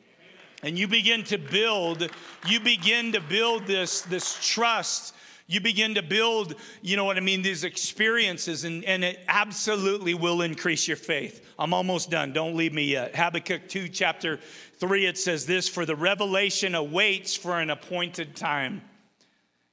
And 0.61 0.77
you 0.77 0.87
begin 0.87 1.23
to 1.25 1.37
build, 1.37 2.09
you 2.47 2.59
begin 2.59 3.11
to 3.13 3.19
build 3.19 3.65
this, 3.65 4.01
this 4.01 4.37
trust 4.41 5.13
you 5.47 5.59
begin 5.59 5.95
to 5.95 6.01
build, 6.01 6.55
you 6.81 6.95
know 6.95 7.03
what 7.03 7.17
I 7.17 7.19
mean, 7.19 7.41
these 7.41 7.63
experiences, 7.63 8.63
and, 8.63 8.83
and 8.85 9.03
it 9.03 9.19
absolutely 9.27 10.13
will 10.13 10.41
increase 10.41 10.87
your 10.87 10.97
faith. 10.97 11.45
I'm 11.59 11.73
almost 11.73 12.09
done. 12.09 12.31
Don't 12.31 12.55
leave 12.55 12.73
me 12.73 12.85
yet. 12.85 13.15
Habakkuk 13.15 13.67
2, 13.67 13.89
chapter 13.89 14.39
3, 14.83 15.05
it 15.05 15.17
says 15.17 15.45
this 15.45 15.69
For 15.69 15.85
the 15.85 15.95
revelation 15.95 16.75
awaits 16.75 17.37
for 17.37 17.57
an 17.57 17.69
appointed 17.69 18.35
time. 18.35 18.81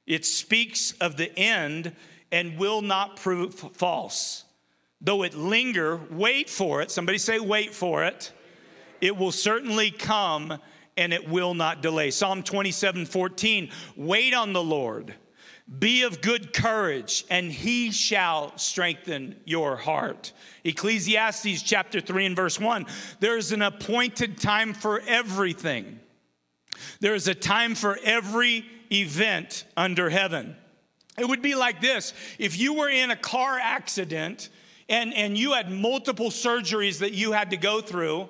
It 0.07 0.25
speaks 0.25 0.93
of 1.01 1.17
the 1.17 1.37
end 1.37 1.93
and 2.31 2.57
will 2.57 2.81
not 2.81 3.17
prove 3.17 3.53
false. 3.53 4.45
Though 5.01 5.23
it 5.23 5.33
linger, 5.33 5.99
wait 6.11 6.49
for 6.49 6.81
it. 6.81 6.91
Somebody 6.91 7.17
say, 7.17 7.41
wait 7.41 7.73
for 7.73 8.05
it. 8.05 8.31
It 9.01 9.17
will 9.17 9.33
certainly 9.33 9.91
come 9.91 10.57
and 10.95 11.11
it 11.11 11.27
will 11.27 11.55
not 11.55 11.81
delay. 11.81 12.09
Psalm 12.09 12.41
27 12.41 13.05
14, 13.05 13.69
wait 13.97 14.33
on 14.33 14.53
the 14.53 14.63
Lord 14.63 15.13
be 15.79 16.03
of 16.03 16.21
good 16.21 16.53
courage, 16.53 17.25
and 17.29 17.51
he 17.51 17.91
shall 17.91 18.57
strengthen 18.57 19.37
your 19.45 19.77
heart. 19.77 20.33
Ecclesiastes 20.63 21.61
chapter 21.61 22.01
3 22.01 22.25
and 22.27 22.35
verse 22.35 22.59
1 22.59 22.85
there 23.19 23.37
is 23.37 23.51
an 23.51 23.61
appointed 23.61 24.37
time 24.37 24.73
for 24.73 25.01
everything. 25.07 25.99
There 26.99 27.15
is 27.15 27.27
a 27.27 27.35
time 27.35 27.75
for 27.75 27.97
every 28.03 28.65
event 28.91 29.65
under 29.77 30.09
heaven. 30.09 30.55
It 31.17 31.27
would 31.27 31.41
be 31.41 31.55
like 31.55 31.81
this 31.81 32.13
if 32.37 32.59
you 32.59 32.73
were 32.73 32.89
in 32.89 33.11
a 33.11 33.15
car 33.15 33.57
accident 33.61 34.49
and, 34.89 35.13
and 35.13 35.37
you 35.37 35.53
had 35.53 35.71
multiple 35.71 36.29
surgeries 36.29 36.99
that 36.99 37.13
you 37.13 37.31
had 37.31 37.51
to 37.51 37.57
go 37.57 37.81
through 37.81 38.27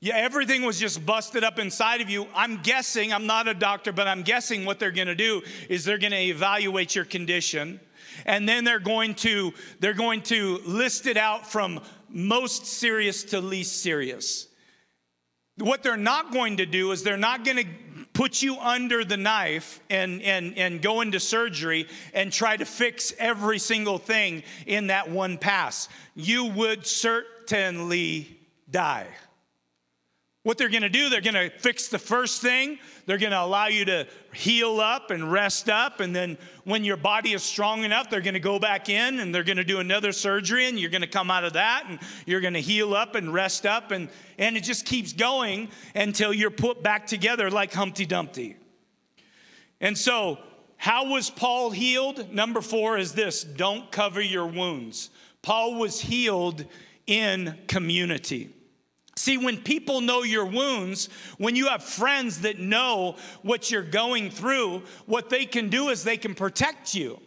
yeah, 0.00 0.16
everything 0.16 0.62
was 0.62 0.78
just 0.78 1.04
busted 1.04 1.42
up 1.42 1.58
inside 1.58 2.00
of 2.00 2.08
you. 2.08 2.26
I'm 2.34 2.62
guessing, 2.62 3.12
I'm 3.12 3.26
not 3.26 3.48
a 3.48 3.54
doctor, 3.54 3.92
but 3.92 4.06
I'm 4.06 4.22
guessing 4.22 4.64
what 4.64 4.78
they're 4.78 4.92
going 4.92 5.08
to 5.08 5.14
do 5.14 5.42
is 5.68 5.84
they're 5.84 5.98
going 5.98 6.12
to 6.12 6.18
evaluate 6.22 6.94
your 6.94 7.04
condition 7.04 7.80
and 8.24 8.48
then 8.48 8.64
they're 8.64 8.78
going 8.78 9.14
to 9.14 9.52
they're 9.80 9.94
going 9.94 10.22
to 10.22 10.58
list 10.66 11.06
it 11.06 11.16
out 11.16 11.50
from 11.50 11.80
most 12.08 12.66
serious 12.66 13.24
to 13.24 13.40
least 13.40 13.82
serious. 13.82 14.46
What 15.58 15.82
they're 15.82 15.96
not 15.96 16.32
going 16.32 16.58
to 16.58 16.66
do 16.66 16.92
is 16.92 17.02
they're 17.02 17.16
not 17.16 17.44
going 17.44 17.56
to 17.56 17.66
put 18.12 18.42
you 18.42 18.56
under 18.58 19.04
the 19.04 19.16
knife 19.16 19.80
and, 19.90 20.22
and, 20.22 20.56
and 20.56 20.80
go 20.80 21.00
into 21.00 21.18
surgery 21.18 21.88
and 22.14 22.32
try 22.32 22.56
to 22.56 22.64
fix 22.64 23.12
every 23.18 23.58
single 23.58 23.98
thing 23.98 24.44
in 24.66 24.88
that 24.88 25.10
one 25.10 25.36
pass. 25.36 25.88
You 26.14 26.46
would 26.46 26.86
certainly 26.86 28.38
die. 28.70 29.08
What 30.48 30.56
they're 30.56 30.70
gonna 30.70 30.88
do, 30.88 31.10
they're 31.10 31.20
gonna 31.20 31.50
fix 31.50 31.88
the 31.88 31.98
first 31.98 32.40
thing, 32.40 32.78
they're 33.04 33.18
gonna 33.18 33.36
allow 33.36 33.66
you 33.66 33.84
to 33.84 34.06
heal 34.32 34.80
up 34.80 35.10
and 35.10 35.30
rest 35.30 35.68
up, 35.68 36.00
and 36.00 36.16
then 36.16 36.38
when 36.64 36.84
your 36.84 36.96
body 36.96 37.34
is 37.34 37.42
strong 37.42 37.84
enough, 37.84 38.08
they're 38.08 38.22
gonna 38.22 38.40
go 38.40 38.58
back 38.58 38.88
in 38.88 39.20
and 39.20 39.34
they're 39.34 39.44
gonna 39.44 39.62
do 39.62 39.80
another 39.80 40.10
surgery, 40.10 40.66
and 40.66 40.80
you're 40.80 40.88
gonna 40.88 41.06
come 41.06 41.30
out 41.30 41.44
of 41.44 41.52
that 41.52 41.84
and 41.86 41.98
you're 42.24 42.40
gonna 42.40 42.60
heal 42.60 42.94
up 42.94 43.14
and 43.14 43.30
rest 43.30 43.66
up, 43.66 43.90
and, 43.90 44.08
and 44.38 44.56
it 44.56 44.62
just 44.62 44.86
keeps 44.86 45.12
going 45.12 45.68
until 45.94 46.32
you're 46.32 46.50
put 46.50 46.82
back 46.82 47.06
together 47.06 47.50
like 47.50 47.74
Humpty 47.74 48.06
Dumpty. 48.06 48.56
And 49.82 49.98
so, 49.98 50.38
how 50.78 51.10
was 51.10 51.28
Paul 51.28 51.72
healed? 51.72 52.32
Number 52.32 52.62
four 52.62 52.96
is 52.96 53.12
this 53.12 53.44
don't 53.44 53.92
cover 53.92 54.22
your 54.22 54.46
wounds. 54.46 55.10
Paul 55.42 55.74
was 55.74 56.00
healed 56.00 56.64
in 57.06 57.58
community. 57.66 58.54
See, 59.18 59.36
when 59.36 59.58
people 59.58 60.00
know 60.00 60.22
your 60.22 60.44
wounds, 60.44 61.08
when 61.38 61.56
you 61.56 61.66
have 61.66 61.82
friends 61.82 62.42
that 62.42 62.60
know 62.60 63.16
what 63.42 63.68
you're 63.68 63.82
going 63.82 64.30
through, 64.30 64.84
what 65.06 65.28
they 65.28 65.44
can 65.44 65.68
do 65.68 65.88
is 65.88 66.04
they 66.04 66.16
can 66.16 66.36
protect 66.36 66.94
you 66.94 67.20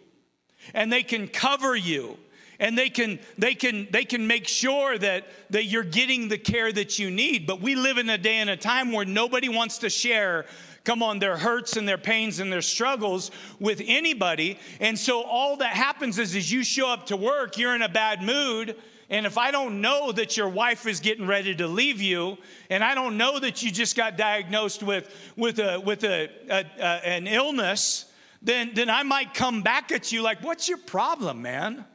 and 0.74 0.92
they 0.92 1.04
can 1.04 1.28
cover 1.28 1.76
you 1.76 2.18
and 2.62 2.78
they 2.78 2.90
can 2.90 3.20
they 3.38 3.54
can 3.54 3.90
they 3.92 4.06
can 4.06 4.26
make 4.26 4.48
sure 4.48 4.98
that 4.98 5.28
that 5.50 5.66
you're 5.66 5.84
getting 5.84 6.30
the 6.30 6.38
care 6.38 6.72
that 6.72 6.98
you 6.98 7.12
need. 7.12 7.46
But 7.46 7.60
we 7.60 7.76
live 7.76 7.98
in 7.98 8.10
a 8.10 8.18
day 8.18 8.38
and 8.38 8.50
a 8.50 8.58
time 8.58 8.94
where 8.94 9.06
nobody 9.06 9.50
wants 9.50 9.80
to 9.80 9.90
share 9.90 10.46
come 10.86 11.04
on 11.04 11.20
their 11.20 11.38
hurts 11.38 11.76
and 11.76 11.88
their 11.88 11.98
pains 11.98 12.40
and 12.40 12.52
their 12.52 12.62
struggles 12.62 13.32
with 13.60 13.82
anybody. 13.86 14.58
And 14.80 14.98
so 14.98 15.24
all 15.24 15.58
that 15.58 15.74
happens 15.74 16.18
is 16.18 16.36
as 16.36 16.52
you 16.52 16.64
show 16.64 16.88
up 16.88 17.08
to 17.08 17.18
work 17.18 17.58
you're 17.58 17.76
in 17.76 17.82
a 17.82 17.90
bad 17.90 18.24
mood 18.24 18.78
and 19.12 19.26
if 19.26 19.38
I 19.38 19.52
don't 19.52 19.82
know 19.82 20.14
that 20.14 20.38
your 20.38 20.48
wife 20.48 20.88
is 20.88 21.02
getting 21.02 21.28
ready 21.28 21.54
to 21.56 21.68
leave 21.68 22.02
you, 22.02 22.38
and 22.70 22.82
I 22.82 22.96
don't 22.96 23.18
know 23.18 23.40
that 23.40 23.62
you 23.62 23.70
just 23.70 23.98
got 23.98 24.18
diagnosed 24.18 24.82
with, 24.82 25.14
with, 25.36 25.60
a, 25.60 25.82
with 25.82 26.06
a, 26.06 26.30
a, 26.50 26.66
a 26.80 26.84
an 27.06 27.28
illness, 27.28 28.06
then, 28.42 28.72
then 28.74 28.90
I 28.90 29.04
might 29.04 29.34
come 29.34 29.64
back 29.64 29.92
at 29.92 30.14
you 30.14 30.22
like, 30.22 30.42
What's 30.42 30.70
your 30.70 30.78
problem, 30.78 31.42
man? 31.42 31.86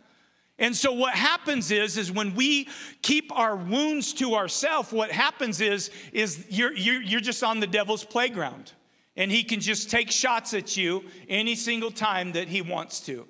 And 0.58 0.76
so 0.76 0.92
what 0.92 1.14
happens 1.14 1.70
is 1.70 1.96
is 1.96 2.12
when 2.12 2.34
we 2.34 2.68
keep 3.00 3.30
our 3.36 3.56
wounds 3.56 4.12
to 4.14 4.34
ourselves, 4.34 4.92
what 4.92 5.10
happens 5.10 5.62
is 5.62 5.90
is 6.12 6.44
you're, 6.50 6.74
you're, 6.74 7.02
you're 7.02 7.20
just 7.20 7.42
on 7.42 7.60
the 7.60 7.66
devil's 7.66 8.04
playground. 8.04 8.72
And 9.16 9.30
he 9.30 9.42
can 9.42 9.60
just 9.60 9.90
take 9.90 10.10
shots 10.10 10.52
at 10.52 10.76
you 10.76 11.02
any 11.30 11.54
single 11.54 11.90
time 11.90 12.32
that 12.32 12.48
he 12.48 12.60
wants 12.60 13.00
to. 13.00 13.26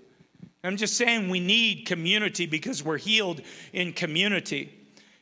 I'm 0.66 0.76
just 0.76 0.96
saying 0.96 1.28
we 1.28 1.40
need 1.40 1.86
community 1.86 2.46
because 2.46 2.82
we're 2.82 2.98
healed 2.98 3.42
in 3.72 3.92
community. 3.92 4.72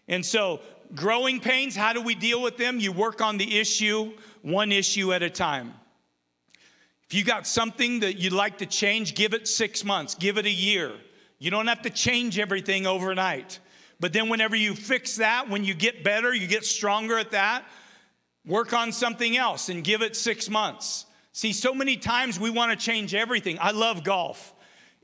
And 0.08 0.24
so 0.24 0.60
growing 0.94 1.40
pains, 1.40 1.74
how 1.76 1.92
do 1.92 2.00
we 2.00 2.14
deal 2.14 2.42
with 2.42 2.56
them? 2.56 2.80
You 2.80 2.92
work 2.92 3.20
on 3.20 3.36
the 3.36 3.58
issue, 3.58 4.12
one 4.42 4.72
issue 4.72 5.12
at 5.12 5.22
a 5.22 5.30
time. 5.30 5.74
If 7.06 7.14
you 7.14 7.24
got 7.24 7.46
something 7.46 8.00
that 8.00 8.16
you'd 8.16 8.32
like 8.32 8.58
to 8.58 8.66
change, 8.66 9.14
give 9.14 9.34
it 9.34 9.46
six 9.46 9.84
months, 9.84 10.14
give 10.14 10.38
it 10.38 10.46
a 10.46 10.50
year. 10.50 10.92
You 11.38 11.50
don't 11.50 11.66
have 11.66 11.82
to 11.82 11.90
change 11.90 12.38
everything 12.38 12.86
overnight. 12.86 13.58
But 14.00 14.12
then, 14.12 14.28
whenever 14.28 14.56
you 14.56 14.74
fix 14.74 15.16
that, 15.16 15.48
when 15.48 15.64
you 15.64 15.74
get 15.74 16.02
better, 16.02 16.34
you 16.34 16.46
get 16.46 16.64
stronger 16.64 17.18
at 17.18 17.32
that, 17.32 17.64
work 18.46 18.72
on 18.72 18.92
something 18.92 19.36
else 19.36 19.68
and 19.68 19.84
give 19.84 20.02
it 20.02 20.16
six 20.16 20.48
months. 20.48 21.06
See, 21.32 21.52
so 21.52 21.74
many 21.74 21.96
times 21.96 22.40
we 22.40 22.50
want 22.50 22.78
to 22.78 22.82
change 22.82 23.14
everything. 23.14 23.58
I 23.60 23.72
love 23.72 24.04
golf. 24.04 24.53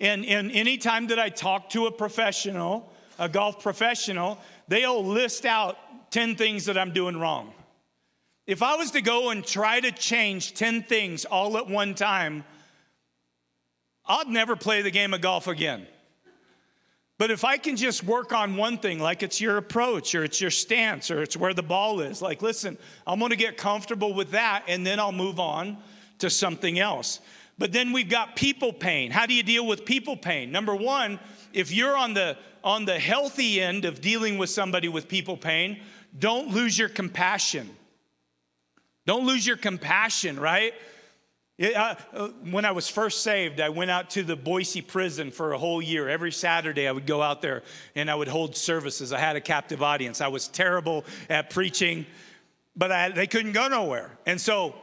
And, 0.01 0.25
and 0.25 0.51
anytime 0.53 1.09
that 1.09 1.19
I 1.19 1.29
talk 1.29 1.71
to 1.71 1.87
a 1.87 1.93
professional, 1.93 2.91
a 3.19 3.29
golf 3.29 3.63
professional, 3.63 4.39
they'll 4.67 5.05
list 5.05 5.45
out 5.45 5.77
10 6.11 6.37
things 6.37 6.65
that 6.65 6.79
I'm 6.79 6.93
doing 6.93 7.19
wrong. 7.19 7.53
If 8.47 8.63
I 8.63 8.77
was 8.77 8.93
to 8.93 9.03
go 9.03 9.31
and 9.31 9.45
try 9.45 9.79
to 9.79 9.93
change 9.93 10.55
10 10.55 10.85
things 10.85 11.25
all 11.25 11.57
at 11.59 11.69
one 11.69 11.95
time, 11.95 12.45
I'd 14.07 14.27
never 14.27 14.57
play 14.57 14.83
the 14.83 14.91
game 14.91 15.15
of 15.15 15.21
golf 15.21 15.47
again. 15.47 15.87
But 17.19 17.31
if 17.31 17.45
I 17.45 17.59
can 17.59 17.77
just 17.77 18.03
work 18.03 18.33
on 18.33 18.57
one 18.57 18.79
thing, 18.79 18.99
like 18.99 19.23
it's 19.23 19.43
your 19.43 19.59
approach 19.59 20.15
or 20.15 20.25
it's 20.25 20.41
your 20.41 20.51
stance 20.51 21.11
or 21.11 21.23
it's 21.23 21.37
where 21.37 21.53
the 21.53 21.63
ball 21.63 22.01
is, 22.01 22.23
like, 22.23 22.41
listen, 22.41 22.79
I'm 23.07 23.21
gonna 23.21 23.37
get 23.37 23.59
comfortable 23.59 24.15
with 24.15 24.31
that 24.31 24.65
and 24.67 24.87
then 24.87 24.99
I'll 24.99 25.13
move 25.13 25.39
on 25.39 25.77
to 26.21 26.31
something 26.31 26.79
else. 26.79 27.21
But 27.61 27.73
then 27.73 27.93
we've 27.93 28.09
got 28.09 28.37
people 28.37 28.73
pain. 28.73 29.11
How 29.11 29.27
do 29.27 29.35
you 29.35 29.43
deal 29.43 29.67
with 29.67 29.85
people 29.85 30.17
pain? 30.17 30.51
Number 30.51 30.75
one, 30.75 31.21
if 31.53 31.71
you're 31.71 31.95
on 31.95 32.15
the 32.15 32.39
on 32.65 32.87
the 32.87 32.99
healthy 32.99 33.61
end 33.61 33.85
of 33.85 34.01
dealing 34.01 34.39
with 34.39 34.49
somebody 34.49 34.89
with 34.89 35.09
people 35.09 35.37
pain, 35.37 35.79
don't 36.19 36.49
lose 36.49 36.79
your 36.79 36.89
compassion. 36.89 37.69
Don't 39.05 39.27
lose 39.27 39.47
your 39.47 39.59
compassion, 39.59 40.41
right? 40.41 40.73
It, 41.59 41.77
uh, 41.77 41.97
uh, 42.15 42.29
when 42.51 42.65
I 42.65 42.73
was 42.73 42.89
first 42.89 43.23
saved, 43.23 43.61
I 43.61 43.69
went 43.69 43.91
out 43.91 44.09
to 44.11 44.23
the 44.23 44.37
Boise 44.37 44.81
prison 44.81 45.31
for 45.31 45.53
a 45.53 45.59
whole 45.59 45.83
year. 45.83 46.09
Every 46.09 46.33
Saturday, 46.33 46.89
I 46.89 46.93
would 46.93 47.07
go 47.07 47.21
out 47.21 47.43
there 47.43 47.63
and 47.95 48.11
I 48.11 48.15
would 48.15 48.29
hold 48.29 48.57
services. 48.57 49.13
I 49.13 49.19
had 49.19 49.37
a 49.37 49.41
captive 49.41 49.83
audience. 49.83 50.23
I 50.23 50.29
was 50.29 50.49
terrible 50.49 51.05
at 51.29 51.51
preaching, 51.51 52.07
but 52.75 52.91
I, 52.91 53.11
they 53.11 53.27
couldn't 53.27 53.53
go 53.53 53.69
nowhere. 53.69 54.17
And 54.25 54.41
so 54.41 54.75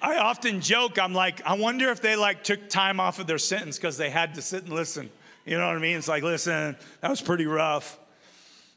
I 0.00 0.18
often 0.18 0.60
joke, 0.60 0.98
I'm 0.98 1.12
like, 1.12 1.44
I 1.44 1.54
wonder 1.54 1.90
if 1.90 2.00
they 2.00 2.16
like 2.16 2.44
took 2.44 2.68
time 2.68 3.00
off 3.00 3.18
of 3.18 3.26
their 3.26 3.38
sentence 3.38 3.76
because 3.76 3.96
they 3.96 4.10
had 4.10 4.34
to 4.34 4.42
sit 4.42 4.64
and 4.64 4.72
listen. 4.72 5.10
You 5.44 5.58
know 5.58 5.66
what 5.66 5.76
I 5.76 5.80
mean? 5.80 5.96
It's 5.96 6.08
like, 6.08 6.22
listen, 6.22 6.76
that 7.00 7.10
was 7.10 7.20
pretty 7.20 7.46
rough. 7.46 7.98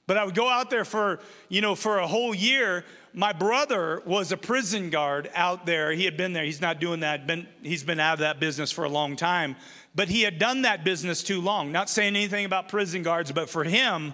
But 0.07 0.17
I 0.17 0.25
would 0.25 0.35
go 0.35 0.49
out 0.49 0.69
there 0.69 0.85
for, 0.85 1.19
you 1.47 1.61
know, 1.61 1.75
for 1.75 1.99
a 1.99 2.07
whole 2.07 2.33
year 2.33 2.83
my 3.13 3.33
brother 3.33 4.01
was 4.05 4.31
a 4.31 4.37
prison 4.37 4.89
guard 4.89 5.29
out 5.35 5.65
there. 5.65 5.91
He 5.91 6.05
had 6.05 6.15
been 6.15 6.33
there. 6.33 6.43
He's 6.43 6.61
not 6.61 6.79
doing 6.79 7.01
that. 7.01 7.27
Been, 7.27 7.47
he's 7.61 7.83
been 7.83 7.99
out 7.99 8.13
of 8.13 8.19
that 8.19 8.39
business 8.39 8.71
for 8.71 8.85
a 8.85 8.89
long 8.89 9.15
time. 9.15 9.55
But 9.93 10.07
he 10.07 10.21
had 10.21 10.39
done 10.39 10.61
that 10.61 10.83
business 10.83 11.21
too 11.21 11.41
long. 11.41 11.71
Not 11.71 11.89
saying 11.89 12.15
anything 12.15 12.45
about 12.45 12.69
prison 12.69 13.03
guards, 13.03 13.31
but 13.31 13.49
for 13.49 13.63
him, 13.63 14.13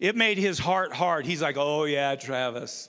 it 0.00 0.16
made 0.16 0.38
his 0.38 0.58
heart 0.58 0.92
hard. 0.92 1.24
He's 1.24 1.40
like, 1.40 1.56
oh, 1.56 1.84
yeah, 1.84 2.16
Travis. 2.16 2.88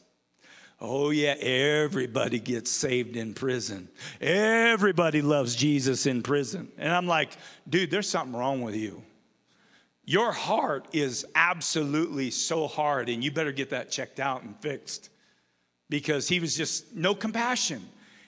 Oh, 0.85 1.11
yeah, 1.11 1.35
everybody 1.39 2.39
gets 2.39 2.69
saved 2.69 3.15
in 3.15 3.33
prison. 3.33 3.87
Everybody 4.19 5.21
loves 5.21 5.55
Jesus 5.55 6.05
in 6.05 6.21
prison. 6.21 6.69
And 6.77 6.91
I'm 6.91 7.07
like, 7.07 7.37
dude, 7.69 7.89
there's 7.89 8.09
something 8.09 8.37
wrong 8.37 8.61
with 8.61 8.75
you. 8.75 9.01
Your 10.03 10.33
heart 10.33 10.89
is 10.91 11.25
absolutely 11.35 12.31
so 12.31 12.67
hard, 12.67 13.07
and 13.07 13.23
you 13.23 13.31
better 13.31 13.53
get 13.53 13.69
that 13.69 13.91
checked 13.91 14.19
out 14.19 14.43
and 14.43 14.59
fixed 14.59 15.09
because 15.89 16.27
he 16.27 16.41
was 16.41 16.53
just 16.53 16.93
no 16.93 17.15
compassion. 17.15 17.81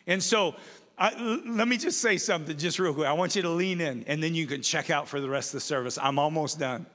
And 0.07 0.23
so, 0.23 0.55
I, 0.97 1.13
let 1.45 1.67
me 1.67 1.75
just 1.75 1.99
say 1.99 2.17
something 2.17 2.57
just 2.57 2.79
real 2.79 2.93
quick. 2.93 3.07
I 3.07 3.13
want 3.13 3.35
you 3.35 3.41
to 3.41 3.49
lean 3.49 3.81
in 3.81 4.05
and 4.07 4.23
then 4.23 4.33
you 4.33 4.47
can 4.47 4.61
check 4.61 4.89
out 4.89 5.09
for 5.09 5.19
the 5.19 5.29
rest 5.29 5.49
of 5.49 5.57
the 5.57 5.65
service. 5.65 5.97
I'm 6.01 6.17
almost 6.17 6.57
done. 6.57 6.85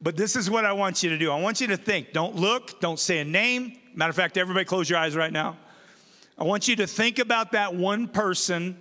But 0.00 0.16
this 0.16 0.36
is 0.36 0.48
what 0.48 0.64
I 0.64 0.72
want 0.72 1.02
you 1.02 1.10
to 1.10 1.18
do. 1.18 1.30
I 1.30 1.40
want 1.40 1.60
you 1.60 1.66
to 1.68 1.76
think. 1.76 2.12
Don't 2.12 2.36
look, 2.36 2.80
don't 2.80 2.98
say 2.98 3.18
a 3.18 3.24
name. 3.24 3.78
Matter 3.94 4.10
of 4.10 4.16
fact, 4.16 4.36
everybody 4.36 4.64
close 4.64 4.88
your 4.88 4.98
eyes 4.98 5.16
right 5.16 5.32
now. 5.32 5.56
I 6.38 6.44
want 6.44 6.68
you 6.68 6.76
to 6.76 6.86
think 6.86 7.18
about 7.18 7.52
that 7.52 7.74
one 7.74 8.06
person 8.06 8.80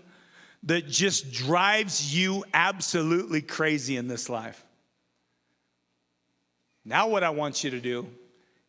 that 0.63 0.87
just 0.87 1.31
drives 1.31 2.15
you 2.15 2.43
absolutely 2.53 3.41
crazy 3.41 3.97
in 3.97 4.07
this 4.07 4.29
life. 4.29 4.63
Now, 6.85 7.07
what 7.07 7.23
I 7.23 7.31
want 7.31 7.63
you 7.63 7.71
to 7.71 7.79
do 7.79 8.07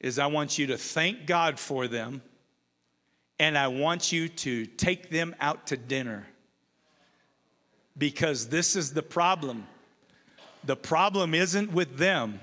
is 0.00 0.18
I 0.18 0.26
want 0.26 0.58
you 0.58 0.68
to 0.68 0.78
thank 0.78 1.26
God 1.26 1.58
for 1.58 1.86
them 1.86 2.22
and 3.38 3.56
I 3.56 3.68
want 3.68 4.10
you 4.10 4.28
to 4.28 4.66
take 4.66 5.10
them 5.10 5.34
out 5.38 5.68
to 5.68 5.76
dinner. 5.76 6.26
Because 7.96 8.48
this 8.48 8.74
is 8.74 8.92
the 8.92 9.02
problem. 9.02 9.66
The 10.64 10.76
problem 10.76 11.34
isn't 11.34 11.72
with 11.72 11.96
them. 11.98 12.40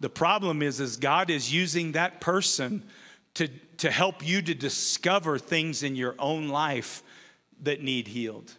The 0.00 0.10
problem 0.10 0.62
is, 0.62 0.80
is 0.80 0.96
God 0.96 1.30
is 1.30 1.52
using 1.52 1.92
that 1.92 2.20
person 2.20 2.82
to, 3.34 3.48
to 3.78 3.90
help 3.90 4.26
you 4.26 4.42
to 4.42 4.54
discover 4.54 5.38
things 5.38 5.82
in 5.82 5.96
your 5.96 6.14
own 6.18 6.48
life 6.48 7.02
that 7.62 7.82
need 7.82 8.08
healed. 8.08 8.52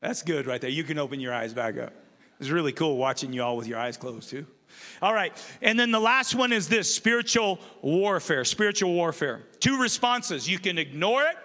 That's 0.00 0.22
good 0.22 0.46
right 0.46 0.60
there. 0.60 0.70
You 0.70 0.84
can 0.84 0.98
open 0.98 1.20
your 1.20 1.32
eyes 1.32 1.54
back 1.54 1.78
up. 1.78 1.92
It's 2.40 2.50
really 2.50 2.72
cool 2.72 2.96
watching 2.96 3.32
you 3.32 3.42
all 3.42 3.56
with 3.56 3.68
your 3.68 3.78
eyes 3.78 3.96
closed, 3.96 4.30
too. 4.30 4.46
All 5.00 5.14
right. 5.14 5.32
And 5.60 5.78
then 5.78 5.90
the 5.90 6.00
last 6.00 6.34
one 6.34 6.52
is 6.52 6.68
this 6.68 6.92
spiritual 6.92 7.60
warfare. 7.82 8.44
Spiritual 8.44 8.92
warfare. 8.92 9.42
Two 9.60 9.80
responses 9.80 10.48
you 10.48 10.58
can 10.58 10.78
ignore 10.78 11.22
it 11.22 11.36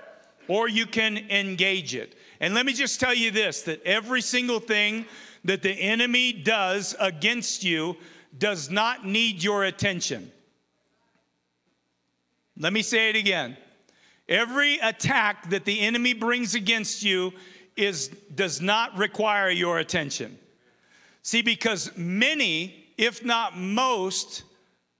or 0.47 0.67
you 0.67 0.85
can 0.85 1.17
engage 1.29 1.93
it. 1.93 2.15
And 2.39 2.53
let 2.53 2.65
me 2.65 2.73
just 2.73 2.99
tell 2.99 3.13
you 3.13 3.31
this 3.31 3.63
that 3.63 3.83
every 3.83 4.21
single 4.21 4.59
thing 4.59 5.05
that 5.43 5.61
the 5.61 5.71
enemy 5.71 6.33
does 6.33 6.95
against 6.99 7.63
you 7.63 7.97
does 8.37 8.69
not 8.69 9.05
need 9.05 9.43
your 9.43 9.63
attention. 9.63 10.31
Let 12.57 12.73
me 12.73 12.81
say 12.81 13.09
it 13.09 13.15
again. 13.15 13.57
Every 14.27 14.77
attack 14.79 15.49
that 15.51 15.65
the 15.65 15.79
enemy 15.79 16.13
brings 16.13 16.55
against 16.55 17.03
you 17.03 17.33
is 17.75 18.09
does 18.33 18.61
not 18.61 18.97
require 18.97 19.49
your 19.49 19.79
attention. 19.79 20.37
See 21.21 21.41
because 21.41 21.95
many 21.95 22.87
if 22.97 23.23
not 23.23 23.55
most, 23.55 24.43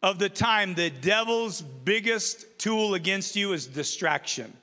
of 0.03 0.19
the 0.19 0.29
time, 0.29 0.75
the 0.75 0.89
devil's 0.89 1.61
biggest 1.61 2.59
tool 2.59 2.93
against 2.93 3.35
you 3.35 3.53
is 3.53 3.65
distraction. 3.65 4.53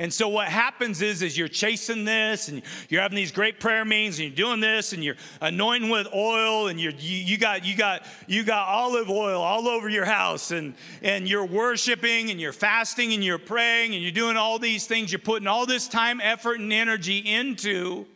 And 0.00 0.12
so 0.12 0.28
what 0.28 0.46
happens 0.46 1.02
is, 1.02 1.22
is 1.22 1.36
you're 1.36 1.48
chasing 1.48 2.04
this 2.04 2.48
and 2.48 2.62
you're 2.88 3.02
having 3.02 3.16
these 3.16 3.32
great 3.32 3.58
prayer 3.58 3.84
meetings 3.84 4.20
and 4.20 4.28
you're 4.28 4.46
doing 4.46 4.60
this 4.60 4.92
and 4.92 5.02
you're 5.02 5.16
anointing 5.40 5.90
with 5.90 6.06
oil 6.14 6.68
and 6.68 6.80
you're, 6.80 6.92
you, 6.92 7.16
you 7.16 7.36
got, 7.36 7.64
you 7.64 7.76
got, 7.76 8.06
you 8.28 8.44
got 8.44 8.68
olive 8.68 9.10
oil 9.10 9.42
all 9.42 9.66
over 9.66 9.88
your 9.88 10.04
house 10.04 10.52
and, 10.52 10.74
and 11.02 11.28
you're 11.28 11.44
worshiping 11.44 12.30
and 12.30 12.40
you're 12.40 12.52
fasting 12.52 13.12
and 13.12 13.24
you're 13.24 13.38
praying 13.38 13.92
and 13.92 14.00
you're 14.00 14.12
doing 14.12 14.36
all 14.36 14.60
these 14.60 14.86
things. 14.86 15.10
You're 15.10 15.18
putting 15.18 15.48
all 15.48 15.66
this 15.66 15.88
time, 15.88 16.20
effort, 16.20 16.60
and 16.60 16.72
energy 16.72 17.18
into 17.18 18.06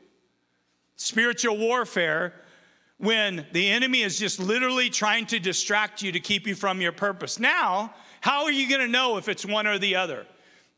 spiritual 0.94 1.58
warfare 1.58 2.32
when 2.98 3.44
the 3.50 3.68
enemy 3.68 4.02
is 4.02 4.20
just 4.20 4.38
literally 4.38 4.88
trying 4.88 5.26
to 5.26 5.40
distract 5.40 6.00
you 6.00 6.12
to 6.12 6.20
keep 6.20 6.46
you 6.46 6.54
from 6.54 6.80
your 6.80 6.92
purpose. 6.92 7.40
Now, 7.40 7.92
how 8.20 8.44
are 8.44 8.52
you 8.52 8.68
going 8.68 8.82
to 8.82 8.86
know 8.86 9.16
if 9.16 9.28
it's 9.28 9.44
one 9.44 9.66
or 9.66 9.80
the 9.80 9.96
other? 9.96 10.26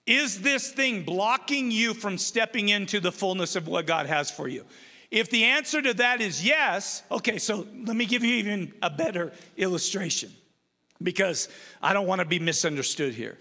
Is 0.06 0.42
this 0.42 0.70
thing 0.70 1.02
blocking 1.02 1.70
you 1.70 1.94
from 1.94 2.18
stepping 2.18 2.68
into 2.68 3.00
the 3.00 3.12
fullness 3.12 3.56
of 3.56 3.66
what 3.66 3.86
God 3.86 4.06
has 4.06 4.30
for 4.30 4.48
you? 4.48 4.64
If 5.10 5.30
the 5.30 5.44
answer 5.44 5.80
to 5.80 5.94
that 5.94 6.20
is 6.20 6.44
yes, 6.44 7.02
okay, 7.10 7.38
so 7.38 7.66
let 7.84 7.96
me 7.96 8.04
give 8.04 8.24
you 8.24 8.34
even 8.36 8.74
a 8.82 8.90
better 8.90 9.32
illustration 9.56 10.32
because 11.02 11.48
I 11.82 11.92
don't 11.92 12.06
want 12.06 12.20
to 12.20 12.26
be 12.26 12.38
misunderstood 12.38 13.14
here. 13.14 13.38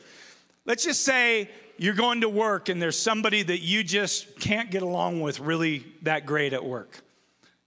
Let's 0.65 0.85
just 0.85 1.03
say 1.03 1.49
you're 1.77 1.95
going 1.95 2.21
to 2.21 2.29
work 2.29 2.69
and 2.69 2.81
there's 2.81 2.97
somebody 2.97 3.43
that 3.43 3.61
you 3.61 3.83
just 3.83 4.39
can't 4.39 4.71
get 4.71 4.83
along 4.83 5.21
with 5.21 5.39
really 5.39 5.85
that 6.03 6.25
great 6.25 6.53
at 6.53 6.63
work 6.63 7.03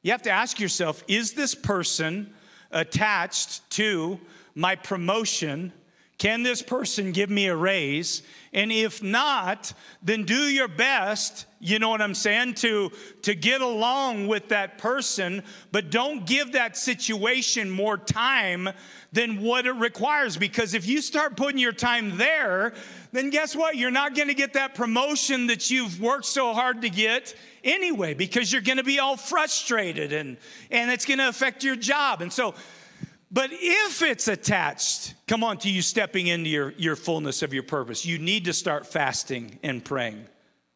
you 0.07 0.13
have 0.13 0.23
to 0.23 0.31
ask 0.31 0.61
yourself 0.61 1.03
is 1.09 1.33
this 1.33 1.53
person 1.53 2.33
attached 2.71 3.69
to 3.71 4.21
my 4.55 4.77
promotion 4.77 5.73
Can 6.19 6.43
this 6.43 6.63
person 6.63 7.13
give 7.13 7.29
me 7.29 7.47
a 7.47 7.57
raise? 7.57 8.23
And 8.55 8.73
if 8.73 9.03
not, 9.03 9.75
then 10.03 10.25
do 10.25 10.49
your 10.49 10.69
best, 10.69 11.45
you 11.61 11.79
know 11.79 11.91
what 11.91 12.01
I'm 12.01 12.15
saying, 12.15 12.55
to, 12.55 12.91
to 13.21 13.35
get 13.35 13.61
along 13.61 14.27
with 14.27 14.49
that 14.49 14.79
person, 14.79 15.43
but 15.73 15.91
don't 15.91 16.25
give 16.27 16.53
that 16.53 16.75
situation 16.75 17.69
more 17.69 17.99
time 17.99 18.71
than 19.13 19.43
what 19.43 19.67
it 19.67 19.73
requires. 19.73 20.39
Because 20.39 20.73
if 20.73 20.87
you 20.87 21.03
start 21.03 21.37
putting 21.37 21.59
your 21.59 21.73
time 21.73 22.17
there, 22.17 22.73
then 23.13 23.29
guess 23.29 23.55
what? 23.55 23.77
You're 23.77 23.91
not 23.91 24.15
gonna 24.15 24.33
get 24.33 24.55
that 24.55 24.75
promotion 24.75 25.49
that 25.49 25.71
you've 25.71 26.01
worked 26.01 26.25
so 26.25 26.55
hard 26.55 26.81
to 26.81 26.89
get 26.89 27.35
anyway, 27.63 28.15
because 28.15 28.51
you're 28.51 28.63
gonna 28.63 28.83
be 28.83 29.01
all 29.01 29.19
frustrated 29.19 30.15
and, 30.15 30.39
and 30.71 30.91
it's 30.91 31.05
gonna 31.05 31.29
affect 31.29 31.63
your 31.63 31.77
job. 31.77 32.23
And 32.23 32.33
so, 32.33 32.55
but 33.31 33.51
if 33.53 34.03
it's 34.03 34.29
attached, 34.29 35.15
come 35.27 35.43
on, 35.43 35.59
to 35.59 35.71
you 35.71 35.83
stepping 35.83 36.29
into 36.29 36.49
your, 36.49 36.73
your 36.77 36.97
fullness 36.97 37.43
of 37.43 37.53
your 37.53 37.65
purpose, 37.65 38.07
you 38.07 38.19
need 38.19 38.45
to 38.45 38.53
start 38.53 38.87
fasting 38.87 39.59
and 39.63 39.85
praying. 39.85 40.27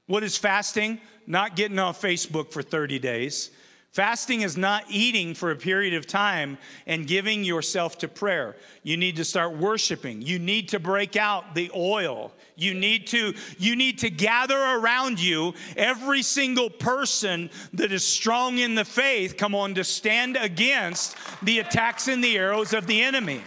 What 0.06 0.24
is 0.24 0.36
fasting? 0.36 1.00
Not 1.26 1.54
getting 1.54 1.78
on 1.78 1.94
Facebook 1.94 2.52
for 2.52 2.62
30 2.62 2.98
days. 2.98 3.50
Fasting 3.92 4.42
is 4.42 4.56
not 4.56 4.84
eating 4.88 5.34
for 5.34 5.50
a 5.50 5.56
period 5.56 5.94
of 5.94 6.06
time 6.06 6.58
and 6.86 7.08
giving 7.08 7.42
yourself 7.42 7.98
to 7.98 8.06
prayer. 8.06 8.54
You 8.84 8.96
need 8.96 9.16
to 9.16 9.24
start 9.24 9.56
worshiping. 9.56 10.22
You 10.22 10.38
need 10.38 10.68
to 10.68 10.78
break 10.78 11.16
out 11.16 11.56
the 11.56 11.72
oil. 11.74 12.32
You 12.54 12.72
need 12.72 13.08
to 13.08 13.34
you 13.58 13.74
need 13.74 13.98
to 13.98 14.10
gather 14.10 14.56
around 14.56 15.18
you 15.18 15.54
every 15.76 16.22
single 16.22 16.70
person 16.70 17.50
that 17.72 17.90
is 17.90 18.04
strong 18.04 18.58
in 18.58 18.76
the 18.76 18.84
faith 18.84 19.36
come 19.36 19.56
on 19.56 19.74
to 19.74 19.82
stand 19.82 20.36
against 20.36 21.16
the 21.42 21.58
attacks 21.58 22.06
and 22.06 22.22
the 22.22 22.38
arrows 22.38 22.72
of 22.72 22.86
the 22.86 23.02
enemy. 23.02 23.42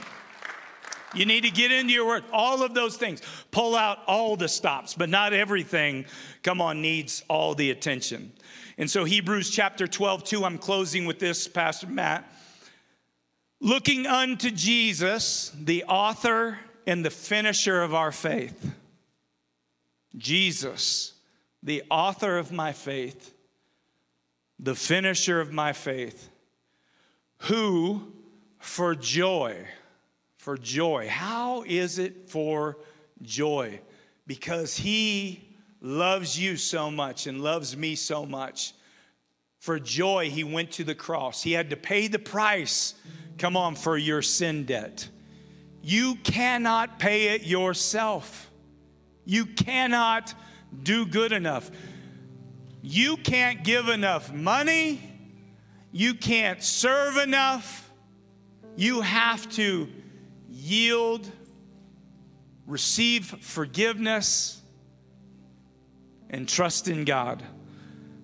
You 1.13 1.25
need 1.25 1.41
to 1.41 1.51
get 1.51 1.71
into 1.71 1.93
your 1.93 2.07
word. 2.07 2.23
All 2.33 2.63
of 2.63 2.73
those 2.73 2.97
things. 2.97 3.21
Pull 3.51 3.75
out 3.75 3.99
all 4.07 4.35
the 4.35 4.47
stops, 4.47 4.93
but 4.93 5.09
not 5.09 5.31
everything, 5.31 6.05
come 6.41 6.59
on, 6.59 6.81
needs 6.81 7.23
all 7.29 7.53
the 7.55 7.69
attention. 7.71 8.31
And 8.78 8.89
so, 8.89 9.03
Hebrews 9.03 9.49
chapter 9.49 9.88
12, 9.88 10.24
2, 10.24 10.45
I'm 10.45 10.57
closing 10.57 11.05
with 11.05 11.19
this, 11.19 11.47
Pastor 11.47 11.88
Matt. 11.88 12.30
Looking 13.59 14.07
unto 14.07 14.49
Jesus, 14.49 15.51
the 15.57 15.84
author 15.86 16.59
and 16.88 17.05
the 17.05 17.11
finisher 17.11 17.82
of 17.82 17.93
our 17.93 18.11
faith. 18.11 18.74
Jesus, 20.17 21.13
the 21.61 21.84
author 21.89 22.38
of 22.38 22.51
my 22.51 22.71
faith, 22.71 23.34
the 24.59 24.76
finisher 24.76 25.39
of 25.39 25.51
my 25.51 25.74
faith, 25.74 26.30
who 27.38 28.11
for 28.59 28.95
joy, 28.95 29.67
for 30.38 30.57
joy, 30.57 31.07
how 31.09 31.63
is 31.63 31.99
it 31.99 32.30
for 32.30 32.78
joy? 33.21 33.80
Because 34.28 34.78
he 34.78 35.52
loves 35.84 36.39
you 36.39 36.55
so 36.55 36.89
much 36.89 37.27
and 37.27 37.41
loves 37.41 37.77
me 37.77 37.93
so 37.93 38.25
much. 38.25 38.73
For 39.59 39.79
joy, 39.79 40.29
he 40.29 40.43
went 40.43 40.71
to 40.71 40.84
the 40.84 40.95
cross. 40.95 41.43
He 41.43 41.51
had 41.51 41.69
to 41.69 41.77
pay 41.77 42.07
the 42.07 42.19
price, 42.19 42.95
come 43.38 43.55
on, 43.55 43.75
for 43.75 43.97
your 43.97 44.21
sin 44.21 44.65
debt. 44.65 45.07
You 45.81 46.15
cannot 46.23 46.99
pay 46.99 47.36
it 47.36 47.43
yourself. 47.43 48.49
You 49.25 49.45
cannot 49.45 50.34
do 50.81 51.05
good 51.05 51.34
enough. 51.34 51.69
You 52.81 53.17
can't 53.17 53.63
give 53.63 53.89
enough 53.89 54.34
money. 54.34 55.01
You 55.91 56.13
can't 56.13 56.63
serve 56.63 57.17
enough. 57.17 57.91
You 58.77 59.01
have 59.01 59.49
to 59.51 59.89
yield, 60.49 61.29
receive 62.65 63.25
forgiveness 63.25 64.62
and 66.34 66.49
trust 66.49 66.88
in 66.88 67.05
God. 67.05 67.43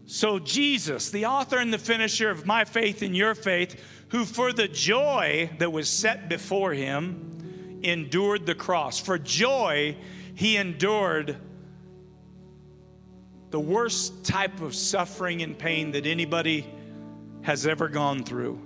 So, 0.07 0.39
Jesus, 0.39 1.11
the 1.11 1.27
author 1.27 1.59
and 1.59 1.71
the 1.71 1.77
finisher 1.77 2.31
of 2.31 2.43
my 2.43 2.65
faith 2.65 3.03
and 3.03 3.15
your 3.15 3.35
faith, 3.35 3.79
who 4.09 4.25
for 4.25 4.51
the 4.51 4.67
joy 4.67 5.51
that 5.59 5.71
was 5.71 5.87
set 5.87 6.27
before 6.27 6.73
him 6.73 7.79
endured 7.83 8.47
the 8.47 8.55
cross. 8.55 8.99
For 8.99 9.19
joy, 9.19 9.95
he 10.33 10.57
endured 10.57 11.37
the 13.51 13.59
worst 13.59 14.25
type 14.25 14.59
of 14.61 14.73
suffering 14.73 15.43
and 15.43 15.57
pain 15.57 15.91
that 15.91 16.07
anybody 16.07 16.67
has 17.43 17.67
ever 17.67 17.87
gone 17.87 18.23
through, 18.23 18.59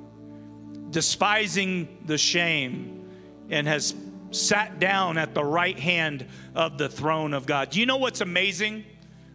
despising 0.89 1.97
the 2.05 2.17
shame, 2.17 3.09
and 3.49 3.67
has 3.67 3.93
sat 4.31 4.79
down 4.79 5.17
at 5.17 5.33
the 5.33 5.43
right 5.43 5.77
hand 5.77 6.25
of 6.55 6.77
the 6.77 6.87
throne 6.87 7.33
of 7.33 7.45
God. 7.45 7.71
Do 7.71 7.81
you 7.81 7.85
know 7.85 7.97
what's 7.97 8.21
amazing? 8.21 8.85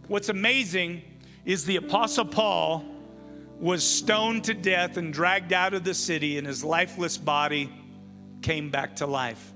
What's 0.09 0.31
amazing 0.31 1.03
is 1.45 1.67
the 1.67 1.77
Apostle 1.77 2.25
Paul 2.25 2.83
was 3.61 3.85
stoned 3.87 4.45
to 4.45 4.55
death 4.55 4.97
and 4.97 5.13
dragged 5.13 5.53
out 5.53 5.75
of 5.75 5.85
the 5.85 5.93
city, 5.93 6.39
and 6.39 6.47
his 6.47 6.65
lifeless 6.65 7.19
body 7.19 7.71
came 8.41 8.71
back 8.71 8.97
to 8.97 9.07
life. 9.07 9.53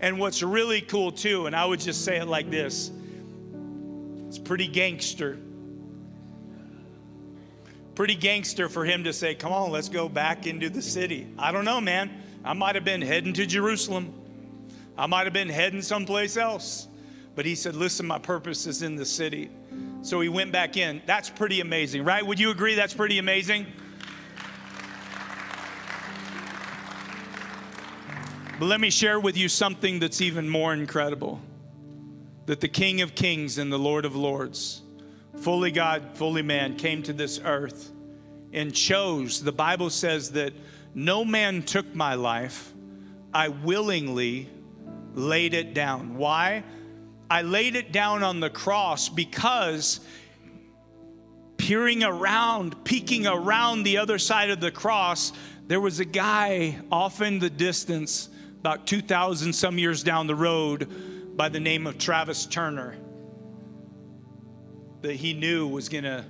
And 0.00 0.18
what's 0.18 0.42
really 0.42 0.82
cool, 0.82 1.10
too, 1.10 1.46
and 1.46 1.56
I 1.56 1.64
would 1.64 1.80
just 1.80 2.04
say 2.04 2.18
it 2.18 2.26
like 2.26 2.50
this 2.50 2.90
it's 4.28 4.38
pretty 4.38 4.68
gangster. 4.68 5.38
Pretty 7.94 8.16
gangster 8.16 8.68
for 8.68 8.84
him 8.84 9.04
to 9.04 9.12
say, 9.12 9.34
Come 9.34 9.52
on, 9.52 9.70
let's 9.70 9.88
go 9.88 10.08
back 10.08 10.46
into 10.46 10.68
the 10.68 10.82
city. 10.82 11.28
I 11.38 11.52
don't 11.52 11.64
know, 11.64 11.80
man. 11.80 12.10
I 12.44 12.52
might 12.52 12.74
have 12.74 12.84
been 12.84 13.00
heading 13.00 13.32
to 13.34 13.46
Jerusalem, 13.46 14.12
I 14.98 15.06
might 15.06 15.24
have 15.24 15.32
been 15.32 15.48
heading 15.48 15.80
someplace 15.80 16.36
else. 16.36 16.88
But 17.36 17.46
he 17.46 17.54
said, 17.54 17.74
Listen, 17.74 18.06
my 18.06 18.18
purpose 18.18 18.66
is 18.66 18.82
in 18.82 18.96
the 18.96 19.06
city. 19.06 19.50
So 20.04 20.20
he 20.20 20.28
went 20.28 20.52
back 20.52 20.76
in. 20.76 21.00
That's 21.06 21.30
pretty 21.30 21.62
amazing, 21.62 22.04
right? 22.04 22.24
Would 22.24 22.38
you 22.38 22.50
agree 22.50 22.74
that's 22.74 22.92
pretty 22.92 23.18
amazing? 23.18 23.66
But 28.60 28.66
let 28.66 28.82
me 28.82 28.90
share 28.90 29.18
with 29.18 29.34
you 29.34 29.48
something 29.48 30.00
that's 30.00 30.20
even 30.20 30.46
more 30.46 30.74
incredible 30.74 31.40
that 32.44 32.60
the 32.60 32.68
King 32.68 33.00
of 33.00 33.14
Kings 33.14 33.56
and 33.56 33.72
the 33.72 33.78
Lord 33.78 34.04
of 34.04 34.14
Lords, 34.14 34.82
fully 35.38 35.70
God, 35.70 36.10
fully 36.12 36.42
man, 36.42 36.76
came 36.76 37.02
to 37.04 37.14
this 37.14 37.40
earth 37.42 37.90
and 38.52 38.74
chose. 38.74 39.42
The 39.42 39.52
Bible 39.52 39.88
says 39.88 40.32
that 40.32 40.52
no 40.94 41.24
man 41.24 41.62
took 41.62 41.94
my 41.94 42.12
life, 42.14 42.74
I 43.32 43.48
willingly 43.48 44.50
laid 45.14 45.54
it 45.54 45.72
down. 45.72 46.18
Why? 46.18 46.62
I 47.34 47.42
laid 47.42 47.74
it 47.74 47.90
down 47.90 48.22
on 48.22 48.38
the 48.38 48.48
cross 48.48 49.08
because 49.08 49.98
peering 51.56 52.04
around, 52.04 52.84
peeking 52.84 53.26
around 53.26 53.82
the 53.82 53.98
other 53.98 54.20
side 54.20 54.50
of 54.50 54.60
the 54.60 54.70
cross, 54.70 55.32
there 55.66 55.80
was 55.80 55.98
a 55.98 56.04
guy 56.04 56.78
off 56.92 57.20
in 57.20 57.40
the 57.40 57.50
distance, 57.50 58.28
about 58.60 58.86
2,000 58.86 59.52
some 59.52 59.78
years 59.78 60.04
down 60.04 60.28
the 60.28 60.34
road, 60.36 61.36
by 61.36 61.48
the 61.48 61.58
name 61.58 61.88
of 61.88 61.98
Travis 61.98 62.46
Turner, 62.46 62.96
that 65.00 65.16
he 65.16 65.32
knew 65.34 65.66
was 65.66 65.88
going 65.88 66.04
to 66.04 66.24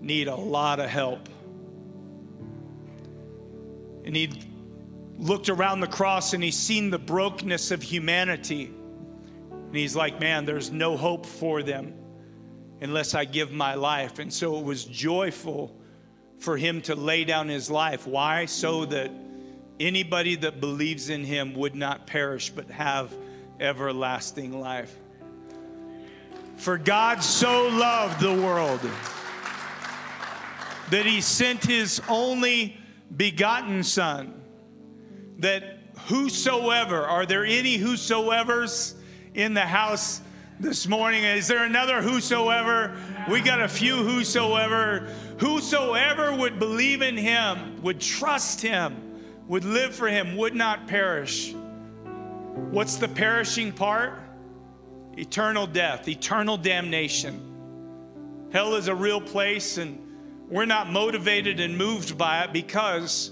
need 0.00 0.28
a 0.28 0.36
lot 0.36 0.78
of 0.78 0.88
help. 0.88 1.28
And 4.04 4.14
he 4.14 4.30
looked 5.18 5.48
around 5.48 5.80
the 5.80 5.88
cross 5.88 6.34
and 6.34 6.44
he 6.44 6.52
seen 6.52 6.90
the 6.90 7.00
brokenness 7.00 7.72
of 7.72 7.82
humanity 7.82 8.72
and 9.72 9.78
he's 9.78 9.96
like, 9.96 10.20
man, 10.20 10.44
there's 10.44 10.70
no 10.70 10.98
hope 10.98 11.24
for 11.24 11.62
them 11.62 11.94
unless 12.82 13.14
I 13.14 13.24
give 13.24 13.50
my 13.50 13.74
life. 13.74 14.18
And 14.18 14.30
so 14.30 14.58
it 14.58 14.64
was 14.66 14.84
joyful 14.84 15.74
for 16.40 16.58
him 16.58 16.82
to 16.82 16.94
lay 16.94 17.24
down 17.24 17.48
his 17.48 17.70
life. 17.70 18.06
Why? 18.06 18.44
So 18.44 18.84
that 18.84 19.10
anybody 19.80 20.36
that 20.36 20.60
believes 20.60 21.08
in 21.08 21.24
him 21.24 21.54
would 21.54 21.74
not 21.74 22.06
perish 22.06 22.50
but 22.50 22.70
have 22.70 23.16
everlasting 23.60 24.60
life. 24.60 24.94
For 26.58 26.76
God 26.76 27.22
so 27.22 27.68
loved 27.68 28.20
the 28.20 28.34
world 28.34 28.80
that 30.90 31.06
he 31.06 31.22
sent 31.22 31.64
his 31.64 31.98
only 32.10 32.76
begotten 33.16 33.82
Son, 33.82 34.38
that 35.38 35.78
whosoever, 36.08 37.06
are 37.06 37.24
there 37.24 37.46
any 37.46 37.78
whosoever's? 37.78 38.96
In 39.34 39.54
the 39.54 39.60
house 39.60 40.20
this 40.60 40.86
morning. 40.86 41.24
Is 41.24 41.48
there 41.48 41.64
another 41.64 42.02
whosoever? 42.02 42.96
We 43.30 43.40
got 43.40 43.60
a 43.60 43.68
few 43.68 43.96
whosoever. 43.96 45.08
Whosoever 45.38 46.34
would 46.36 46.58
believe 46.58 47.02
in 47.02 47.16
him, 47.16 47.82
would 47.82 48.00
trust 48.00 48.60
him, 48.60 49.20
would 49.48 49.64
live 49.64 49.94
for 49.94 50.08
him, 50.08 50.36
would 50.36 50.54
not 50.54 50.86
perish. 50.86 51.52
What's 52.70 52.96
the 52.96 53.08
perishing 53.08 53.72
part? 53.72 54.18
Eternal 55.16 55.66
death, 55.66 56.08
eternal 56.08 56.56
damnation. 56.56 57.48
Hell 58.52 58.74
is 58.74 58.88
a 58.88 58.94
real 58.94 59.20
place, 59.20 59.78
and 59.78 59.98
we're 60.48 60.66
not 60.66 60.90
motivated 60.90 61.60
and 61.60 61.76
moved 61.76 62.18
by 62.18 62.42
it 62.42 62.52
because 62.52 63.30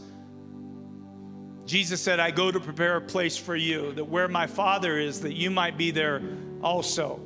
Jesus 1.71 2.01
said, 2.01 2.18
I 2.18 2.33
go 2.33 2.51
to 2.51 2.59
prepare 2.59 2.97
a 2.97 3.01
place 3.01 3.37
for 3.37 3.55
you, 3.55 3.93
that 3.93 4.05
where 4.05 4.27
my 4.27 4.49
Father 4.49 4.99
is, 4.99 5.21
that 5.21 5.35
you 5.35 5.53
might 5.53 5.79
be 5.79 5.93
there 5.93 6.21
also. 6.64 7.21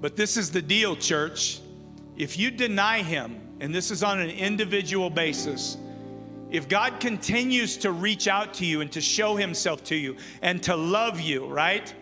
But 0.00 0.16
this 0.16 0.36
is 0.36 0.50
the 0.50 0.60
deal, 0.60 0.96
church. 0.96 1.60
If 2.16 2.36
you 2.36 2.50
deny 2.50 3.02
him, 3.02 3.40
and 3.60 3.72
this 3.72 3.92
is 3.92 4.02
on 4.02 4.18
an 4.18 4.30
individual 4.30 5.10
basis, 5.10 5.76
if 6.50 6.68
God 6.68 6.98
continues 6.98 7.76
to 7.76 7.92
reach 7.92 8.26
out 8.26 8.54
to 8.54 8.66
you 8.66 8.80
and 8.80 8.90
to 8.90 9.00
show 9.00 9.36
himself 9.36 9.84
to 9.84 9.94
you 9.94 10.16
and 10.42 10.60
to 10.64 10.74
love 10.74 11.20
you, 11.20 11.46
right? 11.46 11.94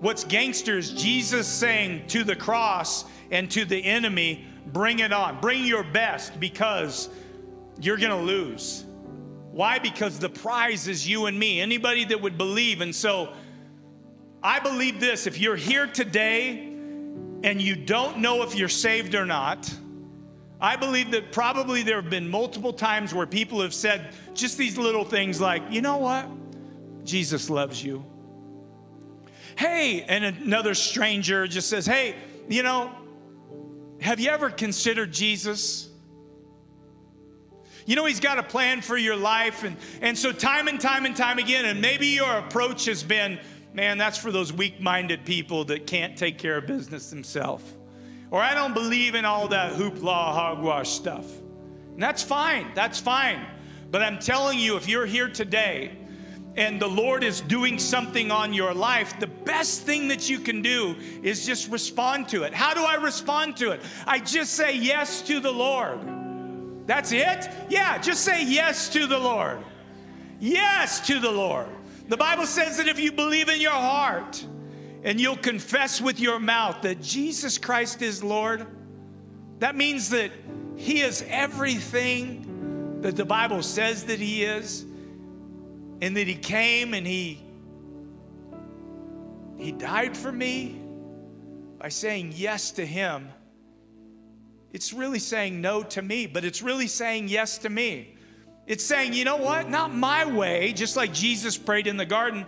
What's 0.00 0.24
gangster 0.24 0.76
is 0.76 0.90
Jesus 0.90 1.48
saying 1.48 2.08
to 2.08 2.22
the 2.22 2.36
cross 2.36 3.06
and 3.30 3.50
to 3.52 3.64
the 3.64 3.82
enemy, 3.82 4.44
bring 4.66 4.98
it 4.98 5.14
on, 5.14 5.40
bring 5.40 5.64
your 5.64 5.84
best 5.84 6.38
because 6.38 7.08
you're 7.80 7.96
gonna 7.96 8.20
lose. 8.20 8.85
Why? 9.56 9.78
Because 9.78 10.18
the 10.18 10.28
prize 10.28 10.86
is 10.86 11.08
you 11.08 11.24
and 11.24 11.38
me, 11.38 11.62
anybody 11.62 12.04
that 12.04 12.20
would 12.20 12.36
believe. 12.36 12.82
And 12.82 12.94
so 12.94 13.32
I 14.42 14.60
believe 14.60 15.00
this 15.00 15.26
if 15.26 15.40
you're 15.40 15.56
here 15.56 15.86
today 15.86 16.58
and 17.42 17.62
you 17.62 17.74
don't 17.74 18.18
know 18.18 18.42
if 18.42 18.54
you're 18.54 18.68
saved 18.68 19.14
or 19.14 19.24
not, 19.24 19.72
I 20.60 20.76
believe 20.76 21.10
that 21.12 21.32
probably 21.32 21.82
there 21.82 22.02
have 22.02 22.10
been 22.10 22.28
multiple 22.28 22.74
times 22.74 23.14
where 23.14 23.26
people 23.26 23.62
have 23.62 23.72
said 23.72 24.12
just 24.34 24.58
these 24.58 24.76
little 24.76 25.06
things 25.06 25.40
like, 25.40 25.62
you 25.70 25.80
know 25.80 25.96
what? 25.96 26.28
Jesus 27.04 27.48
loves 27.48 27.82
you. 27.82 28.04
Hey, 29.56 30.02
and 30.02 30.22
another 30.22 30.74
stranger 30.74 31.46
just 31.46 31.70
says, 31.70 31.86
hey, 31.86 32.14
you 32.46 32.62
know, 32.62 32.92
have 34.02 34.20
you 34.20 34.28
ever 34.28 34.50
considered 34.50 35.12
Jesus? 35.12 35.85
You 37.86 37.96
know, 37.96 38.04
He's 38.04 38.20
got 38.20 38.38
a 38.38 38.42
plan 38.42 38.82
for 38.82 38.98
your 38.98 39.16
life. 39.16 39.64
And, 39.64 39.76
and 40.02 40.18
so, 40.18 40.32
time 40.32 40.68
and 40.68 40.80
time 40.80 41.06
and 41.06 41.16
time 41.16 41.38
again, 41.38 41.64
and 41.64 41.80
maybe 41.80 42.08
your 42.08 42.38
approach 42.38 42.84
has 42.84 43.02
been, 43.02 43.38
man, 43.72 43.96
that's 43.96 44.18
for 44.18 44.30
those 44.30 44.52
weak 44.52 44.80
minded 44.80 45.24
people 45.24 45.64
that 45.66 45.86
can't 45.86 46.18
take 46.18 46.36
care 46.36 46.58
of 46.58 46.66
business 46.66 47.10
themselves. 47.10 47.64
Or 48.30 48.42
I 48.42 48.54
don't 48.54 48.74
believe 48.74 49.14
in 49.14 49.24
all 49.24 49.48
that 49.48 49.74
hoopla, 49.74 50.34
hogwash 50.34 50.90
stuff. 50.90 51.26
And 51.94 52.02
that's 52.02 52.22
fine, 52.22 52.72
that's 52.74 52.98
fine. 52.98 53.46
But 53.90 54.02
I'm 54.02 54.18
telling 54.18 54.58
you, 54.58 54.76
if 54.76 54.88
you're 54.88 55.06
here 55.06 55.28
today 55.28 55.96
and 56.56 56.80
the 56.80 56.88
Lord 56.88 57.22
is 57.22 57.40
doing 57.42 57.78
something 57.78 58.32
on 58.32 58.52
your 58.52 58.74
life, 58.74 59.18
the 59.20 59.28
best 59.28 59.82
thing 59.82 60.08
that 60.08 60.28
you 60.28 60.40
can 60.40 60.60
do 60.60 60.96
is 61.22 61.46
just 61.46 61.70
respond 61.70 62.28
to 62.30 62.42
it. 62.42 62.52
How 62.52 62.74
do 62.74 62.82
I 62.82 62.94
respond 62.94 63.56
to 63.58 63.70
it? 63.70 63.80
I 64.06 64.18
just 64.18 64.54
say 64.54 64.76
yes 64.76 65.22
to 65.22 65.38
the 65.38 65.52
Lord. 65.52 66.25
That's 66.86 67.12
it? 67.12 67.48
Yeah, 67.68 67.98
just 67.98 68.24
say 68.24 68.44
yes 68.44 68.88
to 68.90 69.06
the 69.06 69.18
Lord. 69.18 69.58
Yes 70.38 71.06
to 71.08 71.18
the 71.18 71.30
Lord. 71.30 71.68
The 72.08 72.16
Bible 72.16 72.46
says 72.46 72.76
that 72.78 72.86
if 72.86 73.00
you 73.00 73.10
believe 73.12 73.48
in 73.48 73.60
your 73.60 73.72
heart, 73.72 74.44
and 75.02 75.20
you'll 75.20 75.36
confess 75.36 76.00
with 76.00 76.18
your 76.18 76.40
mouth 76.40 76.82
that 76.82 77.00
Jesus 77.00 77.58
Christ 77.58 78.02
is 78.02 78.24
Lord, 78.24 78.66
that 79.60 79.76
means 79.76 80.10
that 80.10 80.30
He 80.76 81.00
is 81.00 81.24
everything 81.28 83.00
that 83.02 83.14
the 83.14 83.24
Bible 83.24 83.62
says 83.62 84.06
that 84.06 84.18
He 84.18 84.42
is, 84.42 84.82
and 86.02 86.16
that 86.16 86.26
He 86.26 86.34
came 86.34 86.92
and 86.92 87.06
He 87.06 87.40
He 89.56 89.72
died 89.72 90.16
for 90.16 90.30
me 90.30 90.80
by 91.78 91.88
saying 91.88 92.32
yes 92.34 92.72
to 92.72 92.84
Him. 92.84 93.28
It's 94.76 94.92
really 94.92 95.18
saying 95.18 95.60
no 95.60 95.82
to 95.82 96.02
me, 96.02 96.26
but 96.26 96.44
it's 96.44 96.60
really 96.60 96.86
saying 96.86 97.28
yes 97.28 97.56
to 97.58 97.70
me. 97.70 98.14
It's 98.66 98.84
saying, 98.84 99.14
you 99.14 99.24
know 99.24 99.36
what? 99.36 99.70
Not 99.70 99.94
my 99.94 100.26
way, 100.26 100.74
just 100.74 100.96
like 100.96 101.14
Jesus 101.14 101.56
prayed 101.56 101.86
in 101.86 101.96
the 101.96 102.04
garden 102.04 102.44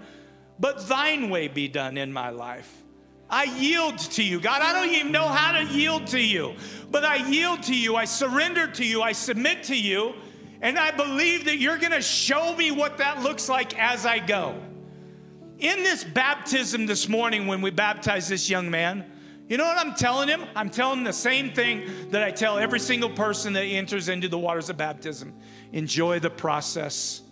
but 0.59 0.89
thine 0.89 1.31
way 1.31 1.49
be 1.49 1.69
done 1.69 1.97
in 1.97 2.13
my 2.13 2.31
life. 2.31 2.83
I 3.31 3.45
yield 3.45 3.99
to 3.99 4.25
you. 4.25 4.41
God, 4.41 4.63
I 4.63 4.73
don't 4.73 4.95
even 4.95 5.13
know 5.13 5.29
how 5.29 5.53
to 5.53 5.65
yield 5.65 6.07
to 6.09 6.21
you, 6.21 6.55
but 6.91 7.05
I 7.05 7.29
yield 7.29 7.63
to 7.65 7.77
you. 7.77 7.95
I 7.95 8.07
surrender 8.07 8.67
to 8.67 8.85
you. 8.85 9.03
I 9.03 9.13
submit 9.13 9.65
to 9.65 9.77
you. 9.77 10.15
And 10.61 10.79
I 10.79 10.91
believe 10.91 11.45
that 11.45 11.59
you're 11.59 11.79
going 11.79 11.93
to 11.93 12.03
show 12.03 12.57
me 12.57 12.71
what 12.71 12.99
that 12.99 13.23
looks 13.23 13.49
like 13.49 13.79
as 13.79 14.07
I 14.07 14.19
go. 14.19 14.61
In 15.59 15.83
this 15.83 16.05
baptism 16.05 16.87
this 16.87 17.09
morning, 17.09 17.47
when 17.47 17.61
we 17.61 17.71
baptize 17.71 18.29
this 18.29 18.49
young 18.49 18.71
man, 18.71 19.05
you 19.49 19.57
know 19.57 19.65
what 19.65 19.79
I'm 19.79 19.95
telling 19.95 20.29
him? 20.29 20.45
I'm 20.55 20.69
telling 20.69 20.99
him 20.99 21.05
the 21.05 21.13
same 21.13 21.53
thing 21.53 22.11
that 22.11 22.23
I 22.23 22.31
tell 22.31 22.59
every 22.59 22.81
single 22.81 23.09
person 23.09 23.55
that 23.55 23.63
enters 23.63 24.11
into 24.11 24.29
the 24.29 24.39
waters 24.39 24.69
of 24.69 24.77
baptism 24.77 25.35
enjoy 25.73 26.21
the 26.21 26.31
process. 26.31 27.23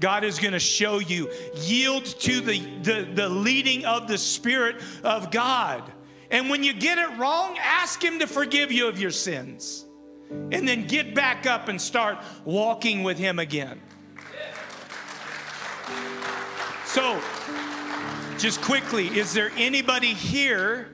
God 0.00 0.24
is 0.24 0.38
going 0.38 0.54
to 0.54 0.58
show 0.58 0.98
you. 0.98 1.30
Yield 1.56 2.06
to 2.06 2.40
the, 2.40 2.60
the, 2.82 3.08
the 3.14 3.28
leading 3.28 3.84
of 3.84 4.08
the 4.08 4.16
Spirit 4.16 4.80
of 5.04 5.30
God. 5.30 5.92
And 6.30 6.48
when 6.48 6.64
you 6.64 6.72
get 6.72 6.96
it 6.96 7.18
wrong, 7.18 7.58
ask 7.60 8.02
Him 8.02 8.18
to 8.20 8.26
forgive 8.26 8.72
you 8.72 8.88
of 8.88 8.98
your 8.98 9.10
sins. 9.10 9.84
And 10.30 10.66
then 10.66 10.86
get 10.86 11.14
back 11.14 11.44
up 11.46 11.68
and 11.68 11.80
start 11.80 12.18
walking 12.44 13.02
with 13.02 13.18
Him 13.18 13.38
again. 13.38 13.80
So, 16.86 17.20
just 18.38 18.62
quickly, 18.62 19.08
is 19.08 19.34
there 19.34 19.52
anybody 19.56 20.14
here 20.14 20.88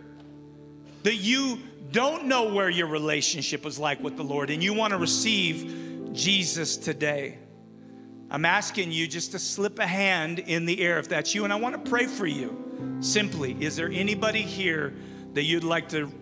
that 1.06 1.14
you 1.14 1.60
don't 1.92 2.24
know 2.24 2.52
where 2.52 2.68
your 2.68 2.88
relationship 2.88 3.64
was 3.64 3.78
like 3.78 4.02
with 4.02 4.16
the 4.16 4.24
Lord 4.24 4.50
and 4.50 4.60
you 4.60 4.74
want 4.74 4.90
to 4.90 4.98
receive 4.98 6.10
Jesus 6.12 6.76
today? 6.76 7.38
I'm 8.28 8.44
asking 8.44 8.90
you 8.90 9.06
just 9.06 9.30
to 9.30 9.38
slip 9.38 9.78
a 9.78 9.86
hand 9.86 10.40
in 10.40 10.66
the 10.66 10.80
air 10.80 10.98
if 10.98 11.08
that's 11.08 11.32
you, 11.32 11.44
and 11.44 11.52
I 11.52 11.56
want 11.56 11.84
to 11.84 11.88
pray 11.88 12.06
for 12.06 12.26
you. 12.26 12.98
Simply, 12.98 13.56
is 13.60 13.76
there 13.76 13.88
anybody 13.88 14.42
here 14.42 14.94
that 15.34 15.44
you'd 15.44 15.62
like 15.62 15.88
to? 15.90 16.12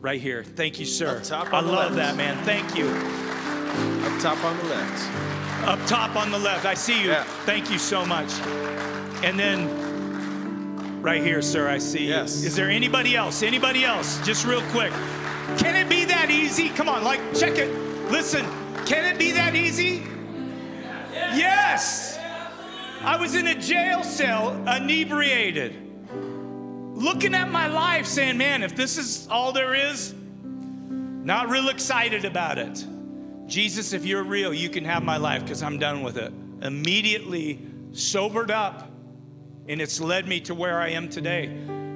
Right 0.00 0.20
here. 0.20 0.42
Thank 0.42 0.80
you, 0.80 0.86
sir. 0.86 1.22
I 1.30 1.60
love 1.60 1.92
left. 1.92 1.94
that, 1.94 2.16
man. 2.16 2.42
Thank 2.44 2.74
you. 2.74 2.88
Up 2.88 4.20
top 4.20 4.42
on 4.42 4.56
the 4.56 4.64
left. 4.64 5.68
Up 5.68 5.86
top 5.86 6.16
on 6.16 6.32
the 6.32 6.38
left. 6.38 6.66
I 6.66 6.74
see 6.74 7.00
you. 7.00 7.10
Yeah. 7.10 7.22
Thank 7.44 7.70
you 7.70 7.78
so 7.78 8.04
much. 8.04 8.32
And 9.22 9.38
then 9.38 9.68
right 11.00 11.22
here, 11.22 11.42
sir, 11.42 11.68
I 11.68 11.78
see 11.78 12.06
yes. 12.06 12.40
you. 12.40 12.48
Is 12.48 12.56
there 12.56 12.70
anybody 12.70 13.16
else? 13.16 13.42
Anybody 13.42 13.84
else? 13.84 14.24
Just 14.24 14.46
real 14.46 14.62
quick. 14.70 14.92
Can 15.58 15.74
it 15.74 15.88
be 15.88 16.04
that 16.04 16.30
easy? 16.30 16.68
Come 16.68 16.88
on, 16.88 17.02
like, 17.02 17.20
check 17.34 17.58
it. 17.58 17.72
Listen, 18.10 18.44
can 18.86 19.04
it 19.12 19.18
be 19.18 19.32
that 19.32 19.54
easy? 19.54 20.02
Yes. 21.12 22.18
I 23.02 23.16
was 23.16 23.34
in 23.34 23.46
a 23.46 23.54
jail 23.54 24.02
cell, 24.02 24.50
inebriated, 24.68 25.74
looking 26.94 27.34
at 27.34 27.50
my 27.50 27.66
life, 27.66 28.06
saying, 28.06 28.36
Man, 28.36 28.62
if 28.62 28.76
this 28.76 28.98
is 28.98 29.26
all 29.30 29.52
there 29.52 29.74
is, 29.74 30.14
not 30.50 31.48
real 31.48 31.68
excited 31.68 32.24
about 32.24 32.58
it. 32.58 32.84
Jesus, 33.46 33.92
if 33.92 34.04
you're 34.04 34.22
real, 34.22 34.52
you 34.52 34.68
can 34.68 34.84
have 34.84 35.02
my 35.02 35.16
life 35.16 35.42
because 35.42 35.62
I'm 35.62 35.78
done 35.78 36.02
with 36.02 36.16
it. 36.18 36.32
Immediately 36.62 37.58
sobered 37.92 38.50
up, 38.50 38.89
and 39.70 39.80
it's 39.80 40.00
led 40.00 40.26
me 40.26 40.40
to 40.40 40.52
where 40.52 40.80
I 40.80 40.88
am 40.88 41.08
today. 41.08 41.46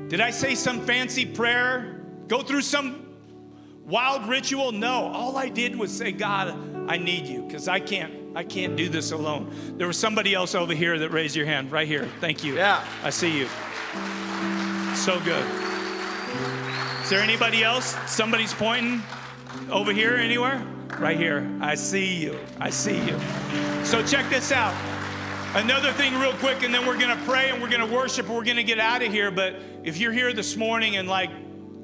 Did 0.09 0.20
I 0.20 0.31
say 0.31 0.55
some 0.55 0.87
fancy 0.87 1.27
prayer? 1.27 2.01
Go 2.29 2.41
through 2.41 2.62
some 2.62 3.05
wild 3.85 4.29
ritual? 4.29 4.70
No. 4.70 5.07
All 5.07 5.37
I 5.37 5.49
did 5.49 5.77
was 5.77 5.91
say, 5.91 6.12
God, 6.12 6.57
I 6.89 6.99
need 6.99 7.27
you 7.27 7.43
because 7.43 7.66
I 7.66 7.81
can't 7.81 8.14
I 8.37 8.45
can't 8.45 8.77
do 8.77 8.89
this 8.89 9.11
alone. 9.11 9.53
There 9.77 9.89
was 9.89 9.97
somebody 9.97 10.35
else 10.35 10.55
over 10.55 10.72
here 10.72 10.99
that 10.99 11.11
raised 11.11 11.35
your 11.35 11.47
hand 11.47 11.72
right 11.72 11.87
here. 11.87 12.09
Thank 12.20 12.45
you. 12.45 12.55
Yeah. 12.55 12.85
I 13.03 13.11
see 13.11 13.37
you. 13.37 13.49
So 14.95 15.20
good. 15.20 15.45
Is 17.03 17.11
there 17.11 17.20
anybody 17.20 17.64
else? 17.64 17.97
Somebody's 18.07 18.55
pointing 18.55 19.03
over 19.70 19.93
here 19.93 20.14
anywhere? 20.14 20.64
Right 20.99 21.16
here. 21.16 21.49
I 21.61 21.75
see 21.75 22.22
you. 22.22 22.39
I 22.61 22.70
see 22.70 22.99
you. 23.05 23.18
So 23.85 24.05
check 24.05 24.29
this 24.31 24.53
out. 24.53 24.93
Another 25.55 25.92
thing, 25.92 26.18
real 26.18 26.32
quick, 26.34 26.62
and 26.62 26.74
then 26.74 26.86
we're 26.86 26.98
gonna 26.98 27.20
pray 27.24 27.50
and 27.50 27.62
we're 27.62 27.70
gonna 27.70 27.86
worship 27.86 28.26
and 28.26 28.34
we're 28.34 28.44
gonna 28.44 28.62
get 28.62 28.80
out 28.80 29.02
of 29.02 29.12
here. 29.12 29.30
But 29.30 29.57
if 29.84 29.98
you're 29.98 30.12
here 30.12 30.32
this 30.32 30.57
morning 30.57 30.96
and 30.96 31.09
like, 31.09 31.30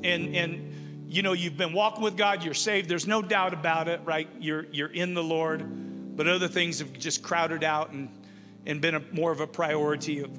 and 0.02 0.34
and 0.34 1.06
you 1.08 1.22
know 1.22 1.32
you've 1.32 1.56
been 1.56 1.72
walking 1.72 2.02
with 2.02 2.16
God, 2.16 2.44
you're 2.44 2.54
saved. 2.54 2.88
There's 2.88 3.06
no 3.06 3.22
doubt 3.22 3.54
about 3.54 3.88
it, 3.88 4.00
right? 4.04 4.28
You're 4.40 4.66
you're 4.72 4.92
in 4.92 5.14
the 5.14 5.22
Lord 5.22 5.62
but 6.20 6.28
other 6.28 6.48
things 6.48 6.80
have 6.80 6.92
just 6.92 7.22
crowded 7.22 7.64
out 7.64 7.92
and, 7.92 8.10
and 8.66 8.82
been 8.82 8.94
a, 8.94 9.00
more 9.10 9.32
of 9.32 9.40
a 9.40 9.46
priority 9.46 10.20
of, 10.20 10.30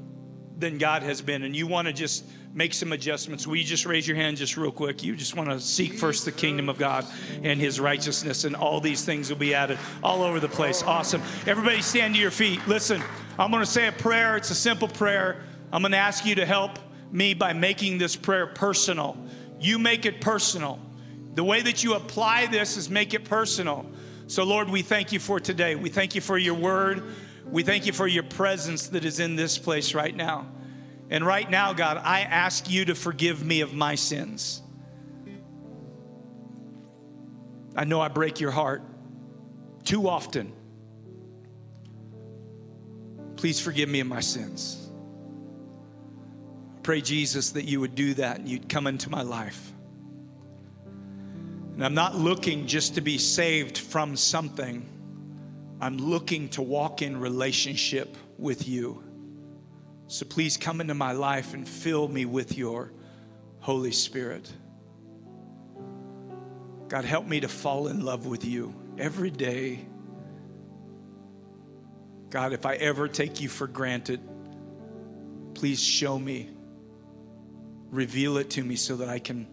than 0.61 0.77
God 0.77 1.03
has 1.03 1.21
been. 1.21 1.43
And 1.43 1.55
you 1.55 1.67
want 1.67 1.87
to 1.87 1.93
just 1.93 2.23
make 2.53 2.73
some 2.73 2.93
adjustments. 2.93 3.45
Will 3.45 3.57
you 3.57 3.63
just 3.63 3.85
raise 3.85 4.07
your 4.07 4.15
hand 4.15 4.37
just 4.37 4.55
real 4.55 4.71
quick? 4.71 5.03
You 5.03 5.15
just 5.15 5.35
want 5.35 5.49
to 5.49 5.59
seek 5.59 5.93
first 5.93 6.23
the 6.23 6.31
kingdom 6.31 6.69
of 6.69 6.77
God 6.77 7.05
and 7.43 7.59
his 7.59 7.79
righteousness, 7.79 8.45
and 8.45 8.55
all 8.55 8.79
these 8.79 9.03
things 9.03 9.29
will 9.29 9.37
be 9.37 9.53
added 9.53 9.77
all 10.03 10.23
over 10.23 10.39
the 10.39 10.47
place. 10.47 10.83
Awesome. 10.83 11.21
Everybody 11.45 11.81
stand 11.81 12.15
to 12.15 12.21
your 12.21 12.31
feet. 12.31 12.65
Listen, 12.67 13.01
I'm 13.37 13.51
going 13.51 13.63
to 13.63 13.69
say 13.69 13.87
a 13.87 13.91
prayer. 13.91 14.37
It's 14.37 14.51
a 14.51 14.55
simple 14.55 14.87
prayer. 14.87 15.43
I'm 15.73 15.81
going 15.81 15.91
to 15.91 15.97
ask 15.97 16.25
you 16.25 16.35
to 16.35 16.45
help 16.45 16.79
me 17.11 17.33
by 17.33 17.53
making 17.53 17.97
this 17.97 18.15
prayer 18.15 18.47
personal. 18.47 19.17
You 19.59 19.79
make 19.79 20.05
it 20.05 20.21
personal. 20.21 20.79
The 21.33 21.43
way 21.43 21.61
that 21.61 21.83
you 21.83 21.95
apply 21.95 22.47
this 22.47 22.77
is 22.77 22.89
make 22.89 23.13
it 23.13 23.25
personal. 23.25 23.85
So, 24.27 24.43
Lord, 24.43 24.69
we 24.69 24.81
thank 24.81 25.11
you 25.11 25.19
for 25.19 25.39
today. 25.39 25.75
We 25.75 25.89
thank 25.89 26.15
you 26.15 26.21
for 26.21 26.37
your 26.37 26.53
word. 26.53 27.03
We 27.51 27.63
thank 27.63 27.85
you 27.85 27.93
for 27.93 28.07
your 28.07 28.23
presence 28.23 28.87
that 28.87 29.03
is 29.05 29.19
in 29.19 29.35
this 29.35 29.57
place 29.57 29.93
right 29.93 30.15
now. 30.15 30.47
And 31.09 31.25
right 31.25 31.49
now, 31.49 31.73
God, 31.73 31.97
I 32.01 32.21
ask 32.21 32.69
you 32.69 32.85
to 32.85 32.95
forgive 32.95 33.45
me 33.45 33.59
of 33.59 33.73
my 33.73 33.95
sins. 33.95 34.61
I 37.75 37.83
know 37.83 37.99
I 37.99 38.07
break 38.07 38.39
your 38.39 38.51
heart 38.51 38.81
too 39.83 40.07
often. 40.07 40.53
Please 43.35 43.59
forgive 43.59 43.89
me 43.89 43.99
of 43.99 44.07
my 44.07 44.21
sins. 44.21 44.89
Pray, 46.83 47.01
Jesus, 47.01 47.51
that 47.51 47.65
you 47.65 47.81
would 47.81 47.95
do 47.95 48.13
that 48.15 48.39
and 48.39 48.47
you'd 48.47 48.69
come 48.69 48.87
into 48.87 49.09
my 49.09 49.21
life. 49.21 49.71
And 51.73 51.83
I'm 51.83 51.93
not 51.93 52.15
looking 52.15 52.67
just 52.67 52.95
to 52.95 53.01
be 53.01 53.17
saved 53.17 53.77
from 53.77 54.15
something, 54.15 54.87
I'm 55.81 55.97
looking 55.97 56.47
to 56.49 56.61
walk 56.61 57.01
in 57.01 57.19
relationship 57.19 58.15
with 58.37 58.67
you. 58.67 59.03
So 60.05 60.27
please 60.27 60.55
come 60.55 60.79
into 60.79 60.93
my 60.93 61.11
life 61.11 61.55
and 61.55 61.67
fill 61.67 62.07
me 62.07 62.25
with 62.25 62.55
your 62.55 62.93
Holy 63.61 63.91
Spirit. 63.91 64.51
God, 66.87 67.03
help 67.03 67.25
me 67.25 67.39
to 67.39 67.47
fall 67.47 67.87
in 67.87 68.05
love 68.05 68.27
with 68.27 68.45
you 68.45 68.75
every 68.99 69.31
day. 69.31 69.79
God, 72.29 72.53
if 72.53 72.67
I 72.67 72.75
ever 72.75 73.07
take 73.07 73.41
you 73.41 73.49
for 73.49 73.65
granted, 73.65 74.21
please 75.55 75.81
show 75.81 76.19
me, 76.19 76.51
reveal 77.89 78.37
it 78.37 78.51
to 78.51 78.63
me 78.63 78.75
so 78.75 78.97
that 78.97 79.09
I 79.09 79.17
can 79.17 79.47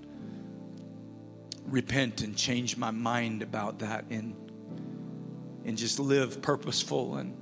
repent 1.64 2.20
and 2.20 2.36
change 2.36 2.76
my 2.76 2.90
mind 2.90 3.42
about 3.42 3.78
that 3.78 4.04
and, 4.10 4.47
and 5.68 5.76
just 5.76 6.00
live 6.00 6.40
purposeful 6.40 7.16
and, 7.16 7.36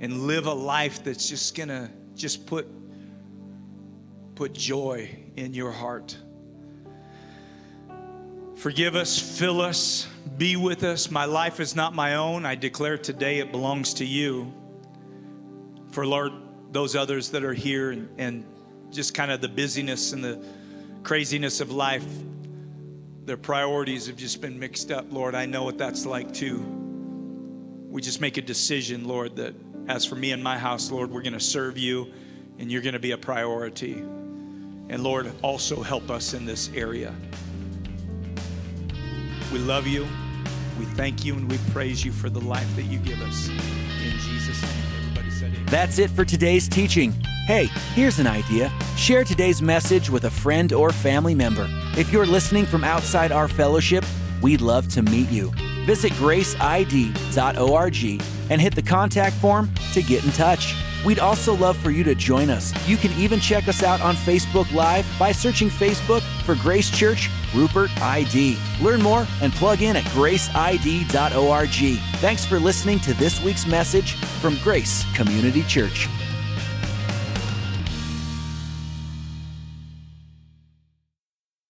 and 0.00 0.26
live 0.26 0.46
a 0.46 0.52
life 0.52 1.04
that's 1.04 1.28
just 1.28 1.56
gonna 1.56 1.88
just 2.16 2.46
put, 2.46 2.66
put 4.34 4.52
joy 4.52 5.08
in 5.36 5.54
your 5.54 5.70
heart. 5.70 6.18
Forgive 8.56 8.96
us, 8.96 9.20
fill 9.20 9.60
us, 9.60 10.08
be 10.36 10.56
with 10.56 10.82
us. 10.82 11.12
My 11.12 11.26
life 11.26 11.60
is 11.60 11.76
not 11.76 11.94
my 11.94 12.16
own. 12.16 12.44
I 12.44 12.56
declare 12.56 12.98
today 12.98 13.38
it 13.38 13.52
belongs 13.52 13.94
to 13.94 14.04
you. 14.04 14.52
For 15.92 16.04
Lord, 16.04 16.32
those 16.72 16.96
others 16.96 17.30
that 17.30 17.44
are 17.44 17.54
here 17.54 17.92
and, 17.92 18.08
and 18.18 18.44
just 18.90 19.14
kind 19.14 19.30
of 19.30 19.40
the 19.40 19.48
busyness 19.48 20.12
and 20.12 20.24
the 20.24 20.44
craziness 21.04 21.60
of 21.60 21.70
life, 21.70 22.04
their 23.24 23.36
priorities 23.36 24.06
have 24.06 24.16
just 24.16 24.40
been 24.40 24.58
mixed 24.58 24.90
up. 24.90 25.06
Lord, 25.10 25.34
I 25.34 25.46
know 25.46 25.64
what 25.64 25.78
that's 25.78 26.04
like 26.04 26.32
too. 26.32 26.60
We 27.88 28.02
just 28.02 28.20
make 28.20 28.36
a 28.36 28.42
decision, 28.42 29.06
Lord, 29.06 29.36
that 29.36 29.54
as 29.88 30.04
for 30.04 30.14
me 30.14 30.32
and 30.32 30.42
my 30.42 30.58
house, 30.58 30.90
Lord, 30.90 31.10
we're 31.10 31.22
going 31.22 31.32
to 31.34 31.40
serve 31.40 31.78
you 31.78 32.12
and 32.58 32.70
you're 32.70 32.82
going 32.82 32.94
to 32.94 32.98
be 32.98 33.12
a 33.12 33.18
priority. 33.18 33.94
And 33.94 35.02
Lord, 35.02 35.30
also 35.42 35.82
help 35.82 36.10
us 36.10 36.34
in 36.34 36.44
this 36.44 36.70
area. 36.74 37.14
We 39.52 39.58
love 39.58 39.86
you. 39.86 40.06
We 40.78 40.84
thank 40.86 41.24
you 41.24 41.34
and 41.34 41.50
we 41.50 41.58
praise 41.72 42.04
you 42.04 42.12
for 42.12 42.28
the 42.28 42.40
life 42.40 42.74
that 42.76 42.82
you 42.82 42.98
give 42.98 43.20
us. 43.22 43.48
In 43.48 44.18
Jesus' 44.18 44.60
name, 44.60 44.72
everybody 44.98 45.30
said 45.30 45.52
amen. 45.52 45.66
That's 45.66 45.98
it 45.98 46.10
for 46.10 46.24
today's 46.24 46.68
teaching. 46.68 47.14
Hey, 47.46 47.66
here's 47.92 48.20
an 48.20 48.26
idea. 48.26 48.72
Share 48.96 49.22
today's 49.22 49.60
message 49.60 50.08
with 50.08 50.24
a 50.24 50.30
friend 50.30 50.72
or 50.72 50.90
family 50.90 51.34
member. 51.34 51.68
If 51.94 52.10
you're 52.10 52.24
listening 52.24 52.64
from 52.64 52.84
outside 52.84 53.32
our 53.32 53.48
fellowship, 53.48 54.02
we'd 54.40 54.62
love 54.62 54.88
to 54.94 55.02
meet 55.02 55.28
you. 55.28 55.52
Visit 55.84 56.12
graceid.org 56.12 58.22
and 58.50 58.60
hit 58.62 58.74
the 58.74 58.82
contact 58.82 59.36
form 59.36 59.70
to 59.92 60.02
get 60.02 60.24
in 60.24 60.30
touch. 60.30 60.74
We'd 61.04 61.18
also 61.18 61.54
love 61.54 61.76
for 61.76 61.90
you 61.90 62.02
to 62.04 62.14
join 62.14 62.48
us. 62.48 62.72
You 62.88 62.96
can 62.96 63.12
even 63.20 63.40
check 63.40 63.68
us 63.68 63.82
out 63.82 64.00
on 64.00 64.14
Facebook 64.14 64.72
Live 64.72 65.06
by 65.18 65.30
searching 65.30 65.68
Facebook 65.68 66.22
for 66.46 66.54
Grace 66.54 66.90
Church 66.90 67.28
Rupert 67.54 67.90
ID. 68.00 68.56
Learn 68.80 69.02
more 69.02 69.26
and 69.42 69.52
plug 69.52 69.82
in 69.82 69.96
at 69.96 70.04
graceid.org. 70.04 71.98
Thanks 72.20 72.46
for 72.46 72.58
listening 72.58 73.00
to 73.00 73.12
this 73.12 73.42
week's 73.42 73.66
message 73.66 74.14
from 74.14 74.56
Grace 74.62 75.04
Community 75.14 75.62
Church. 75.64 76.08